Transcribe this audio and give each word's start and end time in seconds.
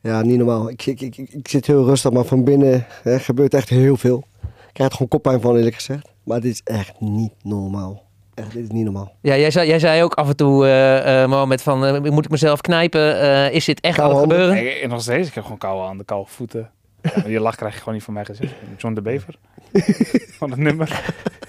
Ja, 0.00 0.22
niet 0.22 0.38
normaal. 0.38 0.70
Ik, 0.70 0.86
ik, 0.86 1.00
ik, 1.00 1.16
ik 1.16 1.48
zit 1.48 1.66
heel 1.66 1.84
rustig, 1.84 2.10
maar 2.10 2.24
van 2.24 2.44
binnen 2.44 2.86
hè, 3.02 3.18
gebeurt 3.18 3.54
echt 3.54 3.68
heel 3.68 3.96
veel. 3.96 4.24
Ik 4.42 4.74
krijg 4.74 4.90
er 4.90 4.96
gewoon 4.96 5.08
koppijn 5.08 5.40
van, 5.40 5.56
eerlijk 5.56 5.74
gezegd. 5.74 6.08
Maar 6.22 6.40
dit 6.40 6.52
is 6.52 6.60
echt 6.64 7.00
niet 7.00 7.32
normaal. 7.42 8.06
Echt, 8.34 8.52
dit 8.52 8.62
is 8.62 8.70
niet 8.70 8.84
normaal. 8.84 9.12
Ja, 9.20 9.36
jij 9.36 9.50
zei, 9.50 9.68
jij 9.68 9.78
zei 9.78 10.02
ook 10.02 10.14
af 10.14 10.28
en 10.28 10.36
toe, 10.36 10.66
eh 10.66 11.22
eh 11.22 11.28
Mohamed, 11.28 11.62
van 11.62 11.84
eh, 11.84 12.10
moet 12.10 12.24
ik 12.24 12.30
mezelf 12.30 12.60
knijpen? 12.60 13.20
Eh, 13.20 13.54
is 13.54 13.64
dit 13.64 13.80
echt 13.80 13.96
Koude 13.96 14.14
aan 14.14 14.20
het 14.20 14.30
gebeuren? 14.30 14.54
Nee, 14.54 14.86
nog 14.86 15.02
steeds. 15.02 15.28
Ik 15.28 15.34
heb 15.34 15.42
gewoon 15.42 15.58
koude 15.58 15.84
handen, 15.84 16.06
koude 16.06 16.30
voeten. 16.30 16.70
Ja, 17.02 17.26
je 17.26 17.40
lach 17.40 17.56
krijg 17.56 17.72
je 17.72 17.78
gewoon 17.78 17.94
niet 17.94 18.02
van 18.02 18.14
mij 18.14 18.24
gezegd. 18.24 18.52
John 18.76 18.94
de 18.94 19.02
Bever. 19.02 19.38
van 20.38 20.50
het 20.50 20.58
nummer. 20.58 20.88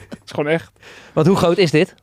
Het 0.09 0.21
is 0.25 0.31
gewoon 0.31 0.51
echt 0.51 0.71
Want 1.13 1.27
hoe 1.27 1.35
groot 1.35 1.57
is 1.57 1.71
dit? 1.71 1.95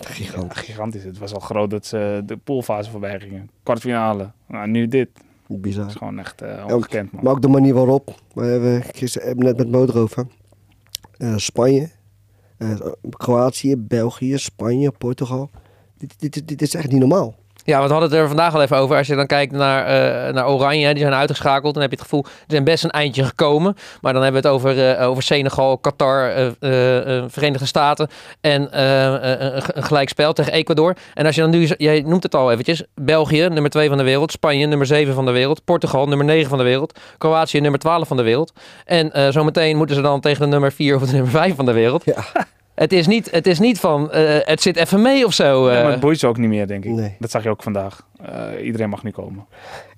Gigant. 0.00 0.56
gigantisch. 0.56 1.04
Het 1.04 1.18
was 1.18 1.34
al 1.34 1.40
groot 1.40 1.70
dat 1.70 1.86
ze 1.86 2.22
de 2.24 2.36
poolfase 2.36 2.90
voorbij 2.90 3.20
gingen. 3.20 3.50
Kwartfinale. 3.62 4.30
Nou, 4.46 4.68
nu 4.68 4.88
dit. 4.88 5.08
Het 5.52 5.60
Bizar. 5.60 5.86
is 5.86 5.94
gewoon 5.94 6.18
echt 6.18 6.42
eh, 6.42 6.64
ongekend, 6.68 7.12
man. 7.12 7.24
Maar 7.24 7.32
ook 7.32 7.42
de 7.42 7.48
manier 7.48 7.74
waarop. 7.74 8.14
We 8.34 8.44
hebben 8.44 8.82
gisteren 8.82 9.38
net 9.38 9.56
met 9.56 9.70
Mo 9.70 9.82
erover. 9.82 10.26
Eh, 11.16 11.36
Spanje, 11.36 11.90
eh, 12.56 12.80
Kroatië, 13.10 13.76
België, 13.76 14.38
Spanje, 14.38 14.90
Portugal. 14.90 15.50
Dit, 15.96 16.14
dit, 16.20 16.48
dit 16.48 16.62
is 16.62 16.74
echt 16.74 16.90
niet 16.90 17.00
normaal. 17.00 17.34
Ja, 17.64 17.76
want 17.76 17.86
we 17.86 17.92
hadden 17.92 18.10
het 18.10 18.20
er 18.20 18.28
vandaag 18.28 18.54
al 18.54 18.62
even 18.62 18.76
over. 18.76 18.96
Als 18.96 19.06
je 19.06 19.14
dan 19.14 19.26
kijkt 19.26 19.52
naar, 19.52 19.86
eh, 19.86 20.32
naar 20.34 20.48
Oranje, 20.48 20.94
die 20.94 21.02
zijn 21.02 21.14
uitgeschakeld. 21.14 21.72
Dan 21.74 21.82
heb 21.82 21.90
je 21.90 21.96
het 21.96 22.06
gevoel, 22.06 22.24
ze 22.26 22.44
zijn 22.46 22.64
best 22.64 22.84
een 22.84 22.90
eindje 22.90 23.24
gekomen. 23.24 23.76
Maar 24.00 24.12
dan 24.12 24.22
hebben 24.22 24.42
we 24.42 24.48
het 24.48 24.56
over, 24.56 24.90
eh, 24.90 25.08
over 25.08 25.22
Senegal, 25.22 25.78
Qatar, 25.78 26.30
eh, 26.30 27.24
Verenigde 27.26 27.66
Staten. 27.66 28.08
En 28.40 28.80
een, 28.80 29.62
gelijkspel 29.62 30.32
tegen 30.32 30.52
Ecuador. 30.52 30.96
En 31.14 31.26
als 31.26 31.34
je 31.34 31.40
dan 31.40 31.50
nu, 31.50 31.68
jij 31.76 32.02
noemt 32.06 32.22
het 32.22 32.34
al 32.34 32.52
eventjes. 32.52 32.84
België, 32.94 33.48
nummer 33.48 33.70
2 33.70 33.88
van 33.88 33.98
de 33.98 34.04
wereld. 34.04 34.32
Spanje, 34.32 34.66
nummer 34.66 34.86
7 34.86 35.14
van 35.14 35.24
de 35.24 35.30
wereld. 35.30 35.64
Portugal, 35.64 36.06
nummer 36.06 36.26
9 36.26 36.48
van 36.48 36.58
de 36.58 36.64
wereld. 36.64 36.98
Kroatië, 37.18 37.60
nummer 37.60 37.80
12 37.80 38.08
van 38.08 38.16
de 38.16 38.22
wereld. 38.22 38.52
En 38.84 39.32
zometeen 39.32 39.76
moeten 39.76 39.96
ze 39.96 40.02
dan 40.02 40.20
tegen 40.20 40.40
de 40.40 40.46
nummer 40.46 40.72
4 40.72 40.94
of 40.94 41.02
de 41.02 41.12
nummer 41.12 41.30
5 41.30 41.54
van 41.54 41.64
de 41.64 41.72
wereld. 41.72 42.04
Ja. 42.04 42.24
Het 42.80 42.92
is 42.92 43.06
niet, 43.06 43.30
het 43.30 43.46
is 43.46 43.58
niet 43.58 43.78
van, 43.78 44.10
eh, 44.12 44.38
het 44.40 44.62
zit 44.62 44.76
even 44.76 45.02
mee 45.02 45.24
of 45.26 45.32
zo. 45.34 45.70
Ja, 45.70 45.76
eh. 45.76 45.82
maar 45.82 45.90
het 45.92 46.00
boeit 46.00 46.18
ze 46.18 46.26
ook 46.26 46.36
niet 46.36 46.48
meer, 46.48 46.66
denk 46.66 46.84
ik. 46.84 46.90
Nee. 46.90 47.16
Dat 47.18 47.30
zag 47.30 47.42
je 47.42 47.48
ook 47.48 47.62
vandaag. 47.62 48.06
Eh, 48.24 48.64
iedereen 48.64 48.88
mag 48.88 49.02
nu 49.02 49.10
komen. 49.10 49.46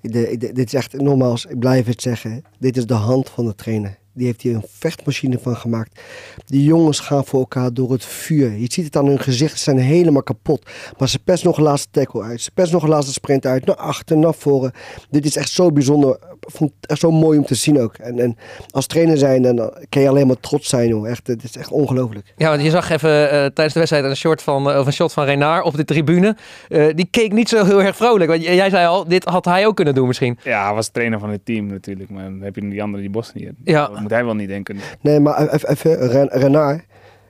De- 0.01 0.35
de- 0.37 0.51
dit 0.53 0.65
is 0.67 0.73
echt 0.73 0.93
nogmaals, 0.93 1.45
ik 1.45 1.59
blijf 1.59 1.85
het 1.85 2.01
zeggen. 2.01 2.43
Dit 2.59 2.77
is 2.77 2.85
de 2.85 2.93
hand 2.93 3.29
van 3.29 3.45
de 3.45 3.55
trainer. 3.55 3.97
Die 4.13 4.25
heeft 4.25 4.41
hier 4.41 4.55
een 4.55 4.65
vechtmachine 4.67 5.39
van 5.39 5.55
gemaakt. 5.55 6.01
Die 6.45 6.63
jongens 6.63 6.99
gaan 6.99 7.25
voor 7.25 7.39
elkaar 7.39 7.73
door 7.73 7.91
het 7.91 8.05
vuur. 8.05 8.51
Je 8.51 8.67
ziet 8.71 8.85
het 8.85 8.95
aan 8.95 9.05
hun 9.07 9.19
gezicht, 9.19 9.57
ze 9.57 9.63
zijn 9.63 9.77
helemaal 9.77 10.23
kapot. 10.23 10.69
Maar 10.97 11.09
ze 11.09 11.19
pest 11.19 11.43
nog 11.43 11.57
een 11.57 11.63
laatste 11.63 11.87
tackle 11.91 12.21
uit. 12.23 12.41
Ze 12.41 12.51
pest 12.53 12.71
nog 12.71 12.83
een 12.83 12.89
laatste 12.89 13.13
sprint 13.13 13.45
uit. 13.45 13.65
Naar 13.65 13.75
achter, 13.75 14.17
naar 14.17 14.33
voren. 14.33 14.71
Dit 15.09 15.25
is 15.25 15.35
echt 15.35 15.49
zo 15.49 15.71
bijzonder. 15.71 16.19
Ik 16.47 16.55
vond 16.55 16.71
het 16.79 16.89
echt 16.89 16.99
zo 16.99 17.11
mooi 17.11 17.37
om 17.37 17.45
te 17.45 17.55
zien 17.55 17.79
ook. 17.81 17.95
En, 17.97 18.19
en 18.19 18.37
als 18.69 18.87
trainer 18.87 19.17
zijn, 19.17 19.41
dan 19.41 19.73
kan 19.89 20.01
je 20.01 20.09
alleen 20.09 20.27
maar 20.27 20.39
trots 20.39 20.69
zijn. 20.69 20.87
Joh. 20.87 21.09
Echt, 21.09 21.27
het 21.27 21.43
is 21.43 21.57
echt 21.57 21.71
ongelooflijk. 21.71 22.33
Ja, 22.37 22.49
want 22.49 22.61
je 22.63 22.69
zag 22.69 22.89
even 22.89 23.23
eh, 23.29 23.29
tijdens 23.29 23.73
de 23.73 23.79
wedstrijd 23.79 24.03
een 24.05 24.15
shot 24.15 24.41
van, 24.41 24.71
eh, 24.71 24.79
of 24.79 24.85
een 24.85 24.93
shot 24.93 25.13
van 25.13 25.25
Renard 25.25 25.65
op 25.65 25.75
de 25.75 25.85
tribune. 25.85 26.35
Eh, 26.69 26.85
die 26.95 27.07
keek 27.11 27.31
niet 27.31 27.49
zo 27.49 27.65
heel 27.65 27.81
erg 27.81 27.95
vrolijk. 27.95 28.29
Want 28.29 28.43
jij 28.43 28.69
zei 28.69 28.87
al, 28.87 29.07
dit 29.07 29.23
had 29.23 29.45
hij 29.45 29.65
ook 29.67 29.75
kunnen 29.75 29.93
doen 29.95 30.07
misschien. 30.07 30.37
Ja, 30.43 30.65
hij 30.65 30.73
was 30.73 30.87
trainer 30.87 31.19
van 31.19 31.29
het 31.29 31.45
team 31.45 31.65
natuurlijk. 31.67 32.09
Maar 32.09 32.23
dan 32.23 32.41
heb 32.41 32.55
je 32.55 32.69
die 32.69 32.81
andere, 32.83 33.01
die 33.01 33.11
Bosnië. 33.11 33.51
Ja. 33.63 33.87
Dat 33.87 33.99
moet 33.99 34.11
hij 34.11 34.25
wel 34.25 34.35
niet 34.35 34.47
denken. 34.49 34.77
Nee, 35.01 35.19
maar 35.19 35.47
even, 35.53 35.69
even 35.69 36.07
Ren- 36.07 36.29
Renard 36.31 36.81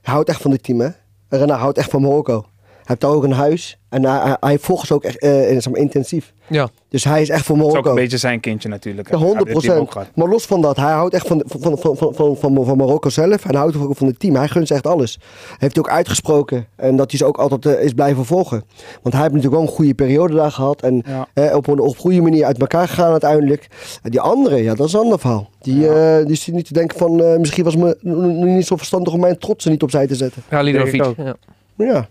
hij 0.02 0.12
houdt 0.14 0.28
echt 0.28 0.40
van 0.42 0.50
dit 0.50 0.62
team, 0.62 0.80
hè? 0.80 0.88
Renard 1.28 1.60
houdt 1.60 1.78
echt 1.78 1.90
van 1.90 2.02
Marokko. 2.02 2.46
Hij 2.84 2.96
heeft 2.96 3.00
daar 3.00 3.10
ook 3.10 3.24
een 3.24 3.32
huis. 3.32 3.78
En 3.88 4.04
hij, 4.04 4.18
hij, 4.20 4.36
hij 4.40 4.58
volgt 4.58 4.86
ze 4.86 4.94
ook 4.94 5.04
echt 5.04 5.18
eh, 5.18 5.30
zeg 5.30 5.70
maar, 5.70 5.80
intensief. 5.80 6.32
Ja. 6.46 6.68
Dus 6.88 7.04
hij 7.04 7.22
is 7.22 7.28
echt 7.28 7.44
voor 7.44 7.54
Het 7.56 7.64
is 7.64 7.68
ook 7.70 7.74
Marokko. 7.74 7.90
een 7.96 8.02
beetje 8.02 8.18
zijn 8.18 8.40
kindje 8.40 8.68
natuurlijk. 8.68 9.10
Ja, 9.10 9.18
Hij 9.18 9.26
heeft 9.26 9.38
dit 9.38 9.46
100 9.52 9.66
team 9.66 9.80
ook 9.82 9.90
gehad. 9.92 10.08
Maar 10.14 10.28
los 10.28 10.46
van 10.46 10.60
dat, 10.60 10.76
hij 10.76 10.92
houdt 10.92 11.14
echt 11.14 11.26
van, 11.26 11.42
van, 11.46 11.78
van, 11.78 11.96
van, 11.96 12.14
van, 12.14 12.36
van, 12.36 12.64
van 12.64 12.76
Marokko 12.76 13.08
zelf. 13.08 13.44
En 13.44 13.50
hij 13.50 13.58
houdt 13.58 13.76
ook 13.76 13.96
van 13.96 14.06
het 14.06 14.18
team. 14.18 14.34
Hij 14.36 14.48
gunt 14.48 14.66
ze 14.68 14.74
echt 14.74 14.86
alles. 14.86 15.18
Hij 15.48 15.56
heeft 15.58 15.78
ook 15.78 15.88
uitgesproken. 15.88 16.66
En 16.76 16.96
dat 16.96 17.10
hij 17.10 17.18
ze 17.18 17.24
ook 17.24 17.36
altijd 17.38 17.66
eh, 17.66 17.84
is 17.84 17.92
blijven 17.92 18.24
volgen. 18.24 18.64
Want 19.02 19.14
hij 19.14 19.22
heeft 19.22 19.34
natuurlijk 19.34 19.60
wel 19.62 19.62
een 19.70 19.76
goede 19.76 19.94
periode 19.94 20.34
daar 20.34 20.50
gehad. 20.52 20.82
En 20.82 21.02
Ja. 21.06 21.26
eh, 21.34 21.56
op 21.56 21.66
een 21.66 21.78
op 21.80 21.98
goede 21.98 22.20
manier 22.20 22.44
uit 22.44 22.58
elkaar 22.60 22.88
gegaan 22.88 23.10
uiteindelijk. 23.10 23.66
En 24.02 24.10
die 24.10 24.20
andere, 24.20 24.62
ja, 24.62 24.74
dat 24.74 24.86
is 24.86 24.92
een 24.92 25.00
ander 25.00 25.18
verhaal. 25.18 25.48
Die, 25.60 25.88
eh, 25.88 26.26
die 26.26 26.36
zit 26.36 26.54
niet 26.54 26.66
te 26.66 26.72
denken 26.72 26.98
van, 26.98 27.22
eh, 27.22 27.36
misschien 27.38 27.64
was 27.64 27.74
het 27.74 28.02
niet 28.02 28.66
zo 28.66 28.76
verstandig 28.76 29.12
om 29.12 29.20
mijn 29.20 29.38
trots 29.38 29.64
er 29.64 29.70
niet 29.70 29.82
opzij 29.82 30.06
te 30.06 30.14
zetten. 30.14 30.42
Ja, 30.50 30.60
Lidovic. 30.60 31.04
Ja. 31.16 31.34
Ja, 31.76 32.08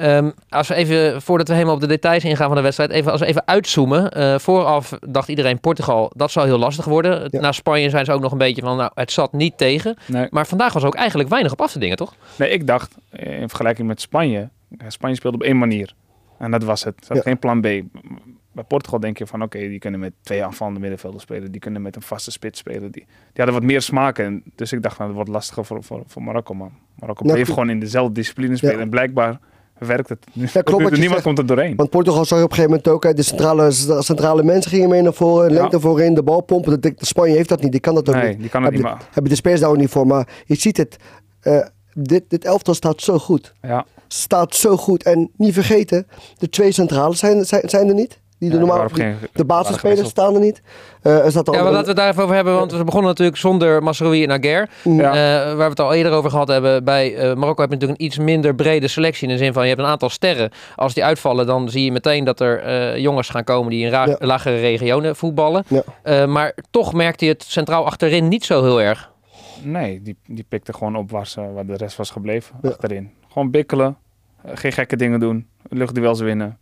Ehm, 0.00 0.30
als 0.48 0.68
we 0.68 0.74
even, 0.74 1.22
voordat 1.22 1.48
we 1.48 1.54
helemaal 1.54 1.74
op 1.74 1.80
de 1.80 1.86
details 1.86 2.24
ingaan 2.24 2.46
van 2.46 2.56
de 2.56 2.62
wedstrijd, 2.62 2.90
even, 2.90 3.12
als 3.12 3.20
we 3.20 3.26
even 3.26 3.46
uitzoomen. 3.46 4.10
Eh, 4.10 4.38
vooraf 4.38 4.98
dacht 5.00 5.28
iedereen 5.28 5.60
Portugal, 5.60 6.12
dat 6.16 6.30
zou 6.30 6.46
heel 6.46 6.58
lastig 6.58 6.84
worden. 6.84 7.28
Ja. 7.30 7.40
Na 7.40 7.52
Spanje 7.52 7.90
zijn 7.90 8.04
ze 8.04 8.12
ook 8.12 8.20
nog 8.20 8.32
een 8.32 8.38
beetje 8.38 8.62
van, 8.62 8.76
nou, 8.76 8.90
het 8.94 9.12
zat 9.12 9.32
niet 9.32 9.58
tegen. 9.58 9.96
Nee. 10.06 10.26
Maar 10.30 10.46
vandaag 10.46 10.72
was 10.72 10.84
ook 10.84 10.94
eigenlijk 10.94 11.28
weinig 11.28 11.52
op 11.52 11.60
af 11.60 11.72
te 11.72 11.78
dingen, 11.78 11.96
toch? 11.96 12.14
nee, 12.38 12.50
ik 12.50 12.66
dacht 12.66 12.94
eh, 13.10 13.40
in 13.40 13.48
vergelijking 13.48 13.88
met 13.88 14.00
Spanje. 14.00 14.48
Spanje 14.88 15.14
speelde 15.14 15.36
op 15.36 15.42
één 15.42 15.58
manier. 15.58 15.94
En 16.38 16.50
dat 16.50 16.64
was 16.64 16.84
het. 16.84 16.94
Ze 16.98 17.12
hadden 17.12 17.16
Ja. 17.24 17.30
geen 17.30 17.38
plan 17.38 17.60
B. 17.60 17.98
Bij 18.52 18.64
Portugal 18.64 19.00
denk 19.00 19.18
je 19.18 19.26
van 19.26 19.42
oké, 19.42 19.58
die 19.58 19.78
kunnen 19.78 20.00
met 20.00 20.12
twee 20.22 20.44
aanvallende 20.44 20.80
middenvelders 20.80 21.22
spelen. 21.22 21.50
Die 21.50 21.60
kunnen 21.60 21.82
met 21.82 21.96
een 21.96 22.02
vaste 22.02 22.30
spits 22.30 22.58
spelen. 22.58 22.80
Die, 22.90 23.04
die 23.06 23.06
hadden 23.34 23.54
wat 23.54 23.62
meer 23.62 23.82
smaak. 23.82 24.18
En 24.18 24.42
dus 24.54 24.72
ik 24.72 24.82
dacht, 24.82 24.94
nou, 24.98 25.06
dat 25.08 25.16
wordt 25.16 25.30
lastiger 25.30 25.64
voor, 25.64 25.84
voor, 25.84 26.02
voor 26.06 26.22
Marokko. 26.22 26.54
Maar 26.54 26.70
Marokko 26.98 27.24
bleef 27.32 27.48
gewoon 27.48 27.70
in 27.70 27.80
dezelfde 27.80 28.12
discipline 28.14 28.56
spelen. 28.56 28.76
Ja. 28.76 28.80
En 28.80 28.90
blijkbaar 28.90 29.38
werkt 29.86 30.08
het. 30.08 30.24
klopt 30.64 30.82
Niemand 30.90 31.10
zegt. 31.10 31.22
komt 31.22 31.38
er 31.38 31.46
doorheen. 31.46 31.76
Want 31.76 31.90
Portugal 31.90 32.24
zag 32.24 32.38
je 32.38 32.44
op 32.44 32.50
een 32.50 32.56
gegeven 32.56 32.76
moment 32.84 33.04
ook, 33.06 33.16
de 33.16 33.22
centrale, 33.22 33.70
centrale 34.02 34.42
mensen 34.42 34.70
gingen 34.70 34.88
mee 34.88 35.02
naar 35.02 35.12
voren, 35.14 35.52
Ja. 35.52 35.60
lengte 35.60 35.80
voorin, 35.80 36.14
de 36.14 36.22
bal 36.22 36.40
pompen. 36.40 36.70
Dat, 36.80 36.82
de 36.82 37.06
Spanje 37.06 37.36
heeft 37.36 37.48
dat 37.48 37.62
niet, 37.62 37.72
die 37.72 37.80
kan 37.80 37.94
dat 37.94 38.08
ook 38.08 38.14
Nee, 38.14 38.28
niet. 38.28 38.40
die 38.40 38.48
kan 38.48 38.62
het 38.62 38.72
niet 38.72 38.82
Hebben. 38.82 39.06
Hebben 39.10 39.30
de 39.30 39.36
spelers 39.36 39.60
daar 39.60 39.70
ook 39.70 39.76
niet 39.76 39.90
voor, 39.90 40.06
maar 40.06 40.28
je 40.46 40.54
ziet 40.54 40.76
het, 40.76 40.96
eh, 41.40 41.58
dit, 41.94 42.24
dit 42.28 42.44
elftal 42.44 42.74
staat 42.74 43.00
zo 43.02 43.18
goed. 43.18 43.54
Ja, 43.62 43.86
Staat 44.08 44.54
zo 44.54 44.76
goed. 44.76 45.02
En 45.02 45.30
niet 45.36 45.54
vergeten, 45.54 46.06
de 46.38 46.48
twee 46.48 46.72
centrales 46.72 47.18
zijn, 47.18 47.44
zijn, 47.46 47.68
zijn 47.68 47.88
er 47.88 47.94
niet. 47.94 48.18
Die 48.40 48.48
Ja, 48.48 48.54
de, 48.54 48.60
normaal, 48.60 48.76
waarop 48.78 48.96
geen- 48.96 49.16
de 49.32 49.44
basisspelers 49.44 50.08
staan 50.08 50.34
er 50.34 50.40
niet. 50.40 50.62
Eh, 51.02 51.24
er 51.24 51.30
staat 51.30 51.48
er 51.48 51.54
Ja, 51.54 51.62
maar 51.62 51.72
laten 51.72 51.82
we 51.84 51.90
het 51.92 51.96
daar 52.00 52.08
even 52.10 52.22
over 52.22 52.34
hebben, 52.34 52.54
want 52.54 52.72
we 52.72 52.84
begonnen 52.84 53.08
natuurlijk 53.10 53.38
zonder 53.38 53.82
Masroui 53.82 54.24
en 54.24 54.30
Aguer. 54.32 54.68
Mm. 54.84 55.00
Ja. 55.00 55.08
Eh, 55.10 55.46
waar 55.46 55.56
we 55.56 55.62
het 55.62 55.80
al 55.80 55.92
eerder 55.94 56.12
over 56.12 56.30
gehad 56.30 56.48
hebben. 56.48 56.84
Bij 56.84 57.16
eh, 57.16 57.34
Marokko 57.34 57.60
heb 57.62 57.70
je 57.70 57.76
natuurlijk 57.76 58.00
een 58.00 58.06
iets 58.06 58.18
minder 58.18 58.54
brede 58.54 58.88
selectie. 58.88 59.28
In 59.28 59.32
de 59.34 59.38
zin 59.44 59.52
van 59.52 59.62
je 59.62 59.68
hebt 59.68 59.80
een 59.80 59.86
aantal 59.88 60.08
sterren. 60.08 60.50
Als 60.76 60.94
die 60.94 61.04
uitvallen, 61.04 61.46
dan 61.46 61.68
zie 61.70 61.84
je 61.84 61.92
meteen 61.92 62.24
dat 62.24 62.40
er 62.40 62.58
eh, 62.62 62.96
jongens 62.96 63.28
gaan 63.28 63.44
komen 63.44 63.70
die 63.70 63.84
in 63.84 63.90
Ja. 63.90 64.16
lagere 64.18 64.56
regionen 64.60 65.16
voetballen. 65.16 65.64
Ja. 65.68 65.82
Eh, 66.02 66.26
maar 66.26 66.54
toch 66.70 66.92
merkte 66.92 67.24
je 67.24 67.30
het 67.32 67.42
centraal 67.42 67.84
achterin 67.86 68.28
niet 68.28 68.44
zo 68.44 68.62
heel 68.62 68.80
erg. 68.82 69.10
Nee, 69.62 70.02
die, 70.02 70.16
die 70.26 70.44
pikte 70.48 70.72
gewoon 70.72 70.96
op 70.96 71.10
waar, 71.10 71.26
ze, 71.26 71.52
waar 71.52 71.66
de 71.66 71.76
rest 71.76 71.96
was 71.96 72.10
gebleven. 72.10 72.56
Ja. 72.62 72.68
Achterin. 72.68 73.10
Gewoon 73.32 73.50
bikkelen. 73.50 73.96
geen 74.44 74.72
gekke 74.72 74.96
dingen 74.96 75.20
doen. 75.20 75.46
Luchtduels 75.68 76.20
winnen. 76.20 76.58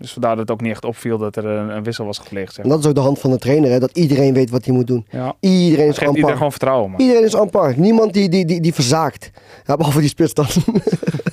Dus 0.00 0.12
vandaar 0.12 0.30
dat 0.30 0.38
het 0.38 0.50
ook 0.50 0.60
niet 0.60 0.70
echt 0.70 0.84
opviel 0.84 1.18
dat 1.18 1.36
er 1.36 1.44
een, 1.44 1.68
een 1.68 1.82
wissel 1.82 2.04
was 2.04 2.18
gepleegd. 2.18 2.54
Zeg. 2.54 2.64
En 2.64 2.70
dat 2.70 2.78
is 2.78 2.86
ook 2.86 2.94
de 2.94 3.00
hand 3.00 3.18
van 3.18 3.30
de 3.30 3.38
trainer, 3.38 3.70
hè, 3.70 3.78
dat 3.78 3.90
iedereen 3.92 4.34
weet 4.34 4.50
wat 4.50 4.64
hij 4.64 4.74
moet 4.74 4.86
doen. 4.86 5.06
Ja. 5.10 5.34
Iedereen 5.40 5.88
is 5.88 5.98
geeft 5.98 6.08
iedereen 6.08 6.30
aan 6.30 6.36
gewoon 6.36 6.50
vertrouwen. 6.50 6.90
Man. 6.90 7.00
Iedereen 7.00 7.24
is 7.24 7.36
aan 7.36 7.50
par. 7.50 7.74
Niemand 7.76 8.12
die, 8.12 8.28
die, 8.28 8.44
die, 8.44 8.60
die 8.60 8.74
verzaakt. 8.74 9.30
Ja, 9.66 9.76
behalve 9.76 10.00
die 10.00 10.08
spits 10.08 10.34
dan. 10.34 10.46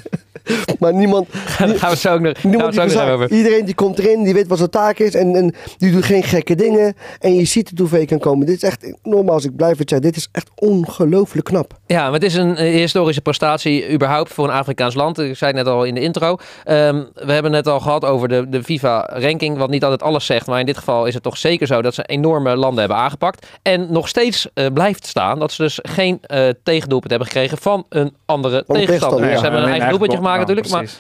maar 0.79 0.93
niemand, 0.93 1.27
Daar 1.57 1.69
gaan 1.69 1.89
we 1.89 1.97
zo 1.97 2.13
ook 2.13 2.19
nog, 2.19 2.75
we 2.75 2.89
zo 2.89 3.13
over. 3.13 3.31
Iedereen 3.31 3.65
die 3.65 3.75
komt 3.75 3.99
erin, 3.99 4.23
die 4.23 4.33
weet 4.33 4.47
wat 4.47 4.57
zijn 4.57 4.69
taak 4.69 4.97
is. 4.99 5.15
En, 5.15 5.35
en 5.35 5.55
die 5.77 5.91
doet 5.91 6.05
geen 6.05 6.23
gekke 6.23 6.55
dingen. 6.55 6.95
En 7.19 7.35
je 7.35 7.45
ziet 7.45 7.69
het 7.69 7.79
hoe 7.79 7.87
ver 7.87 7.99
je 7.99 8.05
kan 8.05 8.19
komen. 8.19 8.45
Dit 8.45 8.55
is 8.55 8.63
echt, 8.63 8.93
nogmaals, 9.03 9.45
ik 9.45 9.55
blijf 9.55 9.77
het 9.77 9.89
zeggen. 9.89 10.07
Dit 10.07 10.17
is 10.17 10.29
echt 10.31 10.49
ongelooflijk 10.55 11.45
knap. 11.45 11.73
Ja, 11.85 12.03
maar 12.03 12.13
het 12.13 12.23
is 12.23 12.35
een 12.35 12.55
eh, 12.55 12.73
historische 12.73 13.21
prestatie 13.21 13.91
überhaupt 13.91 14.33
voor 14.33 14.45
een 14.45 14.53
Afrikaans 14.53 14.93
land. 14.93 15.19
Ik 15.19 15.37
zei 15.37 15.51
het 15.51 15.65
net 15.65 15.73
al 15.73 15.83
in 15.83 15.93
de 15.93 16.01
intro. 16.01 16.37
Ehm, 16.63 17.03
we 17.13 17.31
hebben 17.33 17.53
het 17.53 17.65
net 17.65 17.73
al 17.73 17.79
gehad 17.79 18.05
over 18.05 18.27
de, 18.27 18.49
de 18.49 18.63
FIFA-ranking, 18.63 19.57
wat 19.57 19.69
niet 19.69 19.83
altijd 19.83 20.03
alles 20.03 20.25
zegt. 20.25 20.47
Maar 20.47 20.59
in 20.59 20.65
dit 20.65 20.77
geval 20.77 21.05
is 21.05 21.13
het 21.13 21.23
toch 21.23 21.37
zeker 21.37 21.67
zo 21.67 21.81
dat 21.81 21.93
ze 21.93 22.03
enorme 22.03 22.55
landen 22.55 22.79
hebben 22.79 22.97
aangepakt. 22.97 23.47
En 23.61 23.87
nog 23.91 24.07
steeds 24.07 24.47
eh, 24.53 24.65
blijft 24.73 25.05
staan 25.05 25.39
dat 25.39 25.51
ze 25.51 25.61
dus 25.61 25.79
geen 25.81 26.19
eh 26.21 26.49
tegendoelpunt 26.63 27.09
hebben 27.09 27.27
gekregen 27.27 27.57
van 27.57 27.85
een 27.89 28.15
andere 28.25 28.65
tegenstander. 28.67 29.35
ze 29.37 29.41
hebben 29.41 29.61
een 29.61 29.69
eigen 29.69 29.89
doelpuntje 29.89 30.17
gemaakt 30.17 30.36
Ja, 30.39 30.45
natuurlijk. 30.45 30.69
Maar 30.69 30.79
precies. 30.79 30.99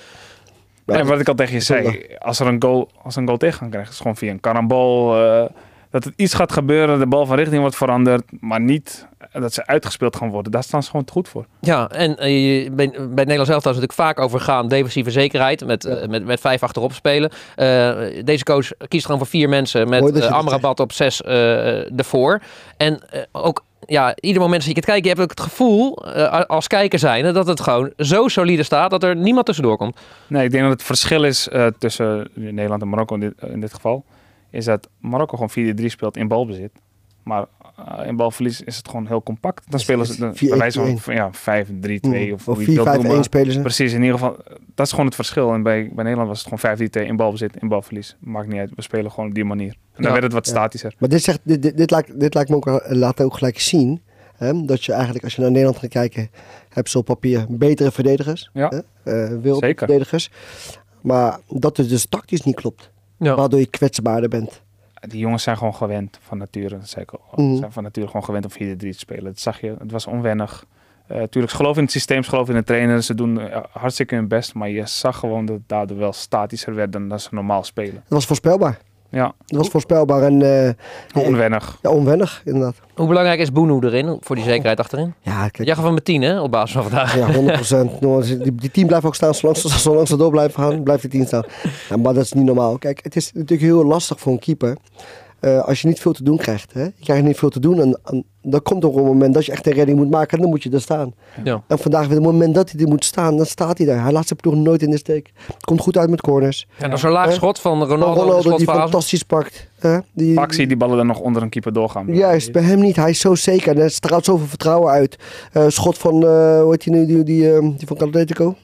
En 0.85 1.05
wat 1.07 1.19
ik 1.19 1.27
al 1.27 1.33
tegen 1.35 1.53
je 1.53 1.59
zei, 1.59 2.05
als 2.19 2.39
er 2.39 2.47
een 2.47 2.61
goal, 2.61 2.89
als 3.03 3.15
er 3.15 3.21
een 3.21 3.27
goal 3.27 3.37
tegen 3.39 3.57
gaan 3.59 3.69
krijgen, 3.69 3.91
is 3.91 3.97
het 3.97 4.01
gewoon 4.07 4.17
via 4.17 4.31
een 4.31 4.39
karambol. 4.39 5.15
eh, 5.23 5.45
dat 5.91 6.03
het 6.03 6.13
iets 6.15 6.33
gaat 6.33 6.51
gebeuren, 6.51 6.99
de 6.99 7.07
bal 7.07 7.25
van 7.25 7.35
richting 7.35 7.59
wordt 7.61 7.75
veranderd, 7.75 8.23
maar 8.39 8.61
niet 8.61 9.07
dat 9.33 9.53
ze 9.53 9.65
uitgespeeld 9.65 10.15
gaan 10.15 10.29
worden. 10.29 10.51
Daar 10.51 10.63
staan 10.63 10.83
ze 10.83 10.89
gewoon 10.89 11.05
te 11.05 11.11
goed 11.11 11.29
voor. 11.29 11.45
Ja, 11.61 11.89
en 11.89 12.17
eh, 12.17 12.63
je- 12.63 12.71
bij, 12.71 12.89
bij 12.89 12.97
het 12.99 13.15
Nederlands 13.15 13.49
elftal 13.49 13.71
is 13.71 13.77
het 13.77 13.87
natuurlijk 13.87 13.93
vaak 13.93 14.19
over 14.19 14.39
gaan 14.39 14.67
defensieve 14.67 15.11
zekerheid 15.11 15.65
met, 15.65 15.85
eh, 15.85 16.07
met, 16.07 16.25
met 16.25 16.39
vijf 16.39 16.63
achterop 16.63 16.93
spelen. 16.93 17.31
Eh, 17.55 17.93
deze 18.23 18.43
coach 18.43 18.67
kiest 18.87 19.05
gewoon 19.05 19.19
voor 19.19 19.29
vier 19.29 19.49
mensen 19.49 19.89
met 19.89 20.01
uh, 20.23 20.31
Amrabat 20.31 20.79
op 20.79 20.91
zes 20.91 21.21
eh 21.21 21.99
ervoor. 21.99 22.41
En 22.77 23.09
eh, 23.09 23.21
ook 23.31 23.63
ja, 23.85 24.15
ieder 24.19 24.41
moment 24.41 24.61
dat 24.61 24.69
je 24.69 24.75
het 24.75 24.85
kijken, 24.85 25.03
je 25.03 25.09
hebt 25.09 25.21
ook 25.21 25.29
het 25.29 25.49
gevoel 25.49 26.05
eh, 26.05 26.41
als 26.45 26.67
kijker 26.67 26.99
zijnde 26.99 27.31
dat 27.31 27.47
het 27.47 27.59
gewoon 27.59 27.93
zo 27.97 28.27
solide 28.27 28.63
staat 28.63 28.89
dat 28.89 29.03
er 29.03 29.15
niemand 29.15 29.45
tussendoor 29.45 29.77
komt. 29.77 29.99
Nee, 30.27 30.45
ik 30.45 30.51
denk 30.51 30.63
dat 30.63 30.71
het 30.71 30.83
verschil 30.83 31.23
is 31.23 31.47
eh, 31.47 31.67
tussen 31.77 32.29
Nederland 32.33 32.81
en 32.81 32.89
Marokko 32.89 33.13
in 33.13 33.19
dit, 33.19 33.33
in 33.41 33.59
dit 33.59 33.73
geval. 33.73 34.05
is 34.49 34.65
dat 34.65 34.89
Marokko 34.99 35.47
gewoon 35.47 35.75
4-3 35.81 35.85
speelt 35.85 36.17
in 36.17 36.27
balbezit. 36.27 36.71
Maar 37.23 37.41
eh, 37.41 37.47
in 38.05 38.15
balverlies 38.15 38.61
is 38.61 38.77
het 38.77 38.87
gewoon 38.89 39.07
heel 39.07 39.23
compact. 39.23 39.63
Dan 39.65 39.75
Is- 39.79 39.81
spelen 39.85 40.05
ze 40.05 40.19
de, 40.19 40.31
4-1-2-1. 40.35 40.49
bij 40.49 40.57
wijze 40.57 40.97
van 40.97 41.13
ja, 41.15 41.29
5-3-2 41.33 42.33
of, 42.33 42.47
Of 42.47 42.55
hoe 42.55 42.59
je 42.59 42.65
het 42.65 42.83
wilt 42.83 42.87
4-5-1 42.87 43.01
noemen. 43.01 43.23
spelen 43.23 43.53
ze. 43.53 43.59
Precies, 43.61 43.93
in 43.93 44.01
ieder 44.01 44.17
geval, 44.19 44.37
dat 44.75 44.85
is 44.85 44.91
gewoon 44.91 45.05
het 45.05 45.15
verschil. 45.15 45.53
En 45.53 45.63
bij, 45.63 45.89
bij 45.93 46.03
Nederland 46.03 46.27
was 46.29 46.45
het 46.45 46.59
gewoon 46.59 46.77
5-3-2 46.77 47.07
in 47.07 47.15
balbezit, 47.15 47.57
in 47.57 47.67
balverlies. 47.67 48.15
Maakt 48.19 48.47
niet 48.47 48.59
uit, 48.59 48.71
we 48.75 48.81
spelen 48.81 49.11
gewoon 49.11 49.29
op 49.29 49.35
die 49.35 49.45
manier. 49.45 49.69
En 49.71 49.77
dan 49.93 50.05
Ja. 50.05 50.11
werd 50.11 50.23
het 50.23 50.33
wat 50.33 50.45
Ja. 50.45 50.51
statischer. 50.51 50.93
Maar 50.97 51.09
dit, 51.09 51.23
zegt, 51.23 51.39
dit, 51.43 51.61
dit, 51.61 51.77
dit, 51.77 51.91
lijkt, 51.91 52.19
dit 52.19 52.33
lijkt 52.33 52.49
me 52.49 52.55
ook, 52.55 52.65
wel- 52.65 52.81
laat 52.89 53.21
ook 53.21 53.37
gelijk 53.37 53.59
zien. 53.59 54.01
Hè, 54.35 54.65
dat 54.65 54.83
je 54.85 54.91
eigenlijk, 54.93 55.23
als 55.23 55.35
je 55.35 55.41
naar 55.41 55.49
Nederland 55.51 55.77
gaat 55.79 55.89
kijken, 55.89 56.29
heb 56.69 56.87
ze 56.87 56.97
op 56.97 57.05
papier 57.05 57.45
betere 57.49 57.91
verdedigers. 57.91 58.49
Ja. 58.53 58.67
Hè, 58.69 58.77
eh, 59.23 59.37
wereldverdedigers. 59.41 60.31
Maar 61.01 61.39
dat 61.49 61.77
het 61.77 61.89
dus 61.89 62.05
tactisch 62.05 62.41
niet 62.41 62.55
klopt. 62.55 62.91
Ja. 63.19 63.35
Waardoor 63.35 63.59
je 63.59 63.65
kwetsbaarder 63.67 64.29
bent. 64.29 64.61
Die 65.07 65.19
jongens 65.19 65.43
zijn 65.43 65.57
gewoon 65.57 65.75
gewend 65.75 66.19
van 66.21 66.37
nature. 66.37 66.77
Dat 66.77 66.89
zei 66.89 67.03
ik 67.03 67.11
al. 67.11 67.43
Mhm. 67.43 67.51
Ze 67.51 67.57
zijn 67.57 67.71
van 67.71 67.83
nature 67.83 68.07
gewoon 68.07 68.23
gewend 68.23 68.45
om 68.45 68.51
4-3 68.51 68.77
te 68.77 68.99
spelen. 68.99 69.23
Dat 69.23 69.39
zag 69.39 69.61
je. 69.61 69.75
Het 69.79 69.91
was 69.91 70.07
onwennig. 70.07 70.65
Eh 71.07 71.23
tuurlijk, 71.23 71.51
ze 71.51 71.57
geloven 71.57 71.77
in 71.77 71.83
het 71.83 71.91
systeem, 71.91 72.23
ze 72.23 72.29
geloven 72.29 72.53
in 72.53 72.59
de 72.59 72.65
trainer. 72.65 73.03
Ze 73.03 73.13
doen 73.13 73.39
eh, 73.39 73.63
hartstikke 73.71 74.15
hun 74.15 74.27
best. 74.27 74.53
Maar 74.53 74.69
je 74.69 74.85
zag 74.85 75.19
gewoon 75.19 75.45
dat 75.45 75.55
het 75.55 75.69
daardoor 75.69 75.97
wel 75.97 76.13
statischer 76.13 76.75
werd 76.75 76.91
dan 76.91 77.07
dat 77.07 77.21
ze 77.21 77.29
normaal 77.31 77.63
spelen. 77.63 77.93
Dat 77.93 78.03
was 78.07 78.25
voorspelbaar. 78.25 78.79
Ja, 79.09 79.33
Dat 79.45 79.57
was 79.57 79.67
voorspelbaar 79.69 80.21
en 80.23 80.41
eh, 80.41 81.25
onwennig. 81.25 81.77
ja, 81.81 81.89
onwennig 81.89 82.41
inderdaad. 82.45 82.75
Hoe 82.95 83.07
belangrijk 83.07 83.39
is 83.39 83.51
Boenu 83.51 83.87
erin 83.87 84.17
voor 84.21 84.35
die 84.35 84.45
zekerheid 84.45 84.79
achterin? 84.79 85.13
Ja, 85.21 85.39
kijk. 85.49 85.67
Jij 85.67 85.75
gaf 85.75 85.83
hem 85.83 85.93
met 85.93 86.05
10 86.05 86.21
hè, 86.21 86.41
op 86.41 86.51
basis 86.51 86.71
van 86.71 86.83
vandaag. 86.83 87.15
Ja, 87.15 87.27
100%. 87.87 87.91
Nou, 87.99 88.25
Die, 88.39 88.55
die 88.55 88.71
team 88.71 88.87
blijft 88.87 89.05
ook 89.05 89.15
staan. 89.15 89.33
Zolang, 89.33 89.57
ze- 89.57 89.69
zolang 89.69 90.07
ze 90.07 90.17
door 90.17 90.31
blijven 90.31 90.63
gaan, 90.63 90.83
blijft 90.83 91.01
die 91.01 91.11
team 91.11 91.25
staan. 91.25 91.43
Ja, 91.89 91.97
maar 91.97 92.13
dat 92.13 92.23
is 92.23 92.33
niet 92.33 92.45
normaal. 92.45 92.77
Kijk, 92.77 92.99
het 93.03 93.15
is 93.15 93.31
natuurlijk 93.33 93.61
heel 93.61 93.85
lastig 93.85 94.19
voor 94.19 94.31
een 94.31 94.39
keeper. 94.39 94.75
Eh, 95.39 95.63
als 95.63 95.81
je 95.81 95.87
niet 95.87 95.99
veel 95.99 96.13
te 96.13 96.23
doen 96.23 96.37
krijgt. 96.37 96.73
Hè? 96.73 96.83
Je 96.83 97.03
krijgt 97.03 97.23
niet 97.23 97.37
veel 97.37 97.49
te 97.49 97.59
doen. 97.59 97.81
En, 97.81 97.99
en 98.03 98.25
dan 98.41 98.61
komt 98.61 98.83
er 98.83 98.97
een 98.97 99.03
moment 99.03 99.33
dat 99.33 99.45
je 99.45 99.51
echt 99.51 99.67
een 99.67 99.73
redding 99.73 99.97
moet 99.97 100.09
maken. 100.09 100.37
En 100.37 100.41
dan 100.41 100.49
moet 100.49 100.63
je 100.63 100.69
er 100.69 100.81
staan. 100.81 101.13
Ja. 101.43 101.63
En 101.67 101.79
vandaag, 101.79 102.05
op 102.05 102.11
het 102.11 102.21
moment 102.21 102.55
dat 102.55 102.71
hij 102.71 102.81
er 102.81 102.87
moet 102.87 103.05
staan, 103.05 103.37
dan 103.37 103.45
staat 103.45 103.77
hij 103.77 103.87
daar. 103.87 104.03
Hij 104.03 104.11
laat 104.11 104.27
zijn 104.27 104.39
ploeg 104.39 104.55
nooit 104.55 104.81
in 104.81 104.89
de 104.89 104.97
steek. 104.97 105.31
Komt 105.59 105.81
goed 105.81 105.97
uit 105.97 106.09
met 106.09 106.21
corners. 106.21 106.67
En 106.77 106.89
dan 106.89 106.99
zo'n 106.99 107.11
laag 107.11 107.33
schot 107.33 107.59
van 107.59 107.83
Ronaldo, 107.83 108.21
Ronaldo, 108.21 108.49
in 108.49 108.51
de 108.51 108.57
die 108.57 108.65
fantastisch 108.65 109.23
pakt. 109.23 109.69
Hè? 109.79 109.97
Die, 110.13 110.39
je 110.47 110.67
die 110.67 110.77
ballen 110.77 110.97
dan 110.97 111.07
nog 111.07 111.19
onder 111.19 111.41
een 111.41 111.49
keeper 111.49 111.73
doorgaan. 111.73 112.13
Juist, 112.13 112.51
bij 112.51 112.63
hem 112.63 112.79
niet. 112.79 112.95
Hij 112.95 113.09
is 113.09 113.19
zo 113.19 113.35
zeker. 113.35 113.71
En 113.71 113.77
hij 113.77 113.89
straalt 113.89 114.25
zoveel 114.25 114.47
vertrouwen 114.47 114.91
uit. 114.91 115.17
Eh, 115.51 115.65
schot 115.67 115.97
van, 115.97 116.13
eh 116.13 116.61
hoe 116.61 116.71
heet 116.71 116.83
die 116.83 116.93
nu, 116.93 117.05
die, 117.05 117.23
die, 117.23 117.75
die 117.77 117.87
van 117.87 117.97
Atletico? 117.97 118.55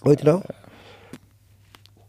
Hoe 0.00 0.10
heet 0.10 0.20
hij 0.20 0.32
nou? 0.32 0.42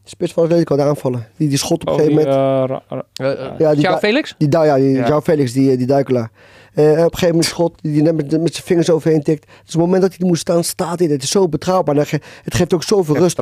Spits 0.09 0.33
van 0.33 0.44
Atletico, 0.44 0.75
de 0.75 0.81
aanvallen. 0.81 1.27
Die, 1.38 1.50
die 1.50 1.57
schot 1.57 1.81
op 1.81 1.88
een 1.88 1.94
Oh, 1.94 2.00
gegeven 2.00 2.18
moment. 2.18 2.80
eh, 3.13 3.57
Ja, 3.57 3.75
die 3.75 3.98
Felix? 3.98 4.36
Die, 4.38 4.48
ja, 4.51 4.75
die 4.75 4.92
Ja. 4.94 5.21
Felix, 5.21 5.54
die, 5.54 5.77
die 5.77 5.86
duikelaar. 5.88 6.31
Eh, 6.74 6.83
op 6.86 6.92
een 6.98 6.98
gegeven 7.04 7.27
moment 7.27 7.45
schot, 7.45 7.74
die, 7.81 7.94
die 7.94 8.01
net 8.01 8.15
met, 8.15 8.42
met 8.42 8.54
zijn 8.54 8.65
vingers 8.65 8.89
overheen 8.89 9.24
tikt. 9.24 9.45
Dus 9.45 9.56
op 9.56 9.65
het 9.68 9.75
moment 9.75 10.01
dat 10.01 10.09
hij 10.12 10.19
er 10.19 10.25
moet 10.27 10.38
staan, 10.38 10.63
staat 10.63 11.00
hij. 11.00 11.07
Het 11.07 11.24
is 11.24 11.30
zo 11.30 11.48
betrouwbaar. 11.50 12.06
Ge- 12.06 12.19
Het 12.44 12.56
geeft 12.56 12.74
ook 12.74 12.83
zoveel 12.83 13.15
rust. 13.18 13.38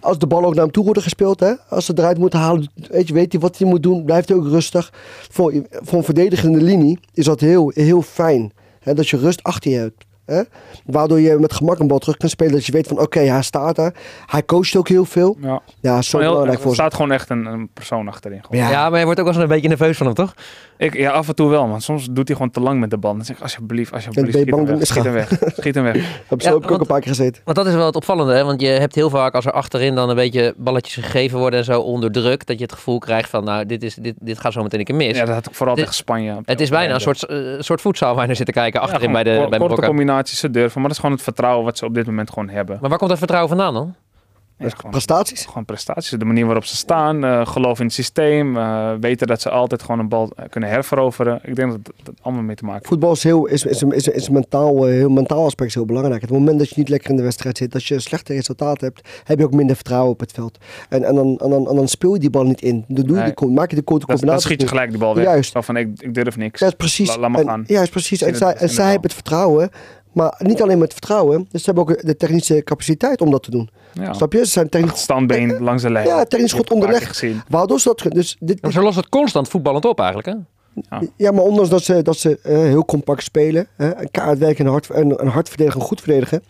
Als 0.00 0.18
de 0.18 0.26
bal 0.26 0.44
ook 0.44 0.54
naar 0.54 0.62
hem 0.64 0.72
toe 0.72 0.84
wordt 0.84 1.02
gespeeld, 1.02 1.40
hè, 1.40 1.52
als 1.68 1.84
ze 1.84 1.92
eruit 1.96 2.18
moeten 2.18 2.38
halen, 2.38 2.70
weet, 2.90 3.08
je, 3.08 3.14
weet 3.14 3.32
hij 3.32 3.40
wat 3.40 3.58
hij 3.58 3.68
moet 3.68 3.82
doen, 3.82 4.04
blijft 4.04 4.28
hij 4.28 4.38
ook 4.38 4.46
rustig. 4.46 4.92
Voor, 5.30 5.52
voor 5.70 5.98
een 5.98 6.04
verdedigende 6.04 6.60
linie 6.62 6.98
is 7.14 7.24
dat 7.24 7.40
heel, 7.40 7.70
heel 7.74 8.02
fijn. 8.02 8.52
Hè, 8.80 8.94
dat 8.94 9.08
je 9.08 9.16
rust 9.16 9.42
achter 9.42 9.70
je 9.70 9.76
hebt. 9.78 10.04
Hè? 10.30 10.42
Waardoor 10.84 11.20
je 11.20 11.36
met 11.38 11.52
gemak 11.52 11.78
een 11.78 11.86
bal 11.86 11.98
terug 11.98 12.16
kan 12.16 12.28
spelen. 12.28 12.52
Dat 12.52 12.66
je 12.66 12.72
weet 12.72 12.86
van 12.86 12.98
oké, 13.00 13.20
hij 13.20 13.42
staat 13.42 13.78
er. 13.78 13.92
Hij 14.26 14.44
coacht 14.44 14.76
ook 14.76 14.88
heel 14.88 15.04
veel. 15.04 15.36
Ja. 15.40 15.60
Ja, 15.80 16.02
zo 16.02 16.18
heel- 16.18 16.28
belangrijk 16.28 16.56
er 16.56 16.62
voor 16.62 16.74
ze. 16.74 16.80
staat 16.80 16.94
gewoon 16.94 17.12
echt 17.12 17.30
een, 17.30 17.46
een 17.46 17.68
persoon 17.74 18.08
achterin. 18.08 18.40
Gewoon. 18.44 18.62
Ja. 18.62 18.70
Ja. 18.70 18.90
maar 18.90 18.98
je 18.98 19.04
wordt 19.04 19.20
ook 19.20 19.26
wel 19.26 19.34
eens 19.34 19.42
een 19.42 19.48
beetje 19.48 19.68
nerveus 19.68 19.96
van 19.96 20.06
hem, 20.06 20.14
toch? 20.14 20.34
Ik, 20.78 20.94
ja, 20.96 21.10
af 21.10 21.28
en 21.28 21.34
toe 21.34 21.48
wel, 21.50 21.66
man. 21.66 21.80
Soms 21.80 22.08
doet 22.10 22.28
hij 22.28 22.36
gewoon 22.36 22.50
te 22.52 22.60
lang 22.60 22.80
met 22.80 22.90
de 22.90 22.98
bal. 22.98 23.14
Dan 23.16 23.24
zeg 23.24 23.36
ik, 23.36 23.42
alsjeblieft, 23.42 23.92
alsjeblieft, 23.92 24.38
schiet 24.38 24.54
hem 24.54 24.64
weg. 24.66 24.86
Schiet 24.86 25.04
hem 25.04 25.12
weg. 25.12 25.28
Schiet 25.56 25.74
hem 25.74 25.84
weg. 25.84 26.22
Heb 26.28 26.42
zo 26.42 26.54
ook 26.54 26.68
want- 26.68 26.80
een 26.80 26.86
paar 26.86 27.00
keer 27.00 27.08
gezeten. 27.08 27.42
Want 27.44 27.56
dat 27.56 27.66
is 27.66 27.74
wel 27.74 27.86
het 27.86 27.96
opvallende, 27.96 28.32
hè? 28.32 28.44
want 28.44 28.60
je 28.60 28.66
hebt 28.66 28.94
heel 28.94 29.10
vaak 29.10 29.34
als 29.34 29.46
er 29.46 29.52
achterin 29.52 29.94
dan 29.94 30.08
een 30.08 30.14
beetje 30.16 30.54
balletjes 30.56 31.04
gegeven 31.04 31.38
worden 31.38 31.58
en 31.58 31.64
zo 31.64 31.80
onder 31.80 32.12
druk, 32.12 32.46
dat 32.46 32.56
je 32.58 32.62
het 32.62 32.72
gevoel 32.72 32.98
krijgt 32.98 33.30
van, 33.30 33.44
nou, 33.44 33.66
dit, 33.66 33.82
is, 33.82 33.94
dit, 33.94 34.14
dit 34.18 34.38
gaat 34.38 34.52
zo 34.52 34.62
meteen 34.62 34.78
een 34.78 34.84
keer 34.84 34.94
mis. 34.94 35.16
Ja, 35.16 35.24
dat 35.24 35.34
had 35.34 35.46
ik 35.46 35.54
vooral 35.54 35.74
Dit- 35.74 35.84
tegen 35.84 35.98
Spanje. 35.98 36.34
de 36.34 36.40
het 36.44 36.60
is 36.60 36.68
bijna 36.70 36.94
een 36.94 37.00
soort, 37.00 37.22
eh, 37.26 37.38
soort 37.58 37.80
voetzaal 37.80 38.12
waar 38.12 38.20
je 38.20 38.26
naar 38.26 38.36
zit 38.36 38.46
te 38.46 38.52
kijken 38.52 38.80
Ja, 38.80 38.86
achterin 38.86 39.12
bij, 39.12 39.22
de, 39.22 39.30
bij 39.30 39.38
Korte 39.40 39.58
Marokko. 39.58 39.92
Ze 40.28 40.50
durven. 40.50 40.72
Maar 40.80 40.82
dat 40.88 40.92
is 40.92 40.98
gewoon 40.98 41.14
het 41.14 41.24
vertrouwen 41.24 41.64
wat 41.64 41.78
ze 41.78 41.84
op 41.84 41.94
dit 41.94 42.06
moment 42.06 42.30
gewoon 42.30 42.48
hebben. 42.48 42.78
Maar 42.80 42.88
waar 42.90 42.98
komt 42.98 43.10
dat 43.10 43.18
vertrouwen 43.18 43.48
vandaan 43.56 43.74
dan? 43.74 43.94
Ja, 44.58 44.68
gewoon, 44.68 44.90
Prestaties. 44.90 45.44
gewoon 45.46 45.64
prestaties. 45.64 46.10
De 46.18 46.24
manier 46.24 46.44
waarop 46.44 46.64
ze 46.64 46.76
staan. 46.76 47.24
eh 47.24 47.46
geloof 47.46 47.78
in 47.78 47.84
het 47.84 47.94
systeem. 47.94 48.56
eh, 48.56 48.90
weten 49.00 49.26
dat 49.26 49.40
ze 49.40 49.50
altijd 49.50 49.82
gewoon 49.82 49.98
een 50.00 50.08
bal 50.08 50.32
eh, 50.36 50.44
kunnen 50.48 50.68
herveroveren. 50.68 51.38
Ik 51.42 51.56
denk 51.56 51.70
dat 51.70 51.84
dat, 51.84 51.94
dat 52.02 52.14
allemaal 52.22 52.42
mee 52.42 52.56
te 52.56 52.62
maken 52.64 52.78
heeft. 52.78 52.88
Voetbal 52.92 53.12
is, 53.12 53.22
heel, 53.22 53.46
is, 53.46 53.64
is, 53.64 53.82
is, 53.82 54.08
is 54.08 54.28
mentaal, 54.28 54.84
heel 54.84 55.08
mentaal 55.08 55.44
aspect 55.44 55.68
is 55.68 55.74
heel 55.74 55.84
belangrijk. 55.84 56.20
Het 56.20 56.30
moment 56.30 56.58
dat 56.58 56.68
je 56.68 56.74
niet 56.76 56.88
lekker 56.88 57.10
in 57.10 57.16
de 57.16 57.22
wedstrijd 57.22 57.58
zit, 57.58 57.72
dat 57.72 57.84
je 57.84 57.94
een 57.94 58.00
slechte 58.00 58.32
resultaat 58.32 58.80
hebt, 58.80 59.08
heb 59.24 59.38
je 59.38 59.44
ook 59.44 59.52
minder 59.54 59.74
vertrouwen 59.76 60.10
op 60.12 60.20
het 60.20 60.32
veld. 60.32 60.58
En, 60.88 61.04
en, 61.04 61.14
dan, 61.14 61.38
en, 61.38 61.50
dan, 61.50 61.68
en 61.68 61.76
dan 61.76 61.88
speel 61.88 62.14
je 62.14 62.20
die 62.20 62.30
bal 62.30 62.44
niet 62.44 62.62
in. 62.62 62.84
Dan 62.88 63.06
doe 63.06 63.16
je 63.16 63.22
Nee. 63.22 63.32
die, 63.34 63.48
maak 63.48 63.70
je 63.70 63.76
de 63.76 63.82
korte 63.82 64.06
Dat, 64.06 64.08
dan 64.08 64.16
combinatie. 64.16 64.46
schiet 64.46 64.60
je 64.60 64.68
gelijk 64.68 64.92
de 64.92 64.98
bal 64.98 65.14
weg. 65.14 65.24
Juist. 65.24 65.52
Van, 65.60 65.76
ik, 65.76 65.88
ik 66.00 66.14
durf 66.14 66.36
niks. 66.36 66.60
Ja, 66.60 66.66
is 66.66 66.72
precies. 66.74 67.08
La- 67.08 67.18
laat 67.20 67.30
maar 67.30 67.40
en, 67.40 67.46
gaan. 67.46 67.64
Ja, 67.66 67.82
is 67.82 67.88
precies. 67.88 68.22
En 68.22 68.36
zij, 68.36 68.54
en 68.54 68.68
zij 68.68 68.84
hebben 68.84 69.02
het 69.02 69.14
vertrouwen. 69.14 69.70
Maar 70.12 70.34
niet 70.38 70.62
alleen 70.62 70.78
met 70.78 70.92
vertrouwen. 70.92 71.46
Dus 71.50 71.64
ze 71.64 71.70
hebben 71.70 71.88
ook 71.88 72.02
de 72.06 72.16
technische 72.16 72.62
capaciteit 72.62 73.20
om 73.20 73.30
dat 73.30 73.42
te 73.42 73.50
doen. 73.50 73.70
Ja. 73.92 74.12
Snap 74.12 74.32
je? 74.32 74.38
Ze 74.38 74.44
zijn 74.50 74.68
technisch, 74.68 75.00
standbeen 75.00 75.62
langs 75.62 75.82
de 75.82 75.90
lijn. 75.90 76.06
Ja, 76.06 76.24
technisch 76.24 76.52
goed 76.52 76.70
onderlegd. 76.70 77.24
waardoor 77.48 77.80
ze 77.80 77.94
dat... 77.96 78.12
Dus 78.12 78.36
dit, 78.40 78.62
Maar 78.62 78.72
ze 78.72 78.80
lossen 78.80 79.02
het 79.02 79.10
constant 79.10 79.48
voetballend 79.48 79.84
op 79.84 79.98
eigenlijk, 79.98 80.28
hè? 80.28 80.34
Ja, 81.16 81.30
maar 81.30 81.44
ondanks 81.44 81.70
dat 81.70 81.82
ze, 81.82 82.02
dat 82.02 82.16
ze 82.16 82.38
eh, 82.42 82.56
heel 82.56 82.84
compact 82.84 83.22
spelen, 83.22 83.66
hè, 83.76 84.00
een 84.00 84.10
kaart 84.10 84.38
werken 84.38 84.64
en 84.64 84.70
hard, 84.70 84.90
en, 84.90 85.16
en 85.16 85.26
hard 85.26 85.48
verdedigen 85.48 85.80
en 85.80 85.86
goed 85.86 86.00
verdedigen, 86.00 86.42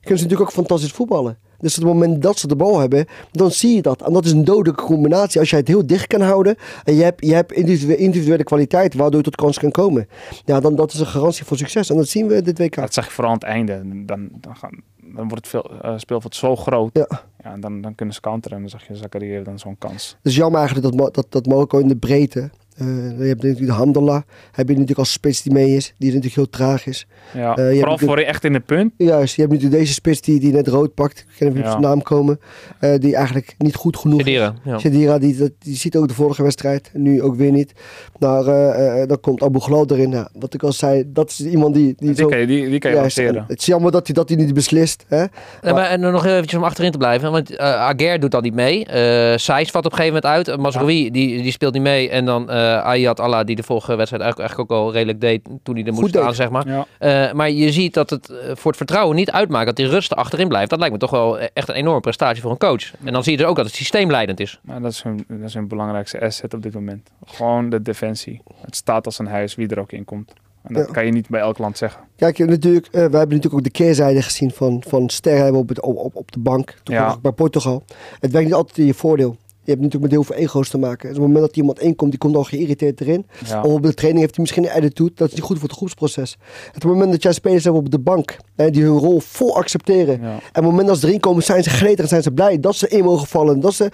kunnen 0.00 0.18
ze 0.18 0.24
natuurlijk 0.24 0.50
ook 0.50 0.56
fantastisch 0.56 0.92
voetballen. 0.92 1.38
Dus 1.58 1.78
op 1.78 1.84
het 1.84 1.92
moment 1.92 2.22
dat 2.22 2.38
ze 2.38 2.46
de 2.46 2.56
bal 2.56 2.78
hebben, 2.78 3.06
dan 3.30 3.50
zie 3.50 3.74
je 3.74 3.82
dat. 3.82 4.02
En 4.02 4.12
dat 4.12 4.24
is 4.24 4.32
een 4.32 4.44
dodelijke 4.44 4.84
combinatie. 4.84 5.40
Als 5.40 5.50
jij 5.50 5.58
het 5.58 5.68
heel 5.68 5.86
dicht 5.86 6.06
kan 6.06 6.20
houden 6.20 6.56
en 6.84 6.94
je 6.94 7.02
hebt, 7.02 7.26
je 7.26 7.34
hebt 7.34 7.52
individuele, 7.52 8.44
kwaliteit 8.44 8.94
waardoor 8.94 9.18
je 9.18 9.24
tot 9.24 9.36
kans 9.36 9.58
kan 9.58 9.70
komen. 9.70 10.08
Ja, 10.44 10.60
dan 10.60 10.76
dat 10.76 10.92
is 10.92 11.00
een 11.00 11.06
garantie 11.06 11.44
voor 11.44 11.56
succes. 11.56 11.90
En 11.90 11.96
dat 11.96 12.08
zien 12.08 12.26
we 12.26 12.42
dit 12.42 12.58
WK. 12.58 12.74
Dat 12.74 12.94
zag 12.94 13.04
je 13.04 13.10
vooral 13.10 13.32
aan 13.32 13.38
het 13.38 13.48
einde. 13.48 14.04
Dan, 14.04 14.28
dan, 14.40 14.56
gaan, 14.56 14.82
dan 14.96 15.28
wordt 15.28 15.34
het 15.34 15.48
veel, 15.48 15.70
eh, 15.82 15.92
speelveld 15.96 16.34
zo 16.34 16.56
groot. 16.56 16.90
Ja. 16.92 17.08
Ja, 17.42 17.52
en 17.52 17.60
dan, 17.60 17.80
dan 17.80 17.94
kunnen 17.94 18.14
ze 18.14 18.20
counteren. 18.20 18.56
En 18.56 18.62
dan 18.62 18.70
zag 18.70 18.86
je 18.88 18.96
Zakaria 18.96 19.42
dan 19.42 19.58
zo'n 19.58 19.78
kans. 19.78 20.08
Het 20.08 20.32
is 20.32 20.36
jammer 20.36 20.60
eigenlijk 20.60 20.96
dat, 20.96 21.14
dat, 21.14 21.26
dat 21.28 21.46
Marokko 21.46 21.78
in 21.78 21.88
de 21.88 21.96
breedte. 21.96 22.50
Eh, 22.78 22.86
je 23.18 23.24
hebt 23.24 23.42
natuurlijk 23.42 23.66
de 23.66 23.72
Hamdallah, 23.72 24.22
heb 24.52 24.66
je 24.66 24.72
natuurlijk 24.72 24.98
als 24.98 25.12
spits 25.12 25.42
die 25.42 25.52
mee 25.52 25.76
is, 25.76 25.92
die 25.98 26.08
natuurlijk 26.08 26.34
heel 26.34 26.50
traag 26.50 26.86
is. 26.86 27.06
Ja, 27.34 27.56
Eh, 27.56 27.76
vooral 27.78 27.98
voor 27.98 28.18
echt 28.18 28.44
in 28.44 28.52
de 28.52 28.60
punt. 28.60 28.92
Juist, 28.96 29.34
je 29.34 29.40
hebt 29.42 29.52
natuurlijk 29.52 29.80
deze 29.80 29.92
spits 29.92 30.20
die, 30.20 30.40
die 30.40 30.52
net 30.52 30.68
rood 30.68 30.94
pakt. 30.94 31.18
Ik 31.18 31.26
kan 31.38 31.48
even 31.48 31.58
Ja. 31.60 31.64
op 31.64 31.70
zijn 31.70 31.82
naam 31.82 32.02
komen. 32.02 32.40
eh, 32.80 32.94
die 32.98 33.14
eigenlijk 33.16 33.54
niet 33.58 33.74
goed 33.74 33.96
genoeg 33.96 34.18
is. 34.20 34.24
Sedira, 34.26 34.54
ja. 34.64 34.78
Shadira, 34.78 35.18
die, 35.18 35.36
dat- 35.36 35.50
die 35.58 35.76
ziet 35.76 35.96
ook 35.96 36.08
de 36.08 36.14
vorige 36.14 36.42
wedstrijd. 36.42 36.90
Nu 36.92 37.22
ook 37.22 37.36
weer 37.36 37.50
niet. 37.52 37.72
Nou, 38.18 38.46
eh, 38.48 39.02
eh, 39.02 39.08
dan 39.08 39.20
komt 39.20 39.42
Abu 39.42 39.58
Ghlal 39.60 39.86
erin. 39.90 40.10
Ja, 40.10 40.28
wat 40.38 40.54
ik 40.54 40.62
al 40.62 40.72
zei, 40.72 41.04
dat 41.06 41.30
is 41.30 41.40
iemand 41.46 41.74
die... 41.74 41.84
die, 41.96 42.06
Die 42.06 42.14
zo, 42.16 42.26
kan 42.28 42.38
je, 42.38 42.46
die, 42.46 42.68
die 42.70 42.78
kan 42.78 42.90
je 42.90 42.96
juist, 42.96 43.16
het 43.16 43.58
is 43.60 43.66
jammer 43.66 43.92
dat 43.92 44.06
hij, 44.06 44.14
dat 44.14 44.28
hij 44.28 44.38
niet 44.38 44.54
beslist. 44.54 45.04
Hè? 45.08 45.24
En, 45.62 45.74
maar, 45.74 45.86
en 45.88 46.00
nog 46.00 46.26
eventjes 46.26 46.54
om 46.58 46.64
achterin 46.64 46.90
te 46.90 46.98
blijven. 46.98 47.30
Want 47.32 47.56
eh 47.56 47.66
Aguer 47.66 48.20
doet 48.20 48.30
dan 48.30 48.42
niet 48.42 48.54
mee. 48.54 48.84
Eh 48.86 49.36
Sijs 49.36 49.70
valt 49.70 49.84
op 49.86 49.92
een 49.92 49.98
gegeven 49.98 50.20
moment 50.22 50.48
uit. 50.48 50.60
Mazraoui 50.60 51.10
die, 51.10 51.42
die 51.42 51.52
speelt 51.52 51.72
niet 51.72 51.82
mee. 51.82 52.10
En 52.10 52.24
dan 52.24 52.50
eh 52.74 52.84
Ayat 52.84 53.20
Allah 53.20 53.46
die 53.46 53.56
de 53.56 53.62
vorige 53.62 53.96
wedstrijd 53.96 54.22
eigenlijk, 54.22 54.38
eigenlijk 54.50 54.70
ook 54.70 54.86
al 54.86 54.92
redelijk 54.92 55.20
deed 55.20 55.48
toen 55.62 55.74
hij 55.74 55.84
er 55.84 55.92
moest 55.92 56.08
staan, 56.08 56.34
zeg 56.34 56.50
maar. 56.50 56.68
Ja. 56.68 56.86
Eh, 56.98 57.32
maar 57.32 57.50
je 57.50 57.72
ziet 57.72 57.94
dat 57.94 58.10
het 58.10 58.30
eh, 58.30 58.36
voor 58.54 58.70
het 58.70 58.76
vertrouwen 58.76 59.16
niet 59.16 59.30
uitmaakt 59.30 59.66
dat 59.66 59.78
hij 59.78 59.86
rustig 59.86 60.16
achterin 60.18 60.48
blijft. 60.48 60.70
Dat 60.70 60.78
lijkt 60.78 60.94
me 60.94 61.00
toch 61.00 61.10
wel 61.10 61.40
e- 61.40 61.48
echt 61.52 61.68
een 61.68 61.74
enorme 61.74 62.00
prestatie 62.00 62.42
voor 62.42 62.50
een 62.50 62.58
coach. 62.58 62.92
En 63.04 63.12
dan 63.12 63.22
zie 63.22 63.32
je 63.32 63.38
dus 63.38 63.46
ook 63.46 63.56
dat 63.56 63.66
het 63.66 63.74
systeemleidend 63.74 64.40
is. 64.40 64.60
Maar 64.62 64.80
dat 64.80 64.92
is, 64.92 65.02
hun, 65.02 65.24
dat 65.28 65.48
is 65.48 65.54
hun 65.54 65.68
belangrijkste 65.68 66.20
asset 66.20 66.54
op 66.54 66.62
dit 66.62 66.74
moment. 66.74 67.10
Gewoon 67.24 67.70
de 67.70 67.82
defensie. 67.82 68.42
Het 68.60 68.76
staat 68.76 69.06
als 69.06 69.18
een 69.18 69.26
huis, 69.26 69.54
wie 69.54 69.68
er 69.68 69.78
ook 69.80 69.92
in 69.92 70.04
komt. 70.04 70.32
En 70.62 70.74
dat 70.74 70.86
Ja. 70.86 70.92
kan 70.92 71.06
je 71.06 71.12
niet 71.12 71.28
bij 71.28 71.40
elk 71.40 71.58
land 71.58 71.78
zeggen. 71.78 72.00
Kijk, 72.16 72.38
natuurlijk, 72.38 72.88
we 72.90 72.98
hebben 72.98 73.12
natuurlijk 73.12 73.54
ook 73.54 73.62
de 73.64 73.70
keerzijde 73.70 74.22
gezien 74.22 74.50
van, 74.50 74.82
van 74.88 75.08
sterren 75.08 75.42
hebben 75.42 75.60
op, 75.60 75.68
het, 75.68 75.80
op, 75.80 76.16
op, 76.16 76.32
de 76.32 76.38
bank. 76.38 76.74
Ja. 76.84 77.16
bij 77.22 77.32
Portugal. 77.32 77.84
Het 78.20 78.30
werkt 78.30 78.46
niet 78.46 78.56
altijd 78.56 78.78
in 78.78 78.86
je 78.86 78.94
voordeel. 78.94 79.36
Je 79.66 79.72
hebt 79.72 79.84
natuurlijk 79.84 80.02
met 80.02 80.10
heel 80.10 80.22
veel 80.22 80.44
ego's 80.44 80.68
te 80.68 80.78
maken. 80.78 81.08
Dus 81.08 81.16
op 81.16 81.22
het 81.22 81.32
moment 81.32 81.46
dat 81.46 81.56
iemand 81.56 81.80
inkomt, 81.80 82.10
die 82.10 82.18
komt 82.18 82.36
al 82.36 82.44
geïrriteerd 82.44 83.00
erin. 83.00 83.26
Ja. 83.46 83.62
Of 83.62 83.72
op 83.72 83.82
de 83.82 83.94
training 83.94 84.20
heeft 84.22 84.34
hij 84.34 84.44
misschien 84.44 84.64
een 84.64 84.70
attitude. 84.70 85.12
Dat 85.14 85.28
is 85.28 85.34
niet 85.34 85.42
goed 85.42 85.58
voor 85.58 85.68
het 85.68 85.76
groepsproces. 85.76 86.36
Op 86.68 86.74
het 86.74 86.84
moment 86.84 87.10
dat 87.12 87.22
jij 87.22 87.32
spelers 87.32 87.64
hebt 87.64 87.76
op 87.76 87.90
de 87.90 87.98
bank. 87.98 88.36
Hè, 88.56 88.70
die 88.70 88.82
hun 88.82 88.98
rol 88.98 89.20
vol 89.20 89.56
accepteren. 89.56 90.20
Ja. 90.20 90.28
En 90.28 90.38
op 90.38 90.54
het 90.54 90.64
moment 90.64 90.86
dat 90.86 90.98
ze 90.98 91.06
erin 91.06 91.20
komen, 91.20 91.42
zijn 91.42 91.62
ze 91.62 91.70
gretig. 91.70 92.08
Zijn 92.08 92.22
ze 92.22 92.32
blij 92.32 92.60
dat 92.60 92.76
ze 92.76 92.88
in 92.88 93.04
mogen 93.04 93.26
vallen. 93.26 93.60
Dat 93.60 93.74
ze, 93.74 93.90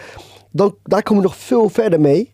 dan, 0.50 0.76
daar 0.82 1.02
komen 1.02 1.22
we 1.22 1.28
nog 1.28 1.38
veel 1.38 1.68
verder 1.68 2.00
mee. 2.00 2.32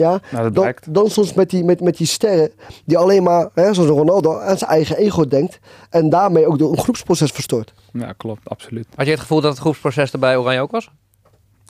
Ja, 0.00 0.20
Nou, 0.32 0.74
dan, 0.90 1.10
soms 1.10 1.34
met 1.34 1.50
die, 1.50 1.64
met, 1.64 1.80
met 1.80 1.96
die 1.96 2.06
sterren 2.06 2.50
die 2.84 2.98
alleen 2.98 3.22
maar, 3.22 3.48
hè, 3.54 3.74
zoals 3.74 3.90
Ronaldo, 3.90 4.38
aan 4.38 4.58
zijn 4.58 4.70
eigen 4.70 4.96
ego 4.96 5.26
denkt. 5.26 5.58
En 5.90 6.08
daarmee 6.08 6.46
ook 6.46 6.58
door 6.58 6.72
een 6.72 6.78
groepsproces 6.78 7.30
verstoort. 7.30 7.74
ja, 7.92 8.12
klopt, 8.12 8.48
absoluut. 8.48 8.86
Had 8.94 9.06
je 9.06 9.12
het 9.12 9.20
gevoel 9.20 9.40
dat 9.40 9.50
het 9.50 9.60
groepsproces 9.60 10.12
er 10.12 10.18
bij 10.18 10.36
Oranje 10.36 10.60
ook 10.60 10.70
was? 10.70 10.90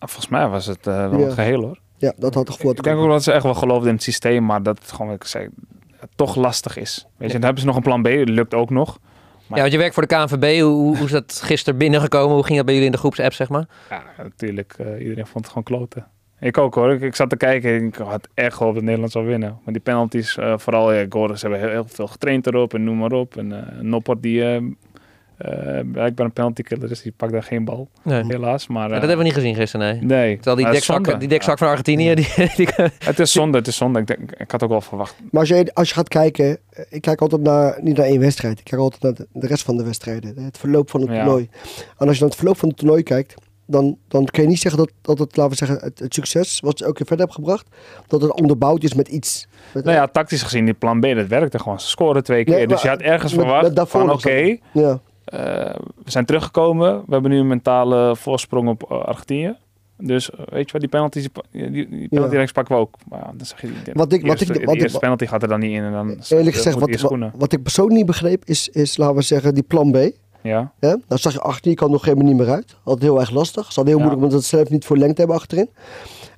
Volgens 0.01 0.29
mij 0.29 0.49
was 0.49 0.67
het 0.67 0.87
eh, 0.87 1.09
wel 1.11 1.19
Ja. 1.19 1.25
het 1.25 1.35
geheel 1.35 1.61
hoor. 1.63 1.79
Ja, 1.97 2.13
dat 2.17 2.35
had 2.35 2.47
het 2.47 2.57
gevoel. 2.57 2.71
Ik 2.71 2.83
denk 2.83 2.99
ook 2.99 3.09
dat 3.09 3.23
ze 3.23 3.33
echt 3.33 3.43
wel 3.43 3.55
geloofden 3.55 3.89
in 3.89 3.95
het 3.95 4.03
systeem, 4.03 4.45
maar 4.47 4.63
dat 4.63 4.79
het 4.79 4.93
gewoon, 4.93 5.07
wat 5.07 5.17
ik 5.17 5.25
zei, 5.29 5.49
toch 6.15 6.35
lastig 6.37 6.77
is. 6.77 7.07
Weet 7.17 7.27
je, 7.29 7.35
dan 7.35 7.43
hebben 7.45 7.61
ze 7.61 7.67
nog 7.67 7.77
een 7.77 7.83
plan 7.83 8.03
B, 8.03 8.05
dat 8.07 8.29
lukt 8.29 8.55
ook 8.55 8.71
nog. 8.71 8.99
Maar- 9.47 9.59
Ja, 9.59 9.65
want 9.65 9.73
je 9.73 9.79
werkt 9.79 9.95
voor 9.95 10.07
de 10.07 10.15
KNVB. 10.15 10.61
Hoe, 10.61 10.97
hoe 10.97 11.05
is 11.07 11.11
dat 11.11 11.41
gisteren 11.45 11.79
binnengekomen? 11.79 12.35
Hoe 12.35 12.45
ging 12.45 12.57
dat 12.57 12.65
bij 12.65 12.75
jullie 12.75 12.89
in 12.91 12.95
de 12.95 13.01
groepsapp, 13.03 13.33
zeg 13.33 13.49
maar? 13.49 13.67
Ja, 13.91 14.03
natuurlijk. 14.23 14.75
eh, 14.79 15.01
iedereen 15.03 15.27
vond 15.27 15.45
het 15.45 15.47
gewoon 15.49 15.63
kloten. 15.63 16.07
Ik 16.41 16.59
ook 16.59 16.75
hoor. 16.75 16.93
Ik, 16.93 17.01
ik 17.01 17.15
zat 17.15 17.31
te 17.31 17.37
kijken 17.37 17.71
en 17.79 17.87
ik 17.87 17.95
had 17.95 18.29
echt 18.35 18.57
gehoopt 18.57 18.75
dat 18.75 18.85
Nederland 18.85 19.13
zou 19.13 19.27
winnen. 19.27 19.59
Maar 19.65 19.73
die 19.73 19.83
penalties, 19.83 20.37
eh, 20.37 20.55
vooral, 20.59 20.93
ja, 20.93 21.01
ik 21.01 21.13
hoorde, 21.13 21.39
ze 21.39 21.47
hebben 21.49 21.61
heel, 21.67 21.71
heel 21.71 21.85
veel 21.89 22.07
getraind 22.07 22.47
erop 22.47 22.75
en 22.75 22.85
noem 22.85 22.97
maar 22.99 23.13
op. 23.13 23.37
En 23.37 23.53
eh 23.77 23.81
Noppert 23.81 24.23
die 24.23 24.43
blijkbaar 25.93 26.27
een 26.27 26.33
penalty 26.33 26.63
killer 26.63 26.91
is, 26.91 27.03
die 27.03 27.13
pakt 27.17 27.33
daar 27.33 27.43
geen 27.43 27.65
bal, 27.65 27.89
Nee. 28.03 28.23
helaas. 28.27 28.67
Maar, 28.67 28.89
Ja, 28.89 28.95
eh, 28.95 29.01
dat 29.01 29.09
hebben 29.09 29.19
we 29.19 29.25
niet 29.25 29.35
gezien 29.35 29.55
gisteren, 29.55 29.87
nee. 29.87 30.05
Nee. 30.19 30.35
Terwijl 30.37 30.57
die 30.57 30.71
dekzak, 30.71 31.21
die 31.21 31.29
dekzak 31.29 31.59
van 31.59 31.69
Argentinië, 31.69 32.15
die, 32.15 32.29
die, 32.57 32.69
Het 32.99 33.19
is 33.19 33.33
zonde, 33.33 33.59
het 33.59 33.67
is 33.67 33.77
zonde. 33.77 33.99
Ik, 33.99 34.07
denk, 34.07 34.33
ik 34.33 34.51
had 34.51 34.63
ook 34.63 34.71
wel 34.71 34.81
verwacht. 34.81 35.15
Maar 35.31 35.41
als 35.41 35.49
je, 35.49 35.71
als 35.75 35.89
je 35.89 35.95
gaat 35.95 36.09
kijken, 36.09 36.59
eh, 36.71 36.85
ik 36.91 37.01
kijk 37.01 37.21
altijd 37.21 37.43
naar, 37.43 37.79
niet 37.83 37.97
naar 37.97 38.07
één 38.07 38.21
wedstrijd. 38.21 38.59
Ik 38.59 38.65
kijk 38.65 38.81
altijd 38.81 39.03
naar 39.03 39.27
de, 39.33 39.47
rest 39.47 39.63
van 39.63 39.77
de 39.77 39.85
wedstrijden. 39.85 40.45
Het 40.45 40.59
verloop 40.59 40.91
van 40.91 41.01
het 41.01 41.11
Ja. 41.11 41.17
toernooi. 41.17 41.49
En 41.99 42.07
als 42.07 42.15
je 42.15 42.21
naar 42.21 42.29
het 42.31 42.39
verloop 42.39 42.59
van 42.59 42.69
het 42.69 42.79
toernooi 42.79 43.03
kijkt, 43.03 43.35
dan, 43.67 43.97
dan 44.09 44.25
kun 44.25 44.43
je 44.43 44.49
niet 44.49 44.59
zeggen 44.61 44.81
dat, 44.81 44.93
dat 45.03 45.19
het, 45.19 45.37
laten 45.37 45.51
we 45.59 45.67
zeggen, 45.67 45.87
het, 45.87 45.99
het 45.99 46.15
succes 46.15 46.61
wat 46.61 46.79
ze 46.79 46.85
elke 46.85 46.97
keer 46.97 47.07
verder 47.07 47.27
hebben 47.27 47.45
gebracht, 47.45 47.67
dat 48.07 48.23
het 48.23 48.33
onderbouwd 48.41 48.83
is 48.83 48.95
met 48.95 49.09
iets. 49.09 49.49
Met, 49.75 49.85
Nou 49.85 49.97
ja, 49.97 50.07
tactisch 50.07 50.43
gezien, 50.43 50.65
die 50.65 50.75
plan 50.75 51.01
B, 51.01 51.03
dat 51.15 51.27
werkte 51.27 51.59
gewoon. 51.59 51.81
Ze 51.81 51.89
scoren 51.89 52.25
twee 52.25 52.45
keer. 52.45 52.55
Nee, 52.55 52.67
dus 52.67 52.83
je 52.83 52.89
had 52.89 53.01
ergens 53.01 53.35
met- 53.35 53.45
verwacht 53.45 53.75
met 53.75 53.89
van 53.89 54.11
oké, 54.11 54.57
ja. 54.73 55.01
Eh, 55.31 55.41
we 56.05 56.11
zijn 56.11 56.25
teruggekomen. 56.25 56.97
We 57.07 57.13
hebben 57.13 57.31
nu 57.31 57.39
een 57.39 57.47
mentale 57.47 58.17
voorsprong 58.17 58.69
op 58.69 58.83
eh, 58.91 58.99
Argentinië. 59.05 59.57
Dus 59.99 60.31
eh, 60.31 60.39
weet 60.51 60.67
je 60.67 60.73
wat, 60.73 60.81
die 60.81 60.91
penalties, 60.91 61.29
die, 61.51 62.09
penalty 62.09 62.37
reeks 62.37 62.53
pakken 62.53 62.75
we 62.75 62.81
ook. 62.81 62.95
Maar 63.09 63.19
ja, 63.19 63.33
dan 63.37 63.47
zeg 63.47 63.61
je, 63.61 63.67
die, 63.67 63.95
Wat 63.95 64.13
ik- 64.13 64.21
die 64.21 64.31
wat 64.31 64.41
eerste, 64.41 64.55
ik- 64.61 64.65
wat 64.67 64.75
ik- 64.75 64.81
eerste 64.83 64.99
penalty 64.99 65.27
gaat 65.27 65.43
er 65.43 65.49
dan 65.49 65.61
niet 65.61 65.71
in. 65.73 65.83
En 65.83 65.93
dan 65.93 66.09
Eerlijk 66.29 66.57
gezegd, 66.57 66.79
wat, 66.79 67.31
wat, 67.37 67.53
ik 67.53 67.63
persoonlijk 67.63 67.97
niet 67.97 68.07
begreep, 68.07 68.45
is, 68.45 68.69
is, 68.69 68.97
laten 68.97 69.17
we 69.17 69.23
zeggen, 69.23 69.55
die 69.55 69.63
plan 69.63 69.91
B. 69.93 69.97
Ja, 70.43 70.73
Hè? 70.79 70.95
Dan 71.07 71.19
zag 71.19 71.33
je 71.33 71.41
achterin, 71.41 71.77
kan 71.77 71.91
nog 71.91 72.05
helemaal 72.05 72.27
niet 72.27 72.37
meer 72.37 72.51
uit. 72.51 72.77
Altijd 72.85 73.03
heel 73.05 73.21
erg 73.21 73.31
lastig. 73.31 73.67
Ze 73.73 73.75
hadden 73.75 73.87
heel 73.95 73.97
Ja. 74.03 74.03
moeilijk 74.09 74.23
omdat 74.33 74.43
ze 74.49 74.57
zelf 74.57 74.71
niet 74.71 74.85
voor 74.85 74.97
lengte 74.97 75.19
hebben 75.21 75.37
achterin. 75.37 75.69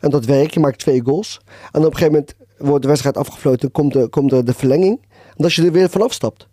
En 0.00 0.10
dat 0.10 0.24
werkt, 0.24 0.54
je 0.54 0.60
maakt 0.60 0.78
twee 0.78 1.02
goals. 1.04 1.40
En 1.72 1.80
op 1.80 1.86
een 1.86 1.96
gegeven 1.96 2.12
moment 2.12 2.34
wordt 2.58 2.82
de 2.82 2.88
wedstrijd 2.88 3.16
afgefloten, 3.16 3.70
komt 3.70 3.92
de, 3.92 4.08
komt 4.08 4.30
de, 4.30 4.42
de 4.42 4.54
verlenging. 4.54 5.00
En 5.36 5.44
als 5.44 5.54
je 5.54 5.64
er 5.64 5.72
weer 5.72 5.88
vanaf 5.90 6.12
stapt, 6.12 6.48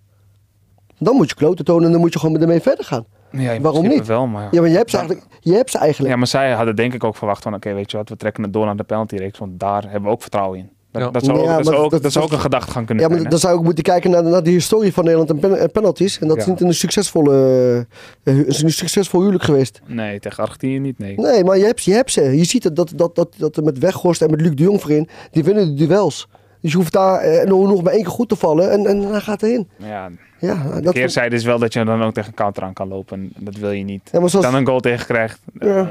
dan 0.99 1.15
moet 1.15 1.29
je 1.29 1.35
kloten 1.35 1.65
tonen 1.65 1.85
en 1.85 1.91
dan 1.91 1.99
moet 2.01 2.13
je 2.13 2.19
gewoon 2.19 2.41
ermee 2.41 2.61
verder 2.61 2.85
gaan. 2.85 3.05
ja 3.31 3.59
Waarom 3.59 3.87
niet? 3.87 4.07
wel, 4.07 4.27
maar... 4.27 4.47
Ja, 4.51 4.61
maar 4.61 4.69
je 4.69 4.75
hebt 4.77 4.89
ze 4.89 4.97
eigenlijk. 4.97 5.27
Je 5.39 5.53
hebt 5.53 5.71
ze 5.71 5.77
eigenlijk. 5.77 6.11
Ja, 6.11 6.17
maar 6.17 6.27
zij 6.27 6.51
hadden 6.51 6.75
denk 6.75 6.93
ik 6.93 7.03
ook 7.03 7.15
verwacht 7.15 7.43
van, 7.43 7.53
oké, 7.53 7.73
weet 7.73 7.91
je 7.91 7.97
wat, 7.97 8.09
we 8.09 8.15
trekken 8.15 8.43
het 8.43 8.53
door 8.53 8.65
naar 8.65 8.75
de 8.75 8.83
penaltyreeks, 8.83 9.39
want 9.39 9.59
daar 9.59 9.81
hebben 9.83 10.01
we 10.03 10.09
ook 10.09 10.21
vertrouwen 10.21 10.59
in. 10.59 10.69
Dat, 10.91 11.01
Ja. 11.01 11.09
dat 11.11 11.23
zou, 11.23 11.37
ook, 11.39 11.45
Ja, 11.45 11.55
dat 11.57 11.65
zou 11.65 11.77
ook, 11.77 11.91
dat- 11.91 12.01
dat 12.03 12.11
zou 12.11 12.23
ook 12.23 12.29
dat- 12.29 12.39
een 12.39 12.45
gedachtegang 12.45 12.85
kunnen 12.85 13.03
Ja, 13.03 13.09
maar 13.09 13.19
zijn. 13.19 13.29
dan 13.31 13.39
zou 13.39 13.57
ik 13.57 13.63
moeten 13.63 13.83
kijken 13.83 14.11
naar, 14.11 14.23
naar 14.23 14.43
de 14.43 14.49
historie 14.49 14.93
van 14.93 15.03
Nederland 15.03 15.29
en, 15.29 15.39
pen, 15.39 15.59
en 15.59 15.71
penalties. 15.71 16.19
En 16.19 16.27
dat 16.27 16.37
is 16.37 16.45
niet 16.45 16.61
een 16.61 16.73
succesvolle, 16.73 17.87
eh, 18.23 18.37
is 18.47 18.61
een 18.61 18.71
succesvol 18.71 19.19
huwelijk 19.19 19.43
geweest. 19.43 19.81
Nee, 19.85 20.19
tegen 20.19 20.43
Argentinië 20.43 20.79
niet, 20.79 20.97
nee. 20.99 21.15
Nee, 21.19 21.43
maar 21.43 21.57
je 21.57 21.65
hebt, 21.65 21.83
je 21.83 21.93
hebt 21.93 22.11
ze. 22.11 22.21
Je 22.37 22.43
ziet 22.43 22.63
het, 22.63 22.75
dat, 22.75 22.91
dat, 22.95 23.15
dat, 23.15 23.33
dat 23.37 23.63
met 23.63 23.77
Weghorst 23.79 24.21
en 24.21 24.29
met 24.29 24.41
Luc 24.41 24.55
de 24.55 24.63
Jong 24.63 24.81
voorin, 24.81 25.09
die 25.31 25.43
winnen 25.43 25.75
de 25.75 25.87
duels. 25.87 26.27
Dus 26.61 26.71
je 26.71 26.77
hoeft 26.77 26.93
daar 26.93 27.19
eh, 27.19 27.47
nog, 27.47 27.67
nog 27.67 27.83
maar 27.83 27.93
één 27.93 28.01
keer 28.03 28.11
goed 28.11 28.29
te 28.29 28.35
vallen 28.35 28.71
en, 28.71 28.85
en 28.85 29.01
dan 29.01 29.21
gaat 29.21 29.41
het 29.41 29.49
in. 29.51 29.69
Ja, 29.77 30.09
Ja, 30.39 30.63
de 30.75 30.81
dat, 30.81 30.93
keerzijde 30.93 31.35
is 31.35 31.43
wel 31.43 31.59
dat 31.59 31.73
je 31.73 31.83
dan 31.85 32.03
ook 32.03 32.13
tegen 32.13 32.29
een 32.29 32.35
counter 32.35 32.63
aan 32.63 32.73
kan 32.73 32.87
lopen. 32.87 33.17
En 33.35 33.43
dat 33.45 33.55
wil 33.55 33.71
je 33.71 33.83
niet. 33.83 34.09
ja, 34.11 34.19
maar 34.19 34.29
zoals, 34.29 34.45
Dan 34.45 34.55
een 34.55 34.65
goal 34.65 34.79
tegen 34.79 35.05
krijgt, 35.05 35.39
Ja. 35.59 35.67
eh, 35.79 35.85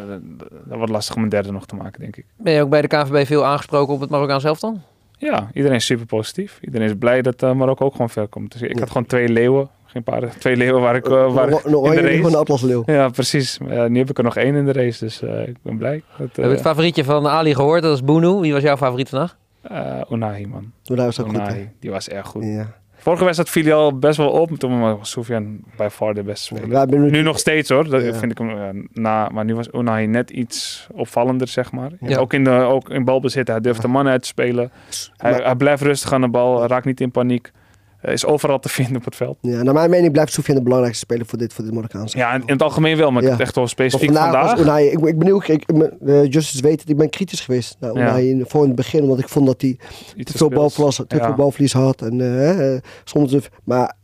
dat 0.65 0.77
wordt 0.77 0.93
lastig 0.93 1.17
om 1.17 1.23
een 1.23 1.29
derde 1.29 1.53
nog 1.53 1.67
te 1.67 1.75
maken, 1.75 2.01
denk 2.01 2.17
ik. 2.17 2.25
Ben 2.37 2.53
je 2.53 2.63
ook 2.63 2.71
bij 2.71 2.81
de 2.83 2.89
KNVB 2.89 3.27
veel 3.27 3.45
aangesproken 3.45 3.95
op 3.95 4.01
het 4.01 4.11
Marokkaan 4.11 4.41
zelf 4.41 4.61
dan? 4.61 4.81
Ja, 5.19 5.51
iedereen 5.55 5.77
is 5.77 5.85
super 5.87 6.07
positief. 6.07 6.59
Iedereen 6.63 6.87
is 6.89 6.95
blij 6.99 7.23
dat 7.23 7.43
eh, 7.43 7.53
Marokko 7.53 7.85
ook 7.85 7.93
gewoon 7.93 8.11
ver 8.11 8.27
komt. 8.29 8.53
Dus 8.53 8.63
ik 8.63 8.79
had 8.79 8.89
gewoon 8.89 9.07
twee 9.07 9.29
leeuwen. 9.29 9.69
Geen 9.87 10.03
paarden. 10.03 10.31
Twee 10.39 10.57
leeuwen 10.57 10.81
waar 10.83 10.97
ik, 10.97 11.07
eh, 11.09 11.33
waar 11.35 11.65
oranje 11.65 11.97
in 11.97 12.03
de 12.03 12.09
en 12.09 12.17
een 12.17 12.23
race. 12.23 12.37
atlasleeuw. 12.37 12.83
Ja, 12.87 13.09
precies. 13.09 13.59
Nu 13.89 13.99
heb 13.99 14.11
ik 14.11 14.19
er 14.19 14.25
nog 14.25 14.37
één 14.37 14.55
in 14.55 14.65
de 14.65 14.73
race, 14.73 15.05
dus 15.05 15.23
eh, 15.23 15.49
ik 15.49 15.57
ben 15.63 15.77
blij. 15.79 16.03
Dat, 16.19 16.19
We 16.19 16.25
hebben 16.33 16.51
het 16.51 16.59
eh 16.61 16.67
favorietje 16.67 17.05
van 17.05 17.27
Ali 17.29 17.55
gehoord, 17.55 17.83
dat 17.83 17.95
is 17.95 18.05
Boenu. 18.05 18.41
Wie 18.41 18.53
was 18.53 18.63
jouw 18.63 18.77
favoriet 18.77 19.09
vandaag? 19.09 19.37
Eh, 19.63 20.01
Unai, 20.11 20.47
man. 20.47 20.73
Daar 20.83 21.09
is 21.09 21.21
ook 21.21 21.29
goed. 21.29 21.47
hè? 21.47 21.69
Die 21.81 21.91
was 21.91 22.09
erg 22.09 22.27
goed. 22.27 22.45
Ja. 22.45 22.77
Vorige 23.01 23.25
wedstrijd 23.25 23.51
viel 23.51 23.65
hij 23.65 23.75
al 23.75 23.99
best 23.99 24.17
wel 24.17 24.31
op. 24.31 24.51
Toen 24.51 24.81
was 24.81 25.11
Soufiane 25.11 25.59
bij 25.77 25.91
far 25.91 26.15
de 26.15 26.23
beste 26.23 26.57
speler. 26.57 26.99
Nu 27.11 27.23
nog 27.23 27.39
steeds 27.39 27.69
hoor, 27.69 27.89
dat 27.89 28.03
Ja. 28.05 28.15
vind 28.15 28.33
ik 28.33 28.39
hem 28.39 28.51
eh, 28.51 28.69
na. 28.93 29.29
Maar 29.29 29.45
nu 29.45 29.55
was 29.55 29.69
Unai 29.73 30.07
net 30.07 30.31
iets 30.31 30.87
opvallender, 30.93 31.49
zeg 31.49 31.73
maar. 31.73 31.91
Ja. 32.01 32.19
Ook, 32.19 32.33
in 32.33 32.45
de, 32.45 32.51
ook 32.51 32.91
in 32.91 33.05
balbezit, 33.05 33.49
hij 33.49 33.61
durft 33.61 33.83
de 33.83 33.89
man 33.89 34.09
uit 34.09 34.23
te 34.23 34.29
spelen. 34.29 34.71
Hij, 35.17 35.31
Maar- 35.31 35.45
hij 35.45 35.55
blijft 35.57 35.83
rustig 35.83 36.13
aan 36.13 36.21
de 36.21 36.29
bal, 36.29 36.67
raakt 36.67 36.85
niet 36.85 37.01
in 37.01 37.11
paniek. 37.11 37.51
Hij 37.99 38.13
is 38.13 38.25
overal 38.27 38.59
te 38.59 38.69
vinden 38.69 38.97
op 38.97 39.05
het 39.05 39.17
veld. 39.17 39.39
Ja, 39.41 39.63
naar 39.63 39.75
mijn 39.75 39.91
mening 39.91 40.13
blijft 40.13 40.33
Soufiane 40.33 40.59
de 40.59 40.65
belangrijkste 40.65 41.05
speler 41.07 41.27
voor 41.27 41.39
dit, 41.39 41.53
voor 41.53 41.65
dit 41.65 41.73
Marokkaanse. 41.75 42.17
Ja, 42.19 42.33
in, 42.35 42.41
in 42.41 42.53
het 42.53 42.63
algemeen 42.63 42.97
wel, 42.97 43.11
maar 43.11 43.23
ik 43.23 43.23
Ja. 43.23 43.29
heb 43.29 43.39
het 43.39 43.47
echt 43.47 43.57
wel 43.57 43.67
specifiek 43.67 44.13
vandaag, 44.13 44.33
vandaag. 44.47 44.59
Unai, 44.59 44.87
ik, 44.87 45.01
ik 45.01 45.19
ben 45.19 45.29
ik, 45.35 45.47
ik, 45.49 45.63
eh, 46.07 46.25
Justice 46.31 46.63
weet 46.63 46.81
het, 46.81 46.89
ik 46.89 46.97
ben 46.97 47.11
kritisch 47.11 47.41
geweest 47.41 47.77
naar 47.81 47.95
Ja. 47.95 48.17
In, 48.17 48.45
voor 48.49 48.61
in 48.63 48.67
het 48.67 48.77
begin, 48.77 49.03
omdat 49.03 49.19
ik 49.19 49.29
vond 49.29 49.47
dat 49.47 49.61
hij 49.61 49.79
te 50.25 50.39
veel, 50.39 50.49
balverlies, 50.49 50.97
te 50.97 51.17
Ja. 51.17 51.25
veel 51.25 51.35
balverlies 51.35 51.73
had. 51.73 52.03
En, 52.03 52.21
eh, 52.21 52.75
eh, 52.75 52.83
soms, 53.05 53.49
maar 53.65 53.97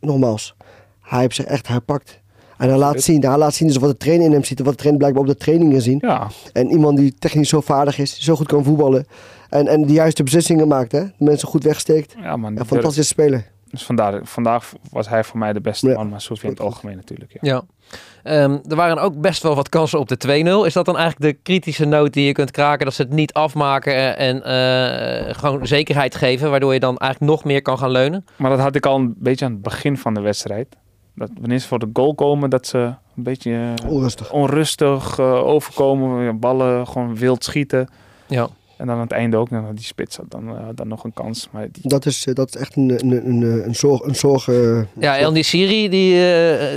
nogmaals, 0.00 0.56
hij 1.00 1.20
heeft 1.20 1.34
zich 1.34 1.44
echt 1.44 1.68
herpakt. 1.68 2.22
En 2.58 2.68
hij 2.68 2.78
laat 2.78 3.02
zien, 3.02 3.24
hij 3.24 3.36
laat 3.36 3.54
zien 3.54 3.68
dus 3.68 3.76
wat 3.76 3.90
de 3.90 3.96
trainer 3.96 4.26
in 4.26 4.32
hem 4.32 4.44
ziet. 4.44 4.58
en 4.58 4.64
Wat 4.64 4.72
de 4.72 4.78
trainer 4.78 5.00
blijkbaar 5.02 5.28
op 5.30 5.38
de 5.38 5.44
trainingen 5.44 5.82
zien. 5.82 5.98
Ja, 6.00 6.28
En 6.52 6.70
iemand 6.70 6.96
die 6.98 7.14
technisch 7.18 7.48
zo 7.48 7.60
vaardig 7.60 7.98
is, 7.98 8.18
zo 8.20 8.34
goed 8.34 8.46
kan 8.46 8.64
voetballen. 8.64 9.06
En, 9.48 9.66
en 9.68 9.86
de 9.86 9.92
juiste 9.92 10.22
beslissingen 10.22 10.68
maakt. 10.68 10.92
Hè? 10.92 11.00
De 11.04 11.12
mensen 11.24 11.48
goed 11.48 11.64
wegsteekt. 11.64 12.14
ja 12.22 12.36
man. 12.36 12.54
Ja, 12.54 12.64
fantastisch 12.64 13.08
speler. 13.08 13.52
Dus 13.70 13.82
vandaar, 13.84 14.20
vandaag 14.22 14.72
was 14.90 15.08
hij 15.08 15.24
voor 15.24 15.38
mij 15.38 15.52
de 15.52 15.60
beste 15.60 15.88
Ja. 15.88 15.94
man, 15.94 16.08
maar 16.08 16.20
Soufiane 16.20 16.54
in 16.54 16.62
het 16.62 16.72
algemeen 16.72 16.96
natuurlijk. 16.96 17.32
Ja. 17.32 17.38
Ja. 17.40 17.62
Ehm, 18.22 18.58
er 18.68 18.76
waren 18.76 18.98
ook 18.98 19.20
best 19.20 19.42
wel 19.42 19.54
wat 19.54 19.68
kansen 19.68 19.98
op 19.98 20.08
de 20.08 20.16
2-0. 20.16 20.66
Is 20.66 20.72
dat 20.72 20.84
dan 20.84 20.96
eigenlijk 20.96 21.32
de 21.36 21.42
kritische 21.42 21.84
noot 21.84 22.12
die 22.12 22.26
je 22.26 22.32
kunt 22.32 22.50
kraken? 22.50 22.84
Dat 22.84 22.94
ze 22.94 23.02
het 23.02 23.10
niet 23.12 23.32
afmaken 23.32 24.16
en 24.16 24.42
eh, 24.44 25.34
gewoon 25.34 25.66
zekerheid 25.66 26.14
geven, 26.14 26.50
waardoor 26.50 26.72
je 26.72 26.80
dan 26.80 26.96
eigenlijk 26.96 27.32
nog 27.32 27.44
meer 27.44 27.62
kan 27.62 27.78
gaan 27.78 27.90
leunen? 27.90 28.24
Maar 28.36 28.50
dat 28.50 28.58
had 28.60 28.74
ik 28.74 28.86
al 28.86 28.96
een 28.96 29.14
beetje 29.18 29.44
aan 29.44 29.52
het 29.52 29.62
begin 29.62 29.98
van 29.98 30.14
de 30.14 30.20
wedstrijd. 30.20 30.76
Dat 31.14 31.30
wanneer 31.40 31.58
ze 31.58 31.68
voor 31.68 31.78
de 31.78 31.90
goal 31.92 32.14
komen, 32.14 32.50
dat 32.50 32.66
ze 32.66 32.78
een 33.16 33.22
beetje 33.22 33.74
eh, 33.82 33.90
Onrustig. 33.90 34.32
onrustig 34.32 35.18
eh, 35.18 35.46
overkomen. 35.46 36.38
Ballen 36.38 36.86
gewoon 36.86 37.16
wild 37.16 37.44
schieten. 37.44 37.88
Ja. 38.26 38.48
En 38.84 38.90
dan 38.90 38.98
aan 38.98 39.02
het 39.08 39.12
einde 39.12 39.36
ook, 39.36 39.50
nou, 39.50 39.74
die 39.74 39.84
spits 39.84 40.16
had 40.16 40.26
dan, 40.28 40.48
eh, 40.48 40.54
dan 40.74 40.88
nog 40.88 41.04
een 41.04 41.12
kans. 41.12 41.48
Maar 41.50 41.66
die, 41.72 41.88
Dat 41.88 42.06
is, 42.06 42.26
eh, 42.26 42.34
dat 42.34 42.48
is 42.54 42.60
echt 42.60 42.76
een, 42.76 42.90
een, 42.90 43.26
een, 43.26 43.62
een 43.66 43.74
zorg. 43.74 44.00
Een 44.02 44.14
zorg 44.14 44.48
eh, 44.48 44.80
Ja, 44.98 45.18
El 45.18 45.42
Siri 45.42 45.88
die, 45.88 46.20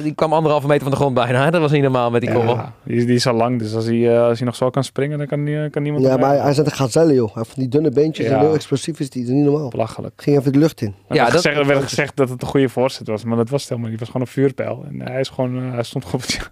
die 0.03 0.13
kwam 0.13 0.33
anderhalve 0.33 0.67
meter 0.67 0.81
van 0.81 0.91
de 0.91 0.97
grond 0.97 1.13
bijna. 1.13 1.43
hè? 1.43 1.51
Dat 1.51 1.61
was 1.61 1.71
niet 1.71 1.81
normaal 1.81 2.11
met 2.11 2.21
die 2.21 2.31
goal. 2.31 2.45
ja, 2.47 2.73
die, 2.83 2.95
is- 2.97 3.05
die 3.05 3.15
is 3.15 3.27
al 3.27 3.33
lang, 3.33 3.59
dus 3.59 3.75
als 3.75 3.85
hij, 3.85 4.19
als 4.21 4.37
hij 4.37 4.47
nog 4.47 4.55
zo 4.55 4.69
kan 4.69 4.83
springen, 4.83 5.17
dan 5.17 5.27
kan, 5.27 5.43
die, 5.43 5.69
kan 5.69 5.81
niemand 5.83 6.03
ja, 6.05 6.17
maar 6.17 6.41
hij, 6.41 6.53
zet 6.53 6.65
een 6.65 6.71
gazelle, 6.71 7.13
joh. 7.13 7.33
Hij 7.35 7.43
van 7.43 7.53
die 7.55 7.67
dunne 7.67 7.89
beentjes 7.91 8.27
Ja. 8.27 8.33
en 8.33 8.39
heel 8.39 8.53
explosief 8.53 8.99
is 8.99 9.09
die. 9.09 9.21
Dat 9.21 9.31
is 9.31 9.35
niet 9.37 9.45
normaal. 9.45 9.69
Belachelijk. 9.69 10.13
Ging 10.21 10.37
even 10.39 10.51
de 10.53 10.59
lucht 10.59 10.81
in. 10.81 10.95
Ja, 11.09 11.23
dat- 11.23 11.33
gezegd, 11.33 11.57
er 11.57 11.65
werd 11.65 11.83
gezegd 11.83 12.15
dat 12.15 12.29
het 12.29 12.41
een 12.41 12.47
goede 12.47 12.69
voorzet 12.69 13.07
was, 13.07 13.23
maar 13.23 13.37
dat 13.37 13.49
was 13.49 13.59
het 13.61 13.69
helemaal 13.69 13.91
niet. 13.91 13.99
Het 13.99 14.09
was 14.09 14.21
gewoon 14.21 14.27
een 14.27 14.33
vuurpijl. 14.43 14.85
En 14.89 15.01
hij, 15.11 15.19
is 15.19 15.29
gewoon, 15.29 15.55
hij 15.73 15.83
stond 15.83 16.05
gewoon 16.05 16.21
op 16.21 16.27
het 16.27 16.49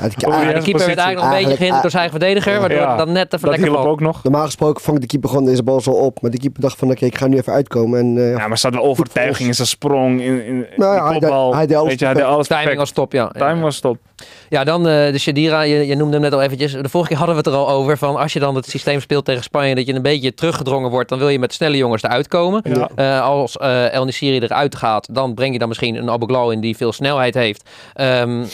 Ja, 0.00 0.08
die- 0.08 0.28
Ja, 0.30 0.42
ja. 0.42 0.58
de 0.58 0.62
keeper 0.64 0.86
werd 0.86 0.98
eigenlijk 0.98 1.16
nog 1.20 1.24
een 1.30 1.38
beetje 1.42 1.56
gehinderd 1.56 1.82
door 1.82 1.90
zijn 1.90 2.02
eigen 2.02 2.20
verdediger, 2.20 2.60
waardoor 2.60 2.78
Ja, 2.78 2.88
het 2.88 2.98
dan 2.98 3.12
net 3.12 3.26
even 3.34 3.40
Dat 3.40 3.50
lekker 3.50 3.62
hielp 3.68 3.76
valt. 3.82 3.88
ook 3.88 4.00
nog. 4.00 4.22
Normaal 4.22 4.44
gesproken 4.44 4.82
vangt 4.88 5.00
de 5.00 5.06
keeper 5.06 5.28
gewoon 5.28 5.44
deze 5.44 5.62
bal 5.62 5.80
zo 5.80 5.90
op. 5.90 6.20
Maar 6.22 6.30
de 6.30 6.38
keeper 6.38 6.60
dacht 6.60 6.78
van, 6.78 6.90
oké, 6.90 7.04
ik 7.04 7.16
ga 7.18 7.26
nu 7.26 7.36
even 7.36 7.52
uitkomen. 7.52 7.98
En, 7.98 8.18
eh, 8.18 8.36
Ja, 8.36 8.48
maar 8.48 8.58
zat 8.58 8.74
wel 8.74 8.82
overtuiging 8.84 9.48
in 9.48 9.54
zijn 9.54 9.68
sprong, 9.68 10.20
in, 10.20 10.44
in, 10.46 10.66
Nou 10.76 10.94
ja, 10.94 11.04
hij 11.08 11.18
kopbal. 11.18 11.46
deed- 11.46 11.54
hij 11.56 11.66
deed 11.66 11.76
alles 11.76 11.88
Weet 11.88 11.98
je, 11.98 12.04
hij 12.04 12.14
deed 12.14 12.22
alles 12.24 12.46
Timing 12.46 12.64
perfect. 12.66 12.78
was 12.78 12.90
top, 13.04 13.12
ja. 13.12 13.28
Timing 13.28 13.60
was 13.62 13.80
top. 13.80 13.96
Ja, 14.48 14.64
dan 14.64 14.88
eh, 14.88 15.12
de 15.12 15.18
Shadira, 15.18 15.60
je, 15.62 15.86
je 15.86 15.94
noemde 15.94 16.12
hem 16.12 16.22
net 16.22 16.32
al 16.32 16.42
eventjes. 16.42 16.72
De 16.72 16.88
vorige 16.88 17.08
keer 17.08 17.18
hadden 17.18 17.36
we 17.36 17.42
het 17.42 17.50
er 17.50 17.58
al 17.58 17.68
over 17.68 17.98
van 17.98 18.16
als 18.16 18.32
je 18.32 18.40
dan 18.40 18.54
het 18.54 18.66
systeem 18.66 19.00
speelt 19.00 19.24
tegen 19.24 19.42
Spanje, 19.42 19.74
dat 19.74 19.86
je 19.86 19.94
een 19.94 20.02
beetje 20.02 20.34
teruggedrongen 20.34 20.90
wordt, 20.90 21.08
dan 21.08 21.18
wil 21.18 21.28
je 21.28 21.38
met 21.38 21.52
snelle 21.52 21.76
jongens 21.76 22.02
eruit 22.02 22.28
komen. 22.28 22.60
Ja. 22.64 22.88
Eh, 22.94 23.20
als 23.22 23.56
eh 23.56 23.92
El 23.94 24.04
Nisiri 24.04 24.38
eruit 24.38 24.76
gaat, 24.76 25.14
dan 25.14 25.34
breng 25.34 25.52
je 25.52 25.58
dan 25.58 25.68
misschien 25.68 25.94
een 25.94 26.10
Aboglau 26.10 26.52
in 26.52 26.60
die 26.60 26.76
veel 26.76 26.92
snelheid 26.92 27.34
heeft. 27.34 27.68
Ehm, 27.94 28.44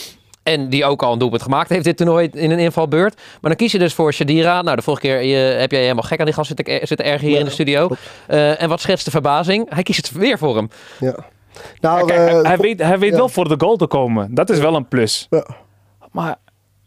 en 0.44 0.68
die 0.68 0.84
ook 0.84 1.02
al 1.02 1.12
een 1.12 1.18
doelpunt 1.18 1.42
gemaakt 1.42 1.68
heeft 1.68 1.84
dit 1.84 1.96
toernooi 1.96 2.28
in 2.32 2.50
een 2.50 2.58
invalbeurt. 2.58 3.14
Maar 3.14 3.50
dan 3.50 3.56
kies 3.56 3.72
je 3.72 3.78
dus 3.78 3.94
voor 3.94 4.12
Shadira. 4.12 4.62
Nou, 4.62 4.76
de 4.76 4.82
vorige 4.82 5.02
keer 5.02 5.18
eh, 5.18 5.60
heb 5.60 5.70
jij 5.70 5.80
helemaal 5.80 6.02
gek 6.02 6.18
aan 6.18 6.24
die 6.24 6.34
gast 6.34 6.54
zitten, 6.56 6.86
zitten 6.86 7.06
erg 7.06 7.20
hier 7.20 7.30
Ja, 7.30 7.38
in 7.38 7.44
de 7.44 7.50
studio. 7.50 7.88
Eh, 8.26 8.62
en 8.62 8.68
wat 8.68 8.80
schetst 8.80 9.04
de 9.04 9.10
verbazing? 9.10 9.66
Hij 9.74 9.82
kiest 9.82 10.08
het 10.08 10.16
weer 10.16 10.38
voor 10.38 10.56
hem. 10.56 10.70
ja. 11.00 11.14
Nou, 11.80 12.06
Kijk, 12.06 12.18
hij, 12.18 12.28
eh, 12.40 12.42
hij 12.42 12.56
weet, 12.56 12.82
hij 12.82 12.98
weet 12.98 13.10
ja. 13.10 13.16
wel 13.16 13.28
voor 13.28 13.48
de 13.48 13.54
goal 13.58 13.76
te 13.76 13.86
komen. 13.86 14.34
Dat 14.34 14.50
is 14.50 14.58
wel 14.58 14.74
een 14.74 14.88
plus. 14.88 15.26
Ja. 15.30 15.46
Maar 16.12 16.36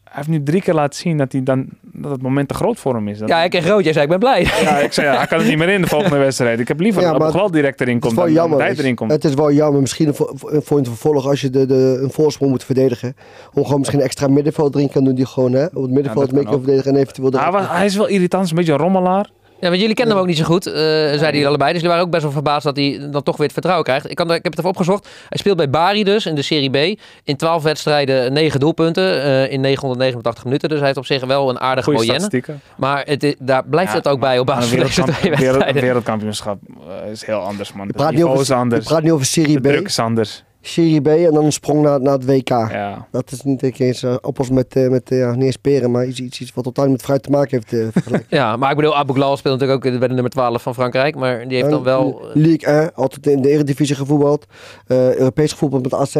hij 0.09 0.15
heeft 0.25 0.27
nu 0.27 0.43
drie 0.43 0.61
keer 0.61 0.73
laten 0.73 0.99
zien 0.99 1.17
dat, 1.17 1.31
hij 1.31 1.43
dan, 1.43 1.65
dat 1.81 2.11
het 2.11 2.21
moment 2.21 2.47
te 2.47 2.53
groot 2.53 2.79
voor 2.79 2.93
hem 2.95 3.07
is. 3.07 3.19
Dat- 3.19 3.29
Ja, 3.29 3.43
ik 3.43 3.49
kreeg 3.49 3.67
rood. 3.67 3.83
Jij 3.83 3.93
zei, 3.93 4.03
ik 4.03 4.09
ben 4.09 4.19
blij. 4.19 4.41
ja, 4.63 4.77
ik 4.77 4.93
zei, 4.93 5.07
ja, 5.07 5.17
hij 5.17 5.27
kan 5.27 5.37
het 5.39 5.47
niet 5.47 5.57
meer 5.57 5.69
in 5.69 5.81
de 5.81 5.87
volgende 5.87 6.17
wedstrijd. 6.17 6.59
Ik 6.59 6.67
heb 6.67 6.79
liever 6.79 7.01
Ja, 7.01 7.13
dat 7.13 7.33
wel 7.33 7.51
direct 7.51 7.81
erin 7.81 7.95
Het 7.95 8.03
is 8.03 8.09
komt 8.13 8.15
wel 8.25 8.25
dan 8.33 8.33
jammer. 8.43 8.59
hij 8.59 8.75
erin 8.77 8.95
komt. 8.95 9.11
Het 9.11 9.23
is 9.25 9.33
wel 9.33 9.51
jammer. 9.51 9.81
Misschien 9.81 10.13
voor, 10.15 10.31
voor 10.35 10.77
het 10.77 10.87
vervolg 10.87 11.25
als 11.27 11.41
je 11.41 11.49
de, 11.49 11.65
de, 11.65 11.99
een 12.01 12.11
voorsprong 12.11 12.51
moet 12.51 12.63
verdedigen. 12.63 13.15
Om 13.53 13.63
gewoon 13.63 13.77
misschien 13.79 13.99
een 13.99 14.05
extra 14.05 14.27
middenveld 14.27 14.75
erin 14.75 14.89
kan 14.91 15.03
doen. 15.03 15.15
Die 15.15 15.25
gewoon 15.25 15.53
hè, 15.53 15.65
op 15.65 15.81
het 15.81 15.91
middenveld 15.91 16.31
mee 16.31 16.43
kan 16.43 16.53
verdedigen. 16.53 16.91
En 16.93 16.97
eventueel 16.99 17.31
hij, 17.31 17.51
was, 17.51 17.67
hij 17.69 17.85
is 17.85 17.95
wel 17.95 18.07
irritant, 18.07 18.43
is 18.43 18.49
een 18.49 18.55
beetje 18.55 18.71
een 18.73 18.77
rommelaar. 18.79 19.29
Ja, 19.59 19.67
want 19.69 19.79
jullie 19.81 19.95
kenden 19.95 20.13
hem 20.13 20.21
ook 20.23 20.29
niet 20.29 20.37
zo 20.37 20.43
goed, 20.43 20.65
eh, 20.65 20.73
zeiden 20.73 21.31
jullie 21.31 21.47
allebei. 21.47 21.71
Dus 21.71 21.81
jullie 21.81 21.87
waren 21.95 22.03
ook 22.05 22.11
best 22.11 22.23
wel 22.23 22.31
verbaasd 22.31 22.63
dat 22.63 22.75
hij 22.75 23.07
dan 23.11 23.23
toch 23.23 23.35
weer 23.35 23.43
het 23.45 23.53
vertrouwen 23.53 23.85
krijgt. 23.85 24.09
Ik, 24.09 24.15
kan, 24.15 24.25
ik 24.27 24.33
heb 24.33 24.45
het 24.45 24.57
even 24.57 24.69
opgezocht. 24.69 25.07
Hij 25.29 25.37
speelt 25.37 25.57
bij 25.57 25.69
Bari 25.69 26.03
dus 26.03 26.25
in 26.25 26.35
de 26.35 26.41
Serie 26.41 26.95
B. 26.95 26.99
In 27.23 27.35
12 27.35 27.63
wedstrijden 27.63 28.33
9 28.33 28.59
doelpunten 28.59 29.23
eh, 29.23 29.51
in 29.51 29.61
989 29.61 30.43
minuten. 30.43 30.69
Dus 30.69 30.77
hij 30.77 30.85
heeft 30.87 30.99
op 30.99 31.05
zich 31.05 31.25
wel 31.25 31.49
een 31.49 31.59
aardige 31.59 31.91
moyenne. 31.91 32.29
Maar 32.75 33.03
het, 33.05 33.23
is- 33.23 33.35
daar 33.39 33.63
blijft 33.65 33.91
Ja, 33.91 33.97
het 33.97 34.07
ook 34.07 34.19
bij 34.19 34.39
op 34.39 34.45
basis 34.45 34.69
van 34.69 34.79
deze 34.79 35.03
twee 35.03 35.31
wedstrijden. 35.31 35.81
wereldkampioenschap 35.81 36.59
eh, 37.03 37.11
is 37.11 37.25
heel 37.25 37.39
anders, 37.39 37.73
man. 37.73 37.81
je 37.81 37.87
Het 37.87 37.95
praat, 37.95 38.09
niet 38.09 38.17
niveau 38.19 38.35
is 38.35 38.41
over, 38.41 38.55
je 38.55 38.61
anders. 38.61 38.85
praat 38.85 39.01
niet 39.03 39.11
over 39.11 39.25
Serie 39.25 39.61
De 39.61 39.69
druk 39.69 39.83
B. 39.83 39.87
is 39.87 39.99
anders. 39.99 40.43
Serie 40.67 41.01
B 41.01 41.07
en 41.07 41.33
dan 41.33 41.45
een 41.45 41.51
sprong 41.51 41.81
naar, 41.81 42.01
naar 42.01 42.13
het 42.13 42.25
WK. 42.25 42.49
Ja. 42.49 43.07
Dat 43.11 43.31
is 43.31 43.41
niet 43.41 43.79
eens 43.79 44.03
uh, 44.03 44.15
appels 44.21 44.49
met, 44.49 44.75
eh, 44.75 44.89
met 44.89 45.11
eh, 45.11 45.17
ja, 45.17 45.31
niet 45.35 45.43
eens 45.43 45.57
peren, 45.57 45.91
maar 45.91 46.05
iets, 46.05 46.19
iets, 46.19 46.41
iets 46.41 46.53
wat 46.53 46.63
totaal 46.63 46.89
met 46.89 47.01
fruit 47.01 47.23
te 47.23 47.29
maken 47.29 47.61
heeft. 47.61 47.95
Ja, 48.29 48.55
maar 48.55 48.69
ik 48.69 48.75
bedoel, 48.75 48.95
Abu 48.95 49.13
Ghlal 49.13 49.37
speelt 49.37 49.59
natuurlijk 49.59 49.85
ook 49.85 49.99
bij 49.99 50.07
de 50.07 50.13
nummer 50.13 50.31
12 50.31 50.61
van 50.61 50.73
Frankrijk. 50.73 51.15
Maar 51.15 51.47
die 51.47 51.57
heeft 51.57 51.69
dan 51.69 51.83
wel... 51.83 52.21
League 52.33 52.73
1, 52.79 52.93
altijd 52.93 53.27
in 53.27 53.41
de 53.41 53.49
Eredivisie 53.49 53.95
gevoetbald. 53.95 54.45
Europees 54.87 55.51
gevoetbald 55.51 55.83
met 55.83 55.93
AZ. 55.93 56.15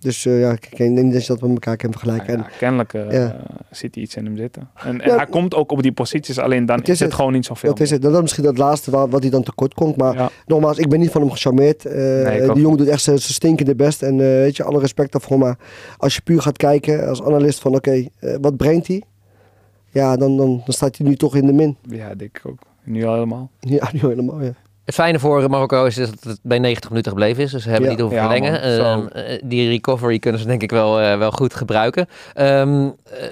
Dus 0.00 0.26
eh, 0.26 0.40
ja, 0.40 0.52
ik 0.52 0.76
denk 0.76 0.98
niet 0.98 1.12
dat 1.12 1.22
je 1.26 1.28
dat 1.32 1.40
met 1.40 1.50
elkaar 1.50 1.76
kan 1.76 1.90
vergelijken. 1.92 2.26
En 2.34 2.38
Ja, 2.38 2.46
kennelijk 2.58 2.92
Ja. 2.92 3.36
zit 3.70 3.94
hij 3.94 4.04
iets 4.04 4.14
in 4.16 4.24
hem 4.24 4.36
zitten. 4.36 4.68
En, 4.74 5.00
en 5.00 5.16
hij 5.16 5.26
komt 5.26 5.54
ook 5.54 5.72
op 5.72 5.82
die 5.82 5.92
posities, 5.92 6.38
alleen 6.38 6.66
dan 6.66 6.76
Het 6.78 6.86
is 6.88 6.92
is 6.92 6.98
het 7.00 7.08
het. 7.08 7.18
gewoon 7.18 7.32
niet 7.32 7.44
zoveel. 7.46 7.68
dat 7.70 7.80
is 7.80 7.90
het. 7.90 8.02
Dat 8.02 8.14
is 8.14 8.20
misschien 8.20 8.44
het 8.44 8.58
laatste 8.58 8.90
waar, 8.90 9.08
wat 9.08 9.22
hij 9.22 9.30
dan 9.30 9.42
tekort 9.42 9.74
komt. 9.74 9.96
Maar 9.96 10.32
nogmaals, 10.46 10.78
ik 10.78 10.88
ben 10.88 11.00
niet 11.00 11.10
van 11.10 11.20
hem 11.20 11.30
gecharmeerd. 11.30 11.86
Ook. 11.86 12.54
die 12.54 12.62
jongen 12.62 12.78
doet 12.78 12.86
echt 12.88 13.02
zijn 13.02 13.18
stinkende 13.18 13.74
best. 13.74 14.02
En 14.02 14.16
weet 14.16 14.56
je, 14.56 14.62
alle 14.64 14.80
respect 14.80 15.12
daarvoor. 15.12 15.38
Maar 15.38 15.58
als 15.96 16.14
je 16.14 16.20
puur 16.20 16.40
gaat 16.42 16.56
kijken 16.56 17.08
als 17.08 17.22
analist 17.22 17.58
van 17.60 17.74
oké, 17.74 18.06
wat 18.40 18.56
brengt 18.56 18.86
hij? 18.86 19.02
Ja, 19.90 20.16
dan, 20.16 20.36
dan, 20.36 20.62
dan 20.64 20.74
staat 20.74 20.96
hij 20.96 21.06
nu 21.08 21.16
toch 21.16 21.36
in 21.36 21.46
de 21.46 21.52
min. 21.52 21.76
Ja, 21.82 22.14
denk 22.14 22.36
ik 22.38 22.42
ook. 22.46 22.58
Nu 22.84 23.04
al 23.04 23.12
helemaal. 23.14 23.50
Ja, 23.60 23.88
nu 23.92 23.98
helemaal. 24.00 24.42
Ja. 24.42 24.52
Het 24.88 24.96
fijne 24.96 25.18
voor 25.18 25.50
Marokko 25.50 25.84
is 25.84 25.94
dat 25.94 26.14
het 26.22 26.38
bij 26.42 26.58
90 26.58 26.90
minuten 26.90 27.10
gebleven 27.12 27.42
is. 27.42 27.50
Dus 27.50 27.62
ze 27.62 27.68
hebben 27.68 27.84
Ja. 27.86 27.90
niet 27.94 28.00
hoeven 28.00 28.18
Ja, 28.22 28.30
verlengen. 28.30 28.82
man. 28.82 29.10
Ehm, 29.10 29.24
eh, 29.26 29.38
die 29.44 29.68
recovery 29.68 30.18
kunnen 30.18 30.40
ze 30.40 30.46
denk 30.46 30.62
ik 30.62 30.70
wel, 30.70 31.00
eh, 31.00 31.18
wel 31.18 31.30
goed 31.30 31.54
gebruiken. 31.54 32.06
Ehm, 32.34 32.84
eh, 32.84 32.90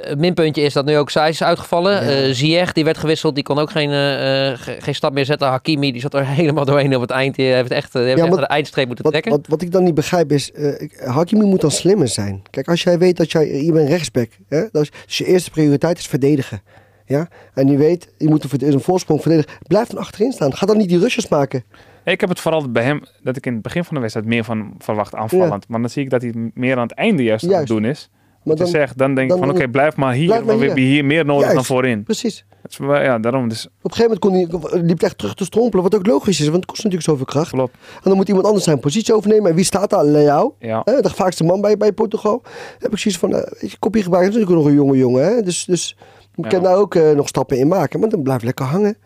het 0.08 0.18
minpuntje 0.18 0.62
is 0.62 0.72
dat 0.72 0.84
nu 0.84 0.96
ook 0.96 1.10
Saïs 1.10 1.30
is 1.34 1.42
uitgevallen. 1.42 1.92
Ja. 1.92 2.00
Eh 2.10 2.32
Ziyech, 2.34 2.72
die 2.72 2.84
werd 2.84 2.98
gewisseld. 2.98 3.34
Die 3.34 3.44
kon 3.44 3.58
ook 3.58 3.70
geen, 3.70 3.90
eh, 3.90 4.50
eh, 4.50 4.58
ge- 4.58 4.76
geen 4.78 4.94
stap 4.94 5.12
meer 5.12 5.24
zetten. 5.24 5.48
Hakimi, 5.48 5.92
die 5.92 6.00
zat 6.00 6.14
er 6.14 6.26
helemaal 6.40 6.64
doorheen 6.64 6.94
op 6.94 7.00
het 7.00 7.10
eind. 7.10 7.34
Die 7.36 7.46
heeft 7.52 7.70
echt, 7.70 7.92
die 7.92 8.02
heeft 8.02 8.16
Ja, 8.16 8.22
echt 8.24 8.32
maar 8.34 8.40
de 8.40 8.46
eindstreep 8.48 8.86
moeten 8.86 9.04
Wat, 9.04 9.12
trekken. 9.12 9.32
wat, 9.32 9.46
wat 9.48 9.62
ik 9.62 9.72
dan 9.72 9.84
niet 9.84 9.94
begrijp 9.94 10.32
is, 10.32 10.52
eh, 10.52 10.88
Hakimi 11.08 11.44
moet 11.44 11.60
dan 11.60 11.70
slimmer 11.70 12.08
zijn. 12.08 12.42
Kijk, 12.50 12.68
als 12.68 12.82
jij 12.82 12.98
weet 12.98 13.16
dat 13.16 13.32
jij, 13.32 13.62
je 13.64 13.72
bent 13.72 13.88
rechtsback, 13.88 14.28
hè, 14.48 14.64
dat 14.72 14.82
is, 14.82 14.90
dus 15.06 15.18
je 15.18 15.24
eerste 15.24 15.50
prioriteit 15.50 15.98
is 15.98 16.06
verdedigen. 16.06 16.60
Ja? 17.06 17.28
En 17.54 17.68
je 17.68 17.76
weet, 17.76 18.12
je 18.18 18.28
moet 18.28 18.62
een, 18.62 18.80
voorsprong 18.80 19.22
verdedigen. 19.22 19.58
Blijf 19.66 19.88
dan 19.88 19.98
achterin 19.98 20.32
staan. 20.32 20.54
Ga 20.54 20.66
dan 20.66 20.76
niet 20.76 20.88
die 20.88 20.98
rushes 20.98 21.28
maken. 21.28 21.64
Ik 22.04 22.20
heb 22.20 22.28
het 22.28 22.40
vooral 22.40 22.70
bij 22.70 22.82
hem, 22.82 23.02
dat 23.22 23.36
ik 23.36 23.46
in 23.46 23.52
het 23.52 23.62
begin 23.62 23.84
van 23.84 23.94
de 23.94 24.00
wedstrijd 24.00 24.28
meer 24.28 24.44
van 24.44 24.74
verwacht 24.78 25.14
aanvallend. 25.14 25.68
Maar 25.68 25.80
dan 25.80 25.90
zie 25.90 26.02
ik 26.02 26.10
dat 26.10 26.22
hij 26.22 26.50
meer 26.54 26.76
aan 26.76 26.82
het 26.82 26.92
einde 26.92 27.22
juist, 27.22 27.52
aan 27.52 27.58
het 27.58 27.66
doen 27.66 27.84
is. 27.84 28.10
Maar 28.46 28.56
dan, 28.56 28.66
zegt, 28.66 28.98
dan 28.98 29.14
denk 29.14 29.32
ik 29.32 29.38
van 29.38 29.50
oké, 29.50 29.68
blijf 29.68 29.96
maar 29.96 30.14
hier. 30.14 30.26
Blijf 30.26 30.44
maar 30.44 30.48
want 30.48 30.58
we 30.58 30.64
hier. 30.64 30.74
hebben 30.74 30.92
hier 30.92 31.04
meer 31.04 31.24
nodig 31.24 31.40
Juist. 31.40 31.54
dan 31.54 31.64
voorin. 31.64 32.02
precies. 32.02 32.44
Ja, 32.78 33.18
daarom. 33.18 33.48
Dus 33.48 33.66
Op 33.66 33.90
een 33.90 33.96
gegeven 33.96 34.20
moment 34.22 34.50
kon 34.50 34.70
hij, 34.72 34.82
liep 34.82 34.98
hij 34.98 35.08
echt 35.08 35.18
terug 35.18 35.34
te 35.34 35.44
strompelen, 35.44 35.84
wat 35.84 35.94
ook 35.94 36.06
logisch 36.06 36.40
is, 36.40 36.44
want 36.44 36.56
het 36.56 36.66
kost 36.66 36.84
natuurlijk 36.84 37.10
zoveel 37.10 37.24
kracht. 37.24 37.50
klopt. 37.50 37.74
En 37.94 38.00
dan 38.02 38.16
moet 38.16 38.28
iemand 38.28 38.46
anders 38.46 38.64
zijn 38.64 38.80
positie 38.80 39.14
overnemen. 39.14 39.50
En 39.50 39.56
wie 39.56 39.64
staat 39.64 39.90
daar? 39.90 40.04
Leao. 40.04 40.54
Ja. 40.58 40.82
Hè, 40.84 41.00
de 41.00 41.10
vaakste 41.10 41.44
man 41.44 41.60
bij, 41.60 41.76
bij 41.76 41.92
Portugal. 41.92 42.42
Heb 42.78 42.92
ik 42.92 42.98
zoiets 42.98 43.20
van, 43.20 43.34
eh, 43.34 43.52
weet 43.60 43.70
je, 43.70 43.78
kopie 43.78 44.02
is 44.02 44.08
natuurlijk 44.08 44.50
nog 44.50 44.64
een 44.64 44.74
jonge 44.74 44.96
jongen. 44.96 45.24
Hè? 45.24 45.42
Dus, 45.42 45.64
dus 45.64 45.96
je 46.36 46.42
Ja. 46.42 46.48
kan 46.48 46.62
daar 46.62 46.76
ook 46.76 46.94
eh, 46.94 47.10
nog 47.10 47.28
stappen 47.28 47.58
in 47.58 47.68
maken. 47.68 48.00
Maar 48.00 48.08
dan 48.08 48.22
blijf 48.22 48.42
lekker 48.42 48.64
hangen. 48.64 48.96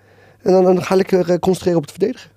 En 0.43 0.53
dan, 0.53 0.65
dan 0.65 0.83
ga 0.83 0.95
ik 0.95 0.97
lekker 1.11 1.31
eh, 1.31 1.39
concentreren 1.39 1.79
op 1.79 1.83
het 1.87 1.93
verdedigen. 1.97 2.31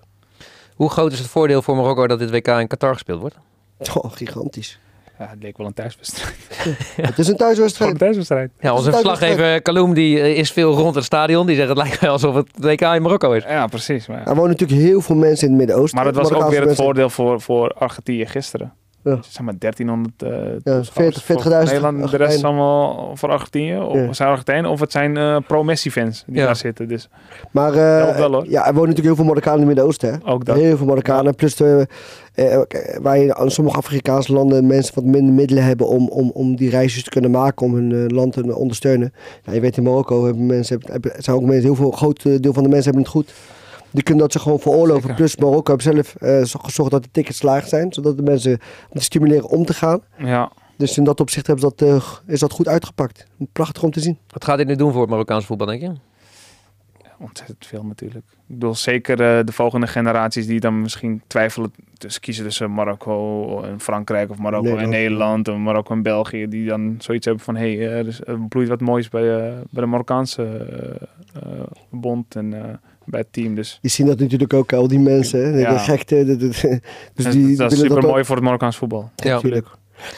Hoe 0.76 0.90
groot 0.90 1.12
is 1.12 1.20
het 1.20 1.28
voordeel 1.28 1.62
voor 1.62 1.76
Marokko 1.76 2.08
dat 2.08 2.20
dit 2.20 2.30
WK 2.32 2.48
in 2.48 2.68
Qatar 2.68 2.94
gespeeld 2.94 3.20
wordt? 3.22 3.36
Oh, 3.94 4.12
gigantisch. 4.12 4.80
ja, 5.20 5.28
het 5.30 5.44
leek 5.44 5.58
wel 5.58 5.68
een 5.68 5.74
thuiswedstrijd. 5.74 6.36
Het 7.10 7.20
is 7.20 7.28
een 7.28 7.38
thuiswedstrijd. 7.38 7.92
een 7.92 7.98
thuiswedstrijd. 7.98 8.52
Ja, 8.60 8.74
onze 8.74 8.92
Dat 8.92 8.94
verslaggever 9.00 9.62
Kaloum 9.62 9.94
die 9.94 10.20
eh, 10.20 10.38
is 10.38 10.52
veel 10.52 10.74
rond 10.74 10.96
het 10.96 11.04
stadion. 11.04 11.46
Die 11.48 11.56
zegt 11.56 11.68
het 11.68 11.78
lijkt 11.78 12.00
wel 12.00 12.12
alsof 12.12 12.36
het 12.36 12.48
WK 12.58 12.82
in 12.82 13.02
Marokko 13.02 13.32
is. 13.32 13.44
Ja, 13.44 13.68
precies. 13.68 14.08
Maar, 14.08 14.18
ja. 14.20 14.26
Er 14.26 14.36
wonen 14.36 14.50
natuurlijk 14.52 14.82
heel 14.82 15.02
veel 15.02 15.16
mensen 15.16 15.48
in 15.48 15.54
het 15.54 15.60
Midden-Oosten. 15.60 15.98
maar 15.98 16.08
het 16.08 16.16
was 16.16 16.32
ook 16.32 16.50
weer 16.50 16.58
het 16.58 16.66
mensen. 16.66 16.84
voordeel 16.84 17.10
voor, 17.10 17.42
voor 17.42 17.70
Argentinië 17.74 18.26
gisteren. 18.26 18.74
Ja. 19.04 19.18
Zeg 19.30 19.42
maar 19.46 19.54
1300 19.58 20.24
eh 20.24 20.30
Ja, 20.64 20.78
toeschouwers 20.78 21.22
40 21.24 21.24
voor 21.44 21.52
40.000 21.52 21.58
Nederland. 21.74 22.12
De 22.12 22.18
rest 22.18 22.36
is 22.38 22.44
allemaal 22.44 23.12
voor 23.16 23.30
Argentinië. 23.30 23.78
Of 23.78 23.96
Ja. 23.96 24.14
zijn 24.14 24.30
Argentijnen. 24.30 24.70
Of 24.72 24.80
het 24.80 24.92
zijn 24.92 25.18
eh, 25.18 25.38
pro-Messi-fans 25.48 26.24
die 26.28 26.36
Ja. 26.36 26.46
daar 26.46 26.56
zitten. 26.56 26.88
Dus 26.88 27.10
Maar 27.52 27.74
eh, 27.74 28.16
wel, 28.18 28.32
hoor. 28.32 28.46
ja, 28.50 28.60
er 28.68 28.74
wonen 28.74 28.90
natuurlijk 28.90 29.06
heel 29.06 29.16
veel 29.16 29.26
Marokkanen 29.26 29.60
in 29.60 29.66
het 29.68 29.76
Midden-Oosten. 29.76 30.12
Hè? 30.14 30.32
ook 30.32 30.46
dat. 30.46 30.56
Heel 30.58 30.78
veel 30.78 30.86
Marokkanen. 30.86 31.36
Plus 31.36 31.56
de, 31.56 31.88
eh, 32.34 32.54
eh, 32.54 32.62
waar 33.02 33.18
je 33.18 33.36
aan 33.36 33.52
sommige 33.52 33.78
Afrikaanse 33.78 34.34
landen 34.34 34.68
mensen 34.68 34.96
wat 34.96 35.04
minder 35.04 35.34
middelen 35.34 35.64
hebben 35.64 35.88
om, 35.88 36.08
om, 36.08 36.32
om 36.34 36.56
die 36.56 36.70
reisjes 36.70 37.04
te 37.04 37.10
kunnen 37.10 37.32
maken. 37.32 37.66
Om 37.66 37.74
hun 37.76 37.92
eh, 37.92 38.16
land 38.16 38.34
te 38.34 38.56
ondersteunen. 38.56 39.14
Ja, 39.44 39.54
je 39.54 39.60
weet 39.60 39.78
in 39.78 39.84
Marokko 39.84 40.26
hebben 40.26 40.46
mensen, 40.46 40.82
hebben, 40.86 41.12
zijn 41.18 41.36
ook 41.36 41.42
mensen, 41.44 41.64
heel 41.64 41.76
veel 41.76 41.92
groot 41.92 42.26
eh, 42.26 42.40
deel 42.40 42.54
van 42.54 42.64
de 42.64 42.70
mensen 42.70 42.86
hebben 42.94 43.02
het 43.04 43.12
goed. 43.12 43.34
Die 43.94 44.04
kunnen 44.04 44.24
dat 44.24 44.32
ze 44.32 44.40
gewoon 44.40 44.60
veroorloven. 44.60 45.02
Zeker. 45.02 45.16
Plus 45.16 45.38
Marokko 45.38 45.72
heeft 45.72 45.84
zelf 45.84 46.16
eh, 46.16 46.44
zo- 46.44 46.60
gezorgd 46.60 46.92
dat 46.92 47.04
de 47.04 47.10
tickets 47.12 47.42
laag 47.42 47.68
zijn. 47.68 47.94
Zodat 47.94 48.18
de 48.18 48.24
mensen 48.24 48.60
stimuleren 48.94 49.50
om 49.50 49.66
te 49.66 49.74
gaan. 49.74 50.02
Ja. 50.18 50.52
Dus 50.78 50.98
in 50.98 51.04
dat 51.04 51.20
opzicht 51.20 51.48
hebben 51.48 51.70
ze 51.70 51.76
dat, 51.76 51.90
eh, 51.90 52.34
is 52.34 52.40
dat 52.40 52.52
goed 52.52 52.68
uitgepakt. 52.68 53.28
Prachtig 53.52 53.84
om 53.84 53.92
te 53.92 54.00
zien. 54.00 54.18
Wat 54.28 54.46
gaat 54.46 54.58
dit 54.58 54.68
nu 54.68 54.76
doen 54.76 54.92
voor 54.92 55.02
het 55.02 55.10
Marokkaanse 55.10 55.48
voetbal, 55.48 55.68
denk 55.68 55.82
je? 55.82 55.92
ontzettend 57.20 57.66
veel 57.66 57.84
natuurlijk. 57.84 58.26
Ik 58.48 58.60
bedoel, 58.60 58.76
zeker 58.76 59.22
eh, 59.22 59.46
de 59.46 59.52
volgende 59.52 59.88
generaties 59.88 60.48
die 60.48 60.60
dan 60.60 60.82
misschien 60.82 61.22
twijfelen 61.28 61.74
tussen 61.98 62.22
kiezen 62.22 62.44
tussen 62.44 62.74
Marokko 62.74 63.62
en 63.62 63.80
Frankrijk 63.80 64.30
of 64.30 64.38
Marokko 64.38 64.70
en 64.78 64.90
Nederland. 64.90 64.92
Nederland 64.92 65.48
of 65.48 65.58
Marokko 65.58 65.94
en 65.94 66.02
België, 66.02 66.48
die 66.48 66.68
dan 66.68 66.96
zoiets 67.00 67.26
hebben 67.26 67.44
van 67.44 67.56
hé, 67.56 67.76
hey, 67.76 67.90
er, 67.92 68.08
is- 68.08 68.22
er 68.26 68.40
bloeit 68.50 68.68
wat 68.68 68.82
moois 68.82 69.10
bij, 69.10 69.36
eh, 69.36 69.54
bij 69.70 69.84
de 69.84 69.86
Marokkaanse 69.86 70.68
bond 71.90 72.36
en 72.36 72.54
eh, 72.54 72.74
bij 73.14 73.22
het 73.22 73.34
team. 73.34 73.56
Dus 73.56 73.80
Je 73.82 73.90
ziet 73.90 74.08
dat 74.08 74.20
natuurlijk 74.20 74.54
ook, 74.54 74.74
al 74.74 74.88
die 74.88 75.00
mensen. 75.00 75.46
hè, 75.46 75.52
De, 75.52 75.58
Ja. 75.60 75.74
de 75.74 75.80
gekte. 75.80 76.26
De, 76.26 76.38
de- 76.38 76.48
de- 76.50 76.80
dus 77.14 77.24
dat, 77.26 77.34
die 77.34 77.58
dat 77.58 77.72
is 77.72 77.80
super 77.80 78.02
mooi 78.02 78.26
voor 78.26 78.36
het 78.36 78.44
Marokkaans 78.44 78.78
voetbal. 78.78 79.10
Ja. 79.16 79.34
Natuurlijk. 79.34 79.68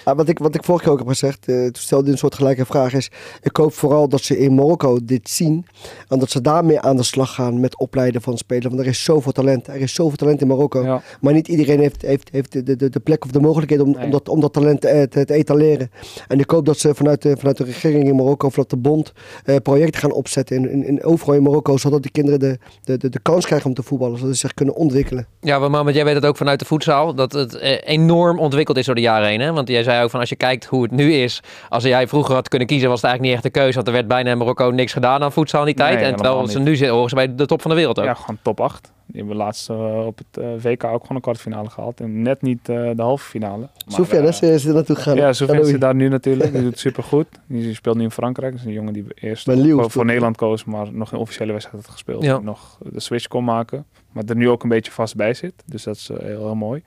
Ah, 0.04 0.16
wat, 0.18 0.30
ik, 0.30 0.40
wat 0.40 0.56
ik 0.56 0.64
vorige 0.64 0.84
keer 0.84 0.94
ook 0.94 1.00
heb 1.00 1.08
gezegd, 1.08 1.48
eh, 1.48 1.56
toen 1.56 1.72
stelde 1.76 2.12
een 2.12 2.18
soort 2.18 2.36
gelijke 2.36 2.66
vraag, 2.66 2.94
is: 2.94 3.12
ik 3.42 3.56
hoop 3.56 3.74
vooral 3.74 4.10
dat 4.10 4.22
ze 4.22 4.38
in 4.38 4.56
Marokko 4.56 5.00
dit 5.04 5.30
zien. 5.30 5.66
En 6.08 6.20
dat 6.20 6.30
ze 6.30 6.42
daarmee 6.42 6.80
aan 6.80 6.96
de 6.96 7.04
slag 7.04 7.34
gaan 7.34 7.60
met 7.60 7.78
opleiden 7.80 8.22
van 8.22 8.38
spelers. 8.38 8.66
Want 8.66 8.80
er 8.80 8.88
is 8.88 9.04
zoveel 9.04 9.32
talent. 9.32 9.68
Er 9.68 9.76
is 9.76 9.94
zoveel 9.94 10.18
talent 10.18 10.42
in 10.42 10.48
Marokko. 10.48 10.84
Ja. 10.84 11.02
Maar 11.22 11.34
niet 11.34 11.48
iedereen 11.48 11.80
heeft, 11.80 12.02
heeft, 12.02 12.30
heeft 12.32 12.52
de, 12.52 12.76
de, 12.76 12.90
de 12.90 13.00
plek 13.00 13.26
of 13.26 13.32
de 13.32 13.40
mogelijkheid 13.40 13.82
om, 13.82 13.92
Nee. 13.92 14.06
om, 14.06 14.12
dat, 14.12 14.30
om 14.30 14.40
dat 14.40 14.54
talent 14.54 14.82
te, 14.82 15.08
te, 15.10 15.26
te 15.26 15.34
etaleren. 15.34 15.92
En 16.28 16.40
ik 16.40 16.50
hoop 16.50 16.66
dat 16.66 16.78
ze 16.78 16.96
vanuit 16.96 17.22
de, 17.22 17.36
vanuit 17.38 17.58
de 17.58 17.64
regering 17.64 18.08
in 18.08 18.16
Marokko, 18.16 18.48
of 18.48 18.54
vanuit 18.54 18.70
de 18.70 18.78
bond, 18.78 19.12
eh, 19.46 19.56
projecten 19.64 20.00
gaan 20.02 20.12
opzetten 20.12 20.56
in, 20.58 20.72
in, 20.72 20.88
in 20.88 21.04
overal 21.04 21.36
in 21.36 21.44
Marokko. 21.44 21.78
Zodat 21.78 22.02
die 22.02 22.12
kinderen 22.12 22.40
de, 22.40 22.58
de, 22.84 22.98
de, 22.98 23.10
de 23.10 23.20
kans 23.20 23.46
krijgen 23.46 23.68
om 23.68 23.74
te 23.76 23.84
voetballen. 23.84 24.18
Zodat 24.18 24.34
ze 24.34 24.40
zich 24.40 24.54
kunnen 24.54 24.76
ontwikkelen. 24.76 25.28
Ja, 25.42 25.70
maar 25.70 25.92
jij 25.94 26.06
weet 26.06 26.16
het 26.16 26.26
ook 26.26 26.38
vanuit 26.38 26.60
de 26.60 26.66
voetzaal. 26.66 27.16
Dat 27.16 27.32
het 27.32 27.56
eh, 27.56 27.78
enorm 27.84 28.40
ontwikkeld 28.40 28.78
is 28.78 28.86
door 28.86 28.96
de 28.96 29.02
jaren 29.02 29.28
heen. 29.28 29.40
Hè? 29.40 29.52
Want 29.54 29.68
jij 29.76 29.84
zei 29.84 30.04
ook 30.04 30.10
van 30.10 30.20
als 30.20 30.30
je 30.30 30.36
kijkt 30.36 30.66
hoe 30.66 30.84
het 30.84 30.92
nu 30.92 31.14
is. 31.14 31.42
Als 31.70 31.84
jij 31.84 32.08
vroeger 32.08 32.34
had 32.34 32.50
kunnen 32.50 32.68
kiezen, 32.68 32.90
was 32.90 33.02
het 33.02 33.10
eigenlijk 33.10 33.36
niet 33.36 33.46
echt 33.46 33.56
een 33.56 33.62
keuze. 33.62 33.76
Want 33.76 33.88
er 33.88 33.94
werd 33.94 34.08
bijna 34.08 34.32
in 34.32 34.38
Marokko 34.38 34.70
niks 34.70 34.94
gedaan 34.94 35.24
aan 35.24 35.32
voetzaal 35.32 35.60
in 35.60 35.66
die 35.66 35.76
tijd. 35.76 35.96
Nee, 35.96 36.06
en 36.06 36.16
terwijl 36.16 36.48
ze 36.48 36.60
nu 36.60 36.76
zitten, 36.76 36.96
horen 36.96 37.10
ze 37.10 37.16
bij 37.16 37.36
de 37.36 37.46
top 37.46 37.62
van 37.62 37.72
de 37.72 37.78
wereld 37.78 38.00
ook. 38.00 38.06
Ja, 38.06 38.14
gewoon 38.14 38.38
top 38.42 38.60
8. 38.60 38.94
Die 39.08 39.18
hebben 39.18 39.36
laatst 39.36 39.70
eh, 39.70 40.06
op 40.06 40.18
het 40.18 40.44
eh, 40.44 40.72
WK 40.72 40.84
ook 40.84 41.02
gewoon 41.02 41.16
een 41.16 41.22
kwartfinale 41.22 41.70
gehaald. 41.70 42.00
En 42.00 42.22
net 42.22 42.42
niet 42.42 42.70
eh, 42.70 42.90
de 42.96 43.02
halve 43.02 43.26
finale. 43.26 43.70
Hè, 43.86 44.32
ze 44.32 44.60
ze 44.60 44.68
er 44.68 44.74
naartoe 44.74 44.96
gegaan. 44.96 45.16
Ja, 45.16 45.32
Kanoui. 45.32 45.66
zit 45.66 45.82
daar 45.82 45.96
nu 45.96 46.10
natuurlijk. 46.10 46.52
Die 46.52 46.62
doet 46.64 46.72
het 46.72 46.80
supergoed. 46.80 47.28
Die 47.48 47.74
speelt 47.74 47.98
nu 47.98 48.04
in 48.04 48.12
Frankrijk. 48.12 48.52
Dat 48.52 48.62
is 48.62 48.68
een 48.68 48.74
jongen 48.74 48.94
die 48.94 49.06
eerst 49.16 49.52
voor. 49.78 50.06
Nederland 50.06 50.38
koos, 50.38 50.66
maar 50.66 50.94
nog 50.94 51.12
een 51.12 51.18
officiële 51.18 51.52
wedstrijd 51.52 51.84
had 51.84 51.94
gespeeld. 51.94 52.24
Ja. 52.24 52.40
Nog 52.40 52.78
de 52.92 53.00
switch 53.00 53.28
kon 53.28 53.44
maken. 53.44 53.86
Maar 54.12 54.24
er 54.24 54.36
nu 54.36 54.50
ook 54.50 54.64
een 54.64 54.70
beetje 54.70 54.92
vast 54.92 55.16
bij 55.16 55.34
zit. 55.34 55.54
Dus 55.66 55.84
dat 55.84 55.96
is 55.96 56.08
heel, 56.08 56.20
heel 56.20 56.56
mooi. 56.56 56.84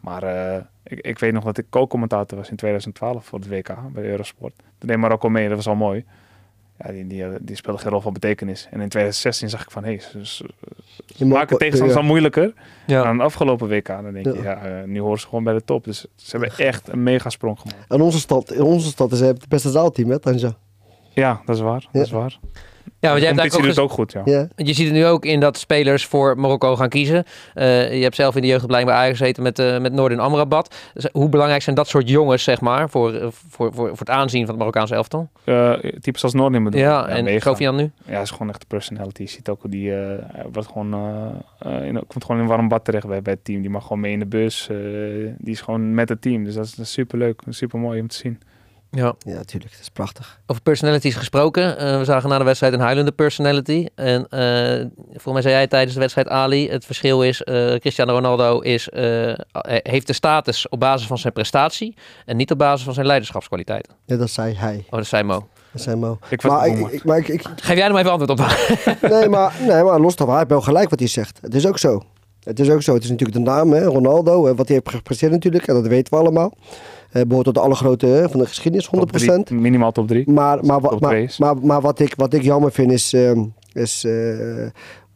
Maar 0.00 0.22
eh, 0.22 0.62
ik, 0.82 1.00
ik 1.00 1.18
weet 1.18 1.32
nog 1.32 1.44
dat 1.44 1.58
ik 1.58 1.66
co-commentator 1.70 2.38
was 2.38 2.50
in 2.50 2.56
2012 2.56 3.24
voor 3.24 3.38
het 3.38 3.48
WK 3.48 3.76
bij 3.92 4.04
Eurosport. 4.04 4.54
Toen 4.78 4.88
deed 4.88 4.96
Marokko 4.96 5.28
mee, 5.28 5.48
dat 5.48 5.56
was 5.56 5.68
al 5.68 5.74
mooi. 5.74 6.04
ja, 6.78 6.92
die, 6.92 7.06
die, 7.06 7.24
die 7.40 7.56
speelde 7.56 7.80
geen 7.80 7.90
rol 7.90 8.00
van 8.00 8.12
betekenis. 8.12 8.64
En 8.70 8.80
in 8.80 8.88
2016 8.88 9.48
zag 9.48 9.62
ik 9.62 9.70
van, 9.70 9.84
hé, 9.84 9.90
hey, 9.90 10.00
ze, 10.00 10.26
ze 10.26 10.48
Je 11.06 11.24
maken 11.24 11.58
tegenstanders 11.58 11.98
ja. 11.98 12.04
al 12.04 12.10
moeilijker. 12.10 12.54
Ja. 12.86 13.02
Dan 13.02 13.16
de 13.16 13.22
afgelopen 13.22 13.68
WK, 13.68 13.86
dan 13.86 14.12
denk 14.12 14.26
je, 14.26 14.34
Ja. 14.34 14.42
ja, 14.42 14.80
eh, 14.80 14.84
nu 14.84 15.00
horen 15.00 15.20
ze 15.20 15.26
gewoon 15.26 15.44
bij 15.44 15.54
de 15.54 15.64
top. 15.64 15.84
Dus 15.84 16.06
ze 16.16 16.36
hebben 16.36 16.56
echt 16.66 16.88
een 16.88 17.02
mega 17.02 17.30
sprong 17.30 17.58
gemaakt. 17.60 17.84
En 17.88 18.00
onze 18.00 18.18
stad, 18.18 18.52
in 18.52 18.62
onze 18.62 18.88
stad 18.88 19.12
is 19.12 19.20
het 19.20 19.48
beste 19.48 19.70
zaalteam, 19.70 20.10
hè, 20.10 20.18
Tanja? 20.18 20.56
Ja, 21.18 21.40
dat 21.44 21.56
is 21.56 21.62
waar. 21.62 21.80
Ja. 21.80 21.88
Dat 21.92 22.02
is 22.06 22.10
waar. 22.10 22.38
Ja, 23.00 23.08
want 23.08 23.20
jij 23.20 23.28
hebt 23.28 23.40
eigenlijk 23.40 23.70
ook 23.70 23.76
het 23.76 23.84
ook 23.84 23.96
goed, 23.96 24.12
ja. 24.12 24.22
Ja. 24.24 24.48
Want 24.56 24.68
Je 24.68 24.74
ziet 24.74 24.84
het 24.86 24.94
nu 24.94 25.06
ook 25.06 25.24
in 25.24 25.40
dat 25.40 25.58
spelers 25.58 26.04
voor 26.06 26.38
Marokko 26.38 26.76
gaan 26.76 26.88
kiezen. 26.88 27.24
Eh, 27.54 27.96
je 27.96 28.02
hebt 28.02 28.14
zelf 28.14 28.36
in 28.36 28.42
de 28.42 28.48
jeugdopleiding 28.48 28.92
bij 28.94 29.02
Ajax 29.04 29.18
gezeten 29.18 29.42
met, 29.42 29.58
eh 29.58 29.78
met 29.78 29.92
Noordin 29.92 30.18
Amrabat. 30.20 30.76
Dus 30.94 31.06
hoe 31.12 31.28
belangrijk 31.28 31.62
zijn 31.62 31.76
dat 31.76 31.88
soort 31.88 32.08
jongens, 32.08 32.42
zeg 32.42 32.60
maar, 32.60 32.90
voor, 32.90 33.12
eh, 33.14 33.26
voor, 33.30 33.72
voor, 33.72 33.88
voor 33.88 33.98
het 33.98 34.10
aanzien 34.10 34.40
van 34.40 34.48
het 34.48 34.58
Marokkaanse 34.58 34.94
elftal? 34.94 35.28
Eh, 35.44 35.72
types 36.00 36.22
als 36.22 36.34
Noordin 36.34 36.64
bedoel 36.64 36.80
Ja, 36.80 37.08
ik. 37.08 37.16
en 37.16 37.24
mega. 37.24 37.50
Kofian 37.50 37.76
nu? 37.76 37.90
Ja, 38.04 38.12
hij 38.12 38.22
is 38.22 38.30
gewoon 38.30 38.48
echt 38.48 38.60
de 38.60 38.66
personality. 38.68 39.22
Je 39.22 39.28
ziet 39.28 39.48
ook 39.48 39.60
hoe 39.62 39.70
die, 39.70 39.94
eh, 39.94 40.24
wordt 40.52 40.68
gewoon, 40.68 40.94
eh, 40.94 41.76
eh, 41.78 41.84
in, 41.86 41.94
komt 42.06 42.24
gewoon 42.24 42.36
in 42.36 42.42
een 42.42 42.50
warm 42.50 42.68
bad 42.68 42.84
terecht 42.84 43.06
bij, 43.06 43.22
bij 43.22 43.32
het 43.32 43.44
team. 43.44 43.60
Die 43.60 43.70
mag 43.70 43.82
gewoon 43.82 44.00
mee 44.00 44.12
in 44.12 44.18
de 44.18 44.26
bus. 44.26 44.68
eh, 44.70 44.76
die 45.38 45.52
is 45.52 45.60
gewoon 45.60 45.94
met 45.94 46.08
het 46.08 46.22
team. 46.22 46.44
Dus 46.44 46.54
dat 46.54 46.64
is, 46.64 46.74
dat 46.74 46.84
is 46.86 46.92
super 46.92 47.18
leuk. 47.18 47.42
Super 47.48 47.78
mooi 47.78 48.00
om 48.00 48.08
te 48.08 48.16
zien. 48.16 48.40
Ja. 48.90 49.14
ja, 49.18 49.34
natuurlijk. 49.34 49.72
Dat 49.72 49.80
is 49.80 49.88
prachtig. 49.88 50.40
Over 50.46 50.62
personalities 50.62 51.14
gesproken. 51.14 51.78
Eh, 51.78 51.98
we 51.98 52.04
zagen 52.04 52.28
na 52.28 52.38
de 52.38 52.44
wedstrijd 52.44 52.72
een 52.72 52.80
huilende 52.80 53.12
personality. 53.12 53.86
En 53.94 54.26
eh 54.28 54.86
volgens 55.10 55.32
mij 55.32 55.42
zei 55.42 55.54
jij 55.54 55.66
tijdens 55.66 55.94
de 55.94 56.00
wedstrijd 56.00 56.28
Ali, 56.28 56.70
het 56.70 56.84
verschil 56.84 57.22
is, 57.22 57.42
eh, 57.42 57.74
Cristiano 57.74 58.12
Ronaldo 58.12 58.60
is, 58.60 58.88
heeft 59.82 60.06
de 60.06 60.12
status 60.12 60.68
op 60.68 60.80
basis 60.80 61.06
van 61.06 61.18
zijn 61.18 61.32
prestatie 61.32 61.94
en 62.24 62.36
niet 62.36 62.50
op 62.50 62.58
basis 62.58 62.84
van 62.84 62.94
zijn 62.94 63.06
leiderschapskwaliteiten. 63.06 63.92
Ja, 64.04 64.16
dat 64.16 64.30
zei 64.30 64.54
hij. 64.54 64.84
Oh, 64.90 64.96
dat 64.98 65.06
zei 65.06 65.22
Mo. 65.22 65.48
Dat 65.72 65.82
zei 65.82 65.96
Mo. 65.96 66.18
Ik 66.28 66.42
was 66.42 66.52
Maar, 66.52 66.66
ik, 66.66 66.88
ik, 66.88 67.04
maar 67.04 67.18
ik, 67.18 67.28
ik- 67.28 67.46
Geef 67.56 67.76
jij 67.76 67.86
er 67.86 67.92
maar 67.92 68.00
even 68.06 68.12
antwoord 68.12 68.40
op. 68.40 68.46
nee, 69.10 69.28
maar, 69.28 69.54
nee, 69.66 69.82
maar 69.82 70.00
los 70.00 70.16
daarvan, 70.16 70.28
hij 70.28 70.38
heeft 70.38 70.50
wel 70.50 70.60
gelijk 70.60 70.90
wat 70.90 70.98
hij 70.98 71.08
zegt. 71.08 71.38
Het 71.42 71.54
is 71.54 71.66
ook 71.66 71.78
zo. 71.78 72.02
Het 72.48 72.60
is 72.60 72.70
ook 72.70 72.82
zo. 72.82 72.94
Het 72.94 73.02
is 73.02 73.10
natuurlijk 73.10 73.38
de 73.38 73.44
naam, 73.44 73.72
hè, 73.72 73.84
Ronaldo, 73.84 74.44
hè, 74.44 74.54
wat 74.54 74.68
hij 74.68 74.76
heeft 74.76 74.96
gepresteerd 74.96 75.32
natuurlijk. 75.32 75.66
En 75.66 75.74
dat 75.74 75.86
weten 75.86 76.12
we 76.12 76.18
allemaal. 76.18 76.52
Hij 77.10 77.26
behoort 77.26 77.44
tot 77.44 77.54
de 77.54 77.60
alle 77.60 77.74
grote 77.74 78.06
hè, 78.06 78.28
van 78.28 78.40
de 78.40 78.46
geschiedenis, 78.46 78.86
100%. 78.86 78.90
Top 78.90 79.12
drie, 79.12 79.58
minimaal 79.58 79.92
top 79.92 80.08
3. 80.08 80.30
Maar, 80.30 80.64
maar, 80.64 80.80
Top 80.80 81.00
maar, 81.00 81.34
maar, 81.38 81.56
maar 81.56 81.80
wat, 81.80 81.98
ik, 81.98 82.14
wat 82.16 82.32
ik 82.34 82.42
jammer 82.42 82.72
vind 82.72 82.92
is, 82.92 83.12
ehm, 83.12 83.44
is 83.72 84.04
eh, 84.04 84.12